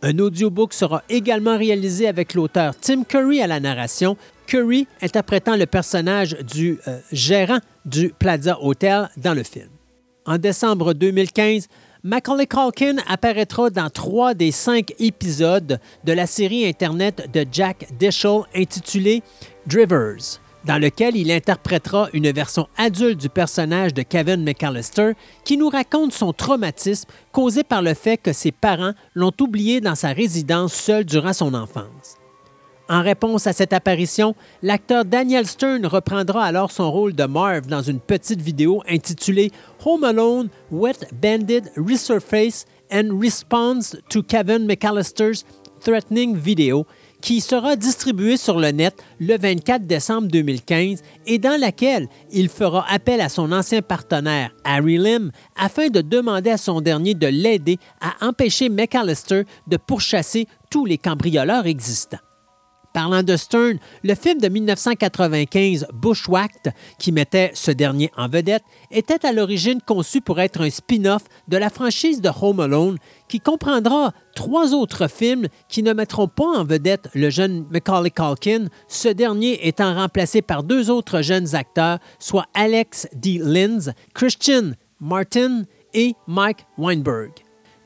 Un 0.05 0.19
audiobook 0.19 0.73
sera 0.73 1.03
également 1.09 1.57
réalisé 1.57 2.09
avec 2.09 2.35
l'auteur 2.35 2.75
Tim 2.81 3.05
Curry 3.05 3.41
à 3.41 3.47
la 3.47 3.61
narration, 3.61 4.17
Curry 4.47 4.89
interprétant 5.01 5.57
le 5.57 5.67
personnage 5.67 6.37
du 6.41 6.79
euh, 6.89 6.99
gérant 7.13 7.61
du 7.85 8.13
Plaza 8.19 8.59
Hotel 8.61 9.09
dans 9.17 9.35
le 9.35 9.45
film. 9.45 9.69
En 10.27 10.39
décembre 10.39 10.93
2015, 10.93 11.69
Macaulay 12.05 12.49
Culkin 12.49 12.97
apparaîtra 13.07 13.71
dans 13.71 13.89
trois 13.89 14.35
des 14.35 14.51
cinq 14.51 14.93
épisodes 14.99 15.79
de 16.03 16.13
la 16.13 16.27
série 16.27 16.67
Internet 16.67 17.31
de 17.33 17.47
Jack 17.53 17.87
Dishel 17.97 18.41
intitulée 18.57 19.23
Drivers, 19.69 20.41
dans 20.65 20.79
lequel 20.79 21.15
il 21.15 21.31
interprétera 21.31 22.09
une 22.13 22.33
version 22.33 22.67
adulte 22.77 23.21
du 23.21 23.29
personnage 23.29 23.95
de 23.95 24.03
Kevin 24.03 24.43
McAllister 24.43 25.13
qui 25.45 25.57
nous 25.57 25.69
raconte 25.69 26.13
son 26.13 26.33
traumatisme 26.33 27.09
causé 27.31 27.63
par 27.63 27.83
le 27.83 27.95
fait 27.95 28.17
que 28.17 28.33
ses 28.33 28.51
parents 28.51 28.95
l'ont 29.15 29.35
oublié 29.41 29.81
dans 29.81 29.95
sa 29.95 30.09
résidence 30.09 30.73
seul 30.73 31.05
durant 31.05 31.33
son 31.33 31.55
enfance. 31.55 32.17
En 32.89 33.03
réponse 33.03 33.47
à 33.47 33.53
cette 33.53 33.73
apparition, 33.73 34.35
l'acteur 34.63 35.05
Daniel 35.05 35.47
Stern 35.47 35.87
reprendra 35.87 36.45
alors 36.45 36.71
son 36.71 36.91
rôle 36.91 37.15
de 37.15 37.25
Marv 37.25 37.67
dans 37.67 37.83
une 37.83 38.01
petite 38.01 38.41
vidéo 38.41 38.83
intitulée 38.89 39.51
Home 39.85 40.05
Alone 40.05 40.49
Wet 40.71 41.09
Banded 41.13 41.71
Resurface 41.77 42.67
and 42.93 43.19
Responds 43.21 43.97
to 44.09 44.23
Kevin 44.23 44.67
McAllister's 44.67 45.45
Threatening 45.81 46.37
Video, 46.37 46.87
qui 47.21 47.41
sera 47.41 47.77
distribuée 47.77 48.37
sur 48.37 48.59
le 48.59 48.71
net 48.71 49.03
le 49.19 49.37
24 49.37 49.87
décembre 49.87 50.29
2015 50.29 51.03
et 51.27 51.39
dans 51.39 51.59
laquelle 51.59 52.09
il 52.31 52.49
fera 52.49 52.85
appel 52.89 53.21
à 53.21 53.29
son 53.29 53.53
ancien 53.53 53.83
partenaire 53.83 54.51
Harry 54.65 54.99
Lim 54.99 55.31
afin 55.57 55.89
de 55.89 56.01
demander 56.01 56.51
à 56.51 56.57
son 56.57 56.81
dernier 56.81 57.15
de 57.15 57.27
l'aider 57.27 57.79
à 58.01 58.27
empêcher 58.27 58.69
McAllister 58.69 59.43
de 59.67 59.77
pourchasser 59.77 60.47
tous 60.71 60.85
les 60.85 60.99
cambrioleurs 60.99 61.67
existants. 61.67 62.19
Parlant 62.93 63.23
de 63.23 63.37
Stern, 63.37 63.79
le 64.03 64.15
film 64.15 64.39
de 64.41 64.49
1995 64.49 65.87
Bushwhacked, 65.93 66.75
qui 66.99 67.13
mettait 67.13 67.51
ce 67.55 67.71
dernier 67.71 68.11
en 68.17 68.29
vedette, 68.29 68.65
était 68.91 69.25
à 69.27 69.33
l'origine 69.33 69.81
conçu 69.81 70.21
pour 70.21 70.41
être 70.41 70.61
un 70.61 70.71
spin-off 70.71 71.23
de 71.49 71.57
la 71.57 71.71
franchise 71.71 72.21
de 72.21 72.31
Home 72.41 72.61
Alone, 72.61 72.99
qui 73.29 73.41
comprendra 73.41 74.13
trois 74.35 74.75
autres 74.75 75.09
films 75.09 75.49
qui 75.69 75.83
ne 75.83 75.93
mettront 75.93 76.29
pas 76.29 76.45
en 76.45 76.65
vedette 76.65 77.09
le 77.15 77.31
jeune 77.31 77.67
Macaulay 77.71 78.11
Culkin, 78.11 78.67
ce 78.89 79.09
dernier 79.09 79.67
étant 79.67 79.95
remplacé 79.95 80.43
par 80.43 80.63
deux 80.63 80.91
autres 80.91 81.23
jeunes 81.23 81.55
acteurs, 81.55 81.99
soit 82.19 82.47
Alex 82.55 83.09
D. 83.15 83.41
Linz, 83.43 83.93
Christian 84.15 84.73
Martin 85.01 85.65
et 85.95 86.15
Mike 86.27 86.67
Weinberg. 86.79 87.33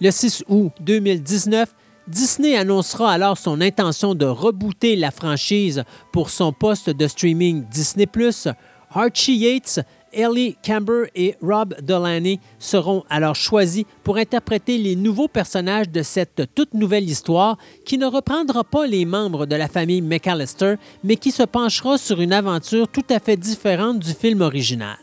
Le 0.01 0.11
6 0.11 0.45
août 0.49 0.73
2019, 0.81 1.75
Disney 2.09 2.57
annoncera 2.57 3.13
alors 3.13 3.37
son 3.37 3.61
intention 3.61 4.15
de 4.15 4.27
rebooter 4.27 4.95
la 4.95 5.11
franchise 5.11 5.83
pour 6.13 6.31
son 6.31 6.53
poste 6.53 6.89
de 6.89 7.09
streaming 7.09 7.65
Disney⁇ 7.69 8.07
Archie 8.91 9.37
Yates, 9.37 9.81
Ellie 10.13 10.57
Camber 10.65 11.11
et 11.15 11.37
Rob 11.43 11.75
Delaney 11.83 12.41
seront 12.59 13.05
alors 13.11 13.35
choisis 13.35 13.85
pour 14.05 14.17
interpréter 14.17 14.79
les 14.79 14.95
nouveaux 14.97 15.29
personnages 15.29 15.91
de 15.91 16.03
cette 16.03 16.55
toute 16.55 16.75
nouvelle 16.75 17.11
histoire 17.11 17.59
qui 17.85 17.99
ne 17.99 18.07
reprendra 18.07 18.65
pas 18.65 18.87
les 18.87 19.05
membres 19.05 19.45
de 19.45 19.57
la 19.57 19.69
famille 19.69 20.01
McAllister, 20.01 20.77
mais 21.03 21.17
qui 21.17 21.33
se 21.33 21.43
penchera 21.43 21.99
sur 21.99 22.21
une 22.21 22.33
aventure 22.33 22.89
tout 22.89 23.05
à 23.11 23.19
fait 23.19 23.37
différente 23.37 23.99
du 23.99 24.13
film 24.13 24.41
original. 24.41 24.97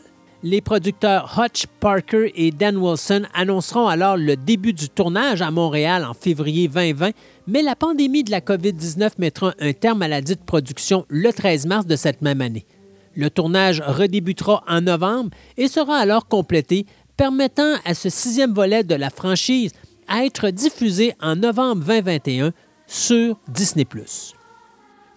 Les 0.46 0.60
producteurs 0.60 1.40
Hutch 1.42 1.64
Parker 1.80 2.30
et 2.34 2.50
Dan 2.50 2.76
Wilson 2.76 3.22
annonceront 3.32 3.86
alors 3.86 4.18
le 4.18 4.36
début 4.36 4.74
du 4.74 4.90
tournage 4.90 5.40
à 5.40 5.50
Montréal 5.50 6.04
en 6.04 6.12
février 6.12 6.68
2020, 6.68 7.12
mais 7.46 7.62
la 7.62 7.74
pandémie 7.74 8.24
de 8.24 8.30
la 8.30 8.42
COVID-19 8.42 9.12
mettra 9.16 9.54
un 9.58 9.72
terme 9.72 10.02
à 10.02 10.08
la 10.08 10.20
dite 10.20 10.44
production 10.44 11.06
le 11.08 11.32
13 11.32 11.64
mars 11.64 11.86
de 11.86 11.96
cette 11.96 12.20
même 12.20 12.42
année. 12.42 12.66
Le 13.16 13.30
tournage 13.30 13.80
redébutera 13.80 14.62
en 14.68 14.82
novembre 14.82 15.30
et 15.56 15.66
sera 15.66 15.96
alors 15.96 16.28
complété, 16.28 16.84
permettant 17.16 17.76
à 17.86 17.94
ce 17.94 18.10
sixième 18.10 18.52
volet 18.52 18.84
de 18.84 18.96
la 18.96 19.08
franchise 19.08 19.72
à 20.08 20.26
être 20.26 20.50
diffusé 20.50 21.14
en 21.22 21.36
novembre 21.36 21.86
2021 21.86 22.52
sur 22.86 23.38
Disney⁇ 23.48 23.86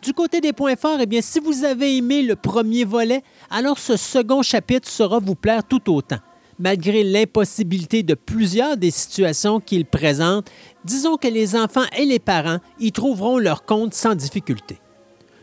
du 0.07 0.13
côté 0.13 0.39
des 0.39 0.53
points 0.53 0.77
forts, 0.77 0.99
eh 1.01 1.05
bien, 1.05 1.19
si 1.21 1.41
vous 1.41 1.65
avez 1.65 1.97
aimé 1.97 2.21
le 2.21 2.37
premier 2.37 2.85
volet, 2.85 3.23
alors 3.49 3.77
ce 3.77 3.97
second 3.97 4.41
chapitre 4.41 4.87
saura 4.87 5.19
vous 5.19 5.35
plaire 5.35 5.65
tout 5.67 5.93
autant. 5.93 6.19
Malgré 6.59 7.03
l'impossibilité 7.03 8.03
de 8.03 8.13
plusieurs 8.13 8.77
des 8.77 8.89
situations 8.89 9.59
qu'il 9.59 9.83
présente, 9.83 10.49
disons 10.85 11.17
que 11.17 11.27
les 11.27 11.57
enfants 11.57 11.83
et 11.97 12.05
les 12.05 12.19
parents 12.19 12.59
y 12.79 12.93
trouveront 12.93 13.37
leur 13.37 13.65
compte 13.65 13.93
sans 13.93 14.15
difficulté. 14.15 14.77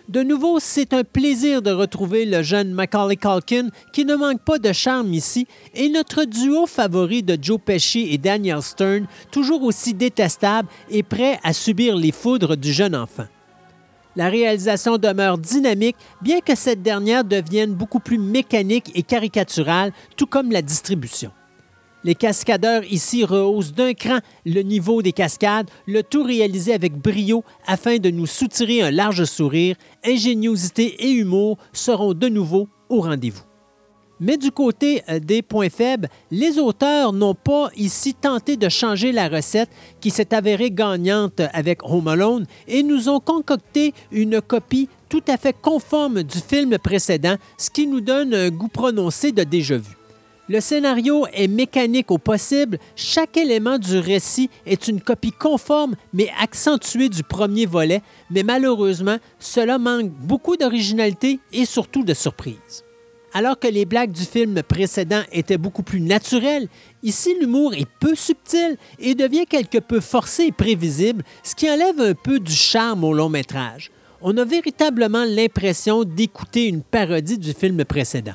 De 0.09 0.23
nouveau, 0.23 0.59
c'est 0.61 0.95
un 0.95 1.05
plaisir 1.05 1.61
de 1.61 1.71
retrouver 1.71 2.25
le 2.25 2.43
jeune 2.43 2.73
Macaulay 2.73 3.17
Culkin 3.17 3.69
qui 3.93 4.07
ne 4.07 4.15
manque 4.15 4.43
pas 4.47 4.59
de 4.59 4.73
charme 4.73 5.12
ici 5.12 5.47
et 5.75 5.91
notre 5.91 6.25
duo 6.25 6.65
favori 6.65 7.23
de 7.23 7.37
Joe 7.39 7.61
Pesci 7.62 8.09
et 8.11 8.17
Daniel 8.17 8.62
Stern, 8.62 9.09
toujours 9.31 9.62
aussi 9.62 9.93
détestable 9.93 10.71
et 10.89 11.03
prêt 11.03 11.39
à 11.43 11.53
subir 11.53 11.97
les 11.97 12.12
foudres 12.12 12.57
du 12.57 12.73
jeune 12.73 12.97
enfant. 12.97 13.27
La 14.17 14.29
réalisation 14.29 14.97
demeure 14.97 15.39
dynamique, 15.39 15.97
bien 16.23 16.41
que 16.41 16.55
cette 16.55 16.83
dernière 16.83 17.25
devienne 17.25 17.75
beaucoup 17.75 18.01
plus 18.01 18.19
mécanique 18.19 18.93
et 18.95 19.03
caricaturale, 19.03 19.93
tout 20.17 20.27
comme 20.27 20.53
la 20.53 20.62
distribution. 20.62 21.33
Les 22.05 22.15
cascadeurs 22.15 22.85
ici 22.85 23.25
rehaussent 23.25 23.73
d'un 23.73 23.95
cran 23.95 24.19
le 24.45 24.61
niveau 24.61 25.01
des 25.01 25.12
cascades, 25.12 25.71
le 25.87 26.03
tout 26.03 26.23
réalisé 26.23 26.75
avec 26.75 26.93
brio 26.93 27.43
afin 27.67 27.97
de 27.97 28.11
nous 28.11 28.27
soutirer 28.27 28.83
un 28.83 28.91
large 28.91 29.25
sourire. 29.25 29.77
Ingéniosité 30.05 31.07
et 31.07 31.11
humour 31.11 31.57
seront 31.73 32.12
de 32.12 32.29
nouveau 32.29 32.69
au 32.91 33.01
rendez-vous. 33.01 33.53
Mais 34.25 34.39
du 34.39 34.51
côté 34.51 35.03
euh, 35.11 35.18
des 35.18 35.43
points 35.43 35.68
faibles, 35.68 36.09
les 36.31 36.59
auteurs 36.59 37.12
n'ont 37.12 37.35
pas 37.35 37.68
ici 37.77 38.14
tenté 38.14 38.57
de 38.57 38.70
changer 38.70 39.12
la 39.12 39.29
recette 39.29 39.68
qui 40.01 40.09
s'est 40.09 40.35
avérée 40.35 40.70
gagnante 40.70 41.43
avec 41.53 41.83
Home 41.83 42.09
Alone 42.09 42.47
et 42.66 42.83
nous 42.83 43.11
ont 43.11 43.20
concocté 43.20 43.93
une 44.11 44.41
copie 44.41 44.89
tout 45.11 45.22
à 45.29 45.37
fait 45.37 45.55
conforme 45.61 46.22
du 46.22 46.39
film 46.39 46.79
précédent, 46.79 47.37
ce 47.59 47.68
qui 47.68 47.87
nous 47.87 48.01
donne 48.01 48.33
un 48.33 48.49
goût 48.49 48.68
prononcé 48.68 49.31
de 49.31 49.45
déjà 49.45 49.77
vu. 49.77 49.95
Le 50.49 50.61
scénario 50.61 51.27
est 51.35 51.49
mécanique 51.49 52.11
au 52.11 52.16
possible. 52.16 52.79
Chaque 52.97 53.37
élément 53.37 53.77
du 53.77 53.99
récit 53.99 54.49
est 54.64 54.89
une 54.89 55.03
copie 55.03 55.33
conforme 55.33 55.97
mais 56.14 56.31
accentuée 56.41 57.11
du 57.11 57.22
premier 57.25 57.66
volet, 57.66 58.01
mais 58.31 58.43
malheureusement, 58.43 59.18
cela 59.39 59.77
manque 59.77 60.09
beaucoup 60.09 60.57
d'originalité 60.57 61.41
et 61.53 61.66
surtout 61.66 62.05
de 62.05 62.14
surprise. 62.14 62.85
Alors 63.37 63.59
que 63.59 63.66
les 63.66 63.85
blagues 63.85 64.12
du 64.12 64.22
film 64.22 64.62
précédent 64.62 65.22
étaient 65.32 65.59
beaucoup 65.59 65.82
plus 65.82 66.01
naturelles, 66.01 66.68
ici 67.03 67.35
l'humour 67.41 67.74
est 67.74 67.89
peu 67.99 68.14
subtil 68.14 68.76
et 69.01 69.16
devient 69.16 69.45
quelque 69.45 69.78
peu 69.78 69.99
forcé 69.99 70.45
et 70.45 70.53
prévisible, 70.53 71.24
ce 71.43 71.57
qui 71.57 71.68
enlève 71.68 72.01
un 72.01 72.14
peu 72.14 72.39
du 72.39 72.53
charme 72.53 73.03
au 73.03 73.12
long 73.12 73.28
métrage. 73.28 73.91
On 74.22 74.37
a 74.37 74.45
véritablement 74.45 75.24
l'impression 75.24 76.05
d'écouter 76.05 76.68
une 76.68 76.82
parodie 76.82 77.37
du 77.37 77.53
film 77.53 77.85
précédent. 77.85 78.35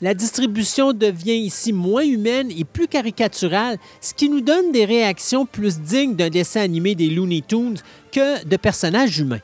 La 0.00 0.14
distribution 0.14 0.92
devient 0.92 1.38
ici 1.38 1.72
moins 1.72 2.04
humaine 2.04 2.52
et 2.56 2.64
plus 2.64 2.86
caricaturale, 2.86 3.78
ce 4.00 4.14
qui 4.14 4.28
nous 4.28 4.42
donne 4.42 4.70
des 4.70 4.84
réactions 4.84 5.44
plus 5.44 5.80
dignes 5.80 6.14
d'un 6.14 6.30
dessin 6.30 6.60
animé 6.60 6.94
des 6.94 7.08
Looney 7.08 7.42
Tunes 7.42 7.78
que 8.12 8.44
de 8.46 8.56
personnages 8.56 9.18
humains. 9.18 9.40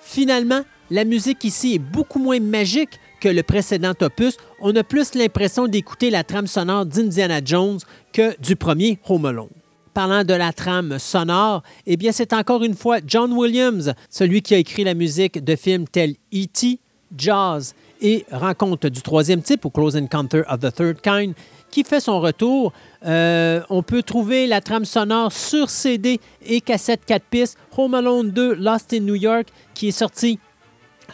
Finalement, 0.00 0.62
la 0.90 1.04
musique 1.04 1.42
ici 1.42 1.74
est 1.74 1.80
beaucoup 1.80 2.20
moins 2.20 2.38
magique 2.38 3.00
que 3.20 3.28
le 3.28 3.42
précédent 3.42 3.94
opus. 4.00 4.36
On 4.60 4.74
a 4.76 4.84
plus 4.84 5.14
l'impression 5.14 5.66
d'écouter 5.66 6.10
la 6.10 6.24
trame 6.24 6.46
sonore 6.46 6.86
d'Indiana 6.86 7.40
Jones 7.44 7.78
que 8.12 8.40
du 8.40 8.56
premier 8.56 8.98
Home 9.08 9.26
Alone. 9.26 9.48
Parlant 9.94 10.24
de 10.24 10.34
la 10.34 10.52
trame 10.52 10.98
sonore, 10.98 11.62
eh 11.86 11.96
bien 11.96 12.12
c'est 12.12 12.32
encore 12.32 12.62
une 12.62 12.74
fois 12.74 12.98
John 13.06 13.32
Williams, 13.32 13.94
celui 14.10 14.42
qui 14.42 14.54
a 14.54 14.58
écrit 14.58 14.84
la 14.84 14.94
musique 14.94 15.42
de 15.42 15.56
films 15.56 15.88
tels 15.88 16.16
E.T., 16.34 16.80
Jaws 17.16 17.72
et 18.00 18.26
Rencontre 18.30 18.88
du 18.88 19.00
troisième 19.00 19.40
type 19.40 19.64
ou 19.64 19.70
Close 19.70 19.96
Encounter 19.96 20.42
of 20.48 20.60
the 20.60 20.74
Third 20.74 21.00
Kind 21.00 21.34
qui 21.70 21.84
fait 21.84 22.00
son 22.00 22.20
retour. 22.20 22.72
Euh, 23.04 23.60
on 23.70 23.82
peut 23.82 24.02
trouver 24.02 24.46
la 24.46 24.60
trame 24.60 24.84
sonore 24.84 25.32
sur 25.32 25.70
CD 25.70 26.20
et 26.44 26.60
cassette 26.60 27.04
4 27.06 27.22
pistes 27.24 27.58
Home 27.76 27.94
Alone 27.94 28.30
2 28.30 28.54
Lost 28.54 28.92
in 28.92 29.00
New 29.00 29.14
York 29.14 29.48
qui 29.74 29.88
est 29.88 29.92
sorti 29.92 30.38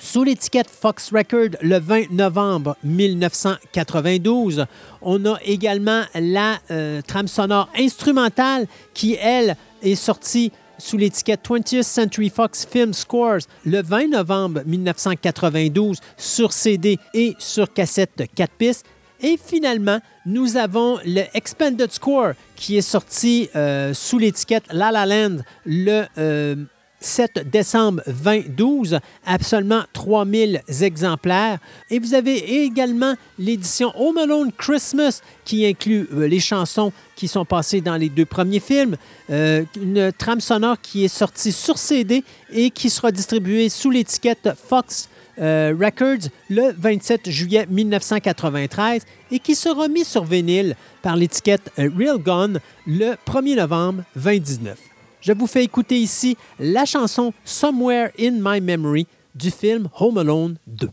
sous 0.00 0.24
l'étiquette 0.24 0.70
Fox 0.70 1.10
Record 1.12 1.56
le 1.60 1.78
20 1.78 2.10
novembre 2.10 2.76
1992. 2.84 4.66
On 5.00 5.24
a 5.26 5.38
également 5.44 6.02
la 6.14 6.58
euh, 6.70 7.00
trame 7.02 7.28
sonore 7.28 7.68
instrumentale 7.78 8.66
qui, 8.94 9.16
elle, 9.20 9.56
est 9.82 9.94
sortie 9.94 10.52
sous 10.78 10.96
l'étiquette 10.96 11.48
20th 11.48 11.82
Century 11.82 12.30
Fox 12.30 12.66
Film 12.66 12.92
Scores 12.92 13.42
le 13.64 13.82
20 13.82 14.08
novembre 14.08 14.62
1992 14.66 15.98
sur 16.16 16.52
CD 16.52 16.98
et 17.14 17.34
sur 17.38 17.72
cassette 17.72 18.24
4 18.34 18.52
pistes. 18.52 18.86
Et 19.20 19.38
finalement, 19.42 20.00
nous 20.26 20.56
avons 20.56 20.98
le 21.04 21.22
Expanded 21.34 21.92
Score 21.92 22.32
qui 22.56 22.76
est 22.76 22.80
sorti 22.80 23.48
euh, 23.54 23.94
sous 23.94 24.18
l'étiquette 24.18 24.64
La 24.72 24.90
La 24.90 25.06
Land 25.06 25.38
le 25.64 26.04
euh, 26.18 26.56
7 27.02 27.50
décembre 27.50 28.02
2012 28.06 28.98
à 29.26 29.38
seulement 29.42 29.82
3000 29.92 30.62
exemplaires. 30.80 31.58
Et 31.90 31.98
vous 31.98 32.14
avez 32.14 32.64
également 32.64 33.14
l'édition 33.38 33.92
Home 33.96 34.18
Alone 34.18 34.52
Christmas 34.56 35.20
qui 35.44 35.66
inclut 35.66 36.08
euh, 36.12 36.26
les 36.26 36.40
chansons 36.40 36.92
qui 37.16 37.28
sont 37.28 37.44
passées 37.44 37.80
dans 37.80 37.96
les 37.96 38.08
deux 38.08 38.24
premiers 38.24 38.60
films, 38.60 38.96
euh, 39.30 39.64
une 39.76 40.12
trame 40.12 40.40
sonore 40.40 40.80
qui 40.80 41.04
est 41.04 41.08
sortie 41.08 41.52
sur 41.52 41.78
CD 41.78 42.24
et 42.52 42.70
qui 42.70 42.90
sera 42.90 43.12
distribuée 43.12 43.68
sous 43.68 43.90
l'étiquette 43.90 44.50
Fox 44.68 45.08
euh, 45.40 45.74
Records 45.78 46.28
le 46.50 46.72
27 46.76 47.30
juillet 47.30 47.66
1993 47.68 49.02
et 49.30 49.38
qui 49.38 49.54
sera 49.54 49.88
mis 49.88 50.04
sur 50.04 50.24
vinyle 50.24 50.76
par 51.00 51.16
l'étiquette 51.16 51.70
Real 51.78 52.18
Gun 52.18 52.54
le 52.86 53.14
1er 53.26 53.56
novembre 53.56 54.02
2019 54.16 54.91
je 55.22 55.32
vous 55.32 55.46
fais 55.46 55.64
écouter 55.64 55.98
ici 55.98 56.36
la 56.58 56.84
chanson 56.84 57.32
Somewhere 57.44 58.10
in 58.18 58.32
My 58.32 58.60
Memory 58.60 59.06
du 59.34 59.50
film 59.50 59.88
Home 59.98 60.18
Alone 60.18 60.56
2. 60.66 60.88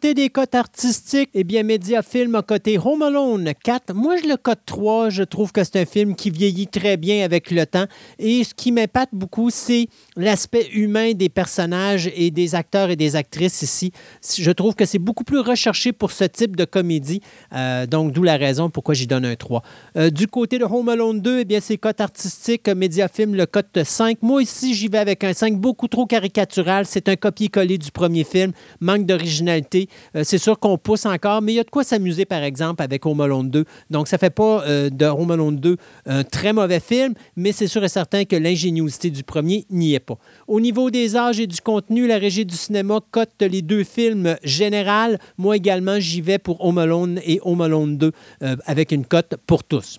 Côté 0.00 0.14
des 0.14 0.30
cotes 0.30 0.54
artistiques, 0.54 1.28
eh 1.34 1.44
bien, 1.44 1.62
Mediafilm 1.62 2.34
a 2.34 2.40
coté 2.40 2.78
Home 2.78 3.02
Alone 3.02 3.52
4. 3.62 3.92
Moi, 3.92 4.16
je 4.16 4.28
le 4.28 4.38
cote 4.38 4.60
3. 4.64 5.10
Je 5.10 5.22
trouve 5.22 5.52
que 5.52 5.62
c'est 5.62 5.76
un 5.76 5.84
film 5.84 6.14
qui 6.14 6.30
vieillit 6.30 6.68
très 6.68 6.96
bien 6.96 7.22
avec 7.22 7.50
le 7.50 7.66
temps. 7.66 7.84
Et 8.18 8.42
ce 8.42 8.54
qui 8.54 8.72
m'épate 8.72 9.10
beaucoup, 9.12 9.50
c'est 9.50 9.88
l'aspect 10.16 10.70
humain 10.72 11.12
des 11.12 11.28
personnages 11.28 12.10
et 12.14 12.30
des 12.30 12.54
acteurs 12.54 12.88
et 12.88 12.96
des 12.96 13.14
actrices 13.14 13.60
ici. 13.60 13.92
Je 14.38 14.50
trouve 14.52 14.74
que 14.74 14.86
c'est 14.86 14.98
beaucoup 14.98 15.22
plus 15.22 15.40
recherché 15.40 15.92
pour 15.92 16.12
ce 16.12 16.24
type 16.24 16.56
de 16.56 16.64
comédie. 16.64 17.20
Euh, 17.52 17.84
donc, 17.84 18.12
d'où 18.12 18.22
la 18.22 18.38
raison 18.38 18.70
pourquoi 18.70 18.94
j'y 18.94 19.06
donne 19.06 19.26
un 19.26 19.36
3. 19.36 19.62
Euh, 19.98 20.08
du 20.08 20.28
côté 20.28 20.58
de 20.58 20.64
Home 20.64 20.88
Alone 20.88 21.20
2, 21.20 21.40
eh 21.40 21.44
bien, 21.44 21.60
c'est 21.60 21.76
cote 21.76 22.00
artistique. 22.00 22.66
Mediafilm 22.70 23.34
le 23.34 23.44
cote 23.44 23.84
5. 23.84 24.22
Moi, 24.22 24.44
ici, 24.44 24.72
j'y 24.72 24.88
vais 24.88 24.96
avec 24.96 25.24
un 25.24 25.34
5 25.34 25.60
beaucoup 25.60 25.88
trop 25.88 26.06
caricatural. 26.06 26.86
C'est 26.86 27.10
un 27.10 27.16
copier-coller 27.16 27.76
du 27.76 27.90
premier 27.90 28.24
film. 28.24 28.52
Manque 28.80 29.04
d'originalité 29.04 29.89
euh, 30.16 30.22
c'est 30.24 30.38
sûr 30.38 30.58
qu'on 30.58 30.78
pousse 30.78 31.06
encore, 31.06 31.42
mais 31.42 31.52
il 31.52 31.56
y 31.56 31.60
a 31.60 31.64
de 31.64 31.70
quoi 31.70 31.84
s'amuser, 31.84 32.24
par 32.24 32.42
exemple, 32.42 32.82
avec 32.82 33.06
Home 33.06 33.20
Alone 33.20 33.50
2. 33.50 33.64
Donc, 33.90 34.08
ça 34.08 34.18
fait 34.18 34.30
pas 34.30 34.64
euh, 34.66 34.90
de 34.90 35.06
Home 35.06 35.30
Alone 35.30 35.56
2 35.56 35.76
un 36.06 36.24
très 36.24 36.52
mauvais 36.52 36.80
film, 36.80 37.14
mais 37.36 37.52
c'est 37.52 37.66
sûr 37.66 37.84
et 37.84 37.88
certain 37.88 38.24
que 38.24 38.36
l'ingéniosité 38.36 39.10
du 39.10 39.22
premier 39.22 39.64
n'y 39.70 39.94
est 39.94 40.00
pas. 40.00 40.18
Au 40.46 40.60
niveau 40.60 40.90
des 40.90 41.16
âges 41.16 41.40
et 41.40 41.46
du 41.46 41.60
contenu, 41.60 42.06
la 42.06 42.18
régie 42.18 42.44
du 42.44 42.56
cinéma 42.56 43.00
cote 43.10 43.30
les 43.40 43.62
deux 43.62 43.84
films 43.84 44.36
général. 44.42 45.18
Moi 45.38 45.56
également, 45.56 45.98
j'y 46.00 46.20
vais 46.20 46.38
pour 46.38 46.64
Home 46.64 46.78
Alone 46.78 47.20
et 47.24 47.40
Home 47.42 47.60
Alone 47.60 47.96
2 47.96 48.12
euh, 48.42 48.56
avec 48.66 48.92
une 48.92 49.04
cote 49.04 49.36
pour 49.46 49.64
tous. 49.64 49.98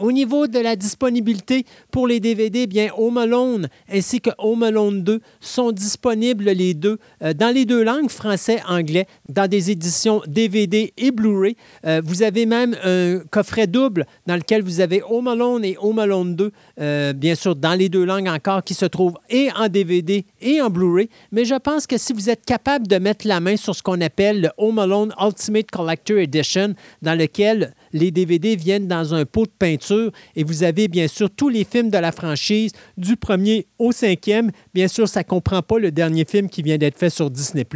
Au 0.00 0.12
niveau 0.12 0.46
de 0.46 0.58
la 0.58 0.76
disponibilité 0.76 1.66
pour 1.90 2.06
les 2.06 2.20
DVD, 2.20 2.66
bien 2.66 2.88
Home 2.96 3.18
Alone 3.18 3.68
ainsi 3.92 4.20
que 4.22 4.30
Home 4.38 4.62
Alone 4.62 5.02
2 5.02 5.20
sont 5.40 5.72
disponibles 5.72 6.50
les 6.50 6.72
deux 6.72 6.98
euh, 7.22 7.34
dans 7.34 7.54
les 7.54 7.66
deux 7.66 7.82
langues, 7.82 8.08
français, 8.08 8.62
anglais, 8.66 9.06
dans 9.28 9.46
des 9.46 9.70
éditions 9.70 10.22
DVD 10.26 10.94
et 10.96 11.10
Blu-ray. 11.10 11.54
Euh, 11.84 12.00
vous 12.02 12.22
avez 12.22 12.46
même 12.46 12.74
un 12.82 13.18
coffret 13.30 13.66
double 13.66 14.06
dans 14.26 14.36
lequel 14.36 14.62
vous 14.62 14.80
avez 14.80 15.02
Home 15.02 15.28
Alone 15.28 15.66
et 15.66 15.76
Home 15.78 15.98
Alone 15.98 16.34
2, 16.34 16.50
euh, 16.80 17.12
bien 17.12 17.34
sûr 17.34 17.54
dans 17.54 17.74
les 17.74 17.90
deux 17.90 18.04
langues 18.04 18.28
encore, 18.28 18.64
qui 18.64 18.72
se 18.72 18.86
trouvent 18.86 19.18
et 19.28 19.50
en 19.54 19.68
DVD 19.68 20.24
et 20.40 20.62
en 20.62 20.70
Blu-ray. 20.70 21.10
Mais 21.30 21.44
je 21.44 21.56
pense 21.56 21.86
que 21.86 21.98
si 21.98 22.14
vous 22.14 22.30
êtes 22.30 22.46
capable 22.46 22.86
de 22.86 22.96
mettre 22.96 23.26
la 23.26 23.40
main 23.40 23.56
sur 23.56 23.74
ce 23.74 23.82
qu'on 23.82 24.00
appelle 24.00 24.40
le 24.40 24.48
Home 24.56 24.78
Alone 24.78 25.12
Ultimate 25.20 25.70
Collector 25.70 26.16
Edition, 26.16 26.74
dans 27.02 27.18
lequel 27.18 27.74
les 27.92 28.10
DVD 28.10 28.56
viennent 28.56 28.88
dans 28.88 29.14
un 29.14 29.24
pot 29.24 29.46
de 29.46 29.52
peinture 29.58 30.10
et 30.36 30.44
vous 30.44 30.62
avez 30.62 30.88
bien 30.88 31.08
sûr 31.08 31.30
tous 31.30 31.48
les 31.48 31.64
films 31.64 31.90
de 31.90 31.98
la 31.98 32.12
franchise 32.12 32.72
du 32.96 33.16
premier 33.16 33.66
au 33.78 33.92
cinquième. 33.92 34.50
Bien 34.74 34.88
sûr, 34.88 35.08
ça 35.08 35.20
ne 35.20 35.24
comprend 35.24 35.62
pas 35.62 35.78
le 35.78 35.90
dernier 35.90 36.24
film 36.24 36.48
qui 36.48 36.62
vient 36.62 36.78
d'être 36.78 36.98
fait 36.98 37.10
sur 37.10 37.30
Disney+, 37.30 37.66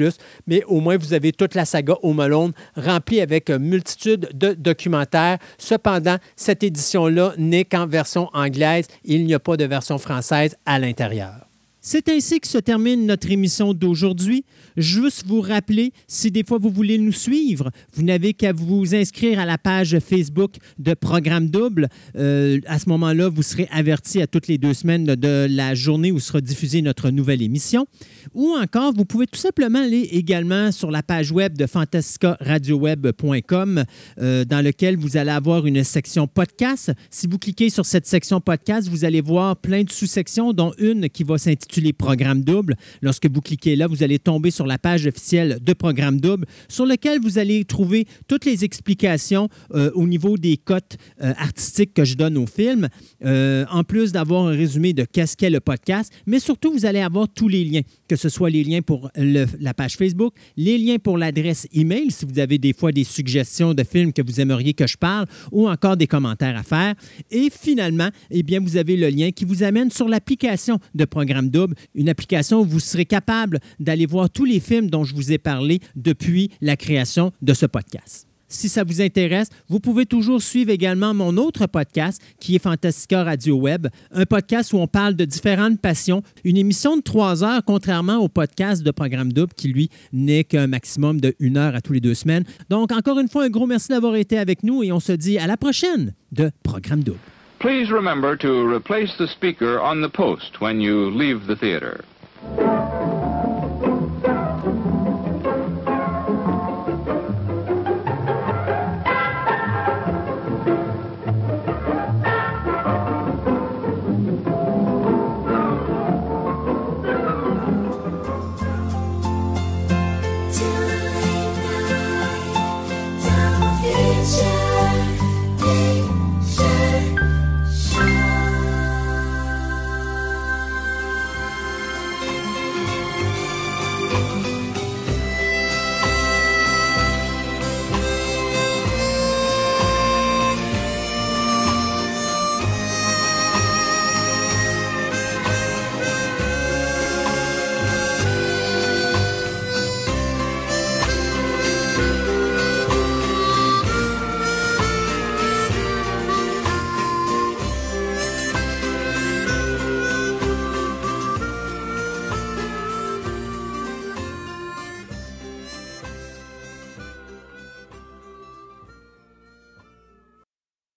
mais 0.46 0.62
au 0.64 0.80
moins 0.80 0.96
vous 0.96 1.12
avez 1.12 1.32
toute 1.32 1.54
la 1.54 1.64
saga 1.64 1.94
Home 2.02 2.20
Alone 2.20 2.52
remplie 2.76 3.20
avec 3.20 3.50
une 3.50 3.58
multitude 3.58 4.28
de 4.34 4.52
documentaires. 4.54 5.38
Cependant, 5.58 6.16
cette 6.36 6.62
édition-là 6.62 7.34
n'est 7.38 7.64
qu'en 7.64 7.86
version 7.86 8.28
anglaise. 8.32 8.86
Il 9.04 9.24
n'y 9.24 9.34
a 9.34 9.38
pas 9.38 9.56
de 9.56 9.64
version 9.64 9.98
française 9.98 10.56
à 10.66 10.78
l'intérieur. 10.78 11.53
C'est 11.86 12.08
ainsi 12.08 12.40
que 12.40 12.48
se 12.48 12.56
termine 12.56 13.04
notre 13.04 13.30
émission 13.30 13.74
d'aujourd'hui. 13.74 14.46
Juste 14.78 15.26
vous 15.26 15.42
rappeler, 15.42 15.92
si 16.08 16.30
des 16.30 16.42
fois 16.42 16.56
vous 16.56 16.70
voulez 16.70 16.96
nous 16.96 17.12
suivre, 17.12 17.70
vous 17.92 18.02
n'avez 18.02 18.32
qu'à 18.32 18.54
vous 18.54 18.94
inscrire 18.94 19.38
à 19.38 19.44
la 19.44 19.58
page 19.58 19.98
Facebook 19.98 20.54
de 20.78 20.94
Programme 20.94 21.50
Double. 21.50 21.90
Euh, 22.16 22.58
à 22.64 22.78
ce 22.78 22.88
moment-là, 22.88 23.28
vous 23.28 23.42
serez 23.42 23.68
averti 23.70 24.22
à 24.22 24.26
toutes 24.26 24.48
les 24.48 24.56
deux 24.56 24.72
semaines 24.72 25.04
de 25.04 25.46
la 25.50 25.74
journée 25.74 26.10
où 26.10 26.20
sera 26.20 26.40
diffusée 26.40 26.80
notre 26.80 27.10
nouvelle 27.10 27.42
émission. 27.42 27.86
Ou 28.32 28.54
encore, 28.58 28.94
vous 28.94 29.04
pouvez 29.04 29.26
tout 29.26 29.38
simplement 29.38 29.82
aller 29.82 30.08
également 30.12 30.72
sur 30.72 30.90
la 30.90 31.02
page 31.02 31.32
web 31.32 31.58
de 31.58 31.66
fantascaradioweb.com 31.66 33.84
euh, 34.22 34.46
dans 34.46 34.64
lequel 34.64 34.96
vous 34.96 35.18
allez 35.18 35.32
avoir 35.32 35.66
une 35.66 35.84
section 35.84 36.28
podcast. 36.28 36.92
Si 37.10 37.26
vous 37.26 37.38
cliquez 37.38 37.68
sur 37.68 37.84
cette 37.84 38.06
section 38.06 38.40
podcast, 38.40 38.88
vous 38.88 39.04
allez 39.04 39.20
voir 39.20 39.58
plein 39.58 39.82
de 39.82 39.90
sous-sections, 39.90 40.54
dont 40.54 40.72
une 40.78 41.10
qui 41.10 41.24
va 41.24 41.36
s'intituler 41.36 41.73
Programme 41.92 42.42
Double. 42.42 42.76
Lorsque 43.02 43.28
vous 43.30 43.40
cliquez 43.40 43.76
là, 43.76 43.86
vous 43.86 44.02
allez 44.02 44.18
tomber 44.18 44.50
sur 44.50 44.66
la 44.66 44.78
page 44.78 45.06
officielle 45.06 45.58
de 45.60 45.72
Programme 45.72 46.20
Double, 46.20 46.46
sur 46.68 46.86
lequel 46.86 47.20
vous 47.20 47.38
allez 47.38 47.64
trouver 47.64 48.06
toutes 48.28 48.44
les 48.44 48.64
explications 48.64 49.48
euh, 49.74 49.90
au 49.94 50.06
niveau 50.06 50.36
des 50.36 50.56
cotes 50.56 50.96
euh, 51.22 51.32
artistiques 51.36 51.94
que 51.94 52.04
je 52.04 52.14
donne 52.14 52.36
au 52.36 52.46
film, 52.46 52.88
euh, 53.24 53.64
en 53.70 53.84
plus 53.84 54.12
d'avoir 54.12 54.46
un 54.46 54.52
résumé 54.52 54.92
de 54.92 55.04
qu'est-ce 55.04 55.36
qu'est 55.36 55.50
le 55.50 55.60
podcast, 55.60 56.12
mais 56.26 56.38
surtout, 56.38 56.72
vous 56.72 56.86
allez 56.86 57.00
avoir 57.00 57.28
tous 57.28 57.48
les 57.48 57.64
liens, 57.64 57.82
que 58.08 58.16
ce 58.16 58.28
soit 58.28 58.50
les 58.50 58.64
liens 58.64 58.82
pour 58.82 59.10
la 59.16 59.74
page 59.74 59.96
Facebook, 59.96 60.34
les 60.56 60.78
liens 60.78 60.98
pour 60.98 61.18
l'adresse 61.18 61.66
email, 61.72 62.10
si 62.10 62.24
vous 62.24 62.38
avez 62.38 62.58
des 62.58 62.72
fois 62.72 62.92
des 62.92 63.04
suggestions 63.04 63.74
de 63.74 63.82
films 63.82 64.12
que 64.12 64.22
vous 64.22 64.40
aimeriez 64.40 64.74
que 64.74 64.86
je 64.86 64.96
parle, 64.96 65.26
ou 65.52 65.68
encore 65.68 65.96
des 65.96 66.06
commentaires 66.06 66.56
à 66.56 66.62
faire. 66.62 66.94
Et 67.30 67.48
finalement, 67.50 68.08
eh 68.30 68.42
vous 68.58 68.76
avez 68.76 68.96
le 68.96 69.08
lien 69.08 69.30
qui 69.30 69.44
vous 69.44 69.62
amène 69.62 69.90
sur 69.90 70.08
l'application 70.08 70.78
de 70.94 71.04
Programme 71.04 71.50
Double, 71.50 71.74
une 71.94 72.08
application 72.08 72.60
où 72.60 72.64
vous 72.64 72.80
serez 72.80 73.04
capable 73.04 73.58
d'aller 73.80 74.06
voir 74.06 74.30
tous 74.30 74.44
les 74.44 74.60
films 74.60 74.90
dont 74.90 75.04
je 75.04 75.14
vous 75.14 75.32
ai 75.32 75.38
parlé 75.38 75.80
depuis 75.96 76.50
la 76.60 76.76
création 76.76 77.32
de 77.42 77.54
ce 77.54 77.66
podcast. 77.66 78.33
Si 78.54 78.68
ça 78.68 78.84
vous 78.84 79.02
intéresse, 79.02 79.48
vous 79.68 79.80
pouvez 79.80 80.06
toujours 80.06 80.40
suivre 80.40 80.70
également 80.70 81.12
mon 81.12 81.36
autre 81.36 81.66
podcast 81.66 82.22
qui 82.38 82.54
est 82.54 82.60
Fantastica 82.60 83.24
Radio 83.24 83.56
Web, 83.56 83.88
un 84.12 84.24
podcast 84.26 84.72
où 84.72 84.76
on 84.76 84.86
parle 84.86 85.14
de 85.14 85.24
différentes 85.24 85.80
passions, 85.80 86.22
une 86.44 86.56
émission 86.56 86.96
de 86.96 87.02
trois 87.02 87.42
heures, 87.42 87.62
contrairement 87.66 88.18
au 88.18 88.28
podcast 88.28 88.84
de 88.84 88.90
Programme 88.92 89.32
Double 89.32 89.52
qui, 89.54 89.68
lui, 89.68 89.90
n'est 90.12 90.44
qu'un 90.44 90.68
maximum 90.68 91.20
de 91.20 91.34
une 91.40 91.56
heure 91.56 91.74
à 91.74 91.80
tous 91.80 91.94
les 91.94 92.00
deux 92.00 92.14
semaines. 92.14 92.44
Donc, 92.70 92.92
encore 92.92 93.18
une 93.18 93.28
fois, 93.28 93.44
un 93.44 93.50
gros 93.50 93.66
merci 93.66 93.88
d'avoir 93.88 94.14
été 94.14 94.38
avec 94.38 94.62
nous 94.62 94.84
et 94.84 94.92
on 94.92 95.00
se 95.00 95.12
dit 95.12 95.36
à 95.38 95.48
la 95.48 95.56
prochaine 95.56 96.14
de 96.30 96.52
Programme 96.62 97.02
Double. 97.02 97.18
Please 97.58 97.90
remember 97.90 98.36
to 98.38 98.68
replace 98.68 99.10
the 99.18 99.26
speaker 99.26 99.80
on 99.80 100.00
the 100.00 100.12
post 100.12 100.60
when 100.60 100.80
you 100.80 101.10
leave 101.10 101.46
the 101.48 101.56
theater. 101.58 102.04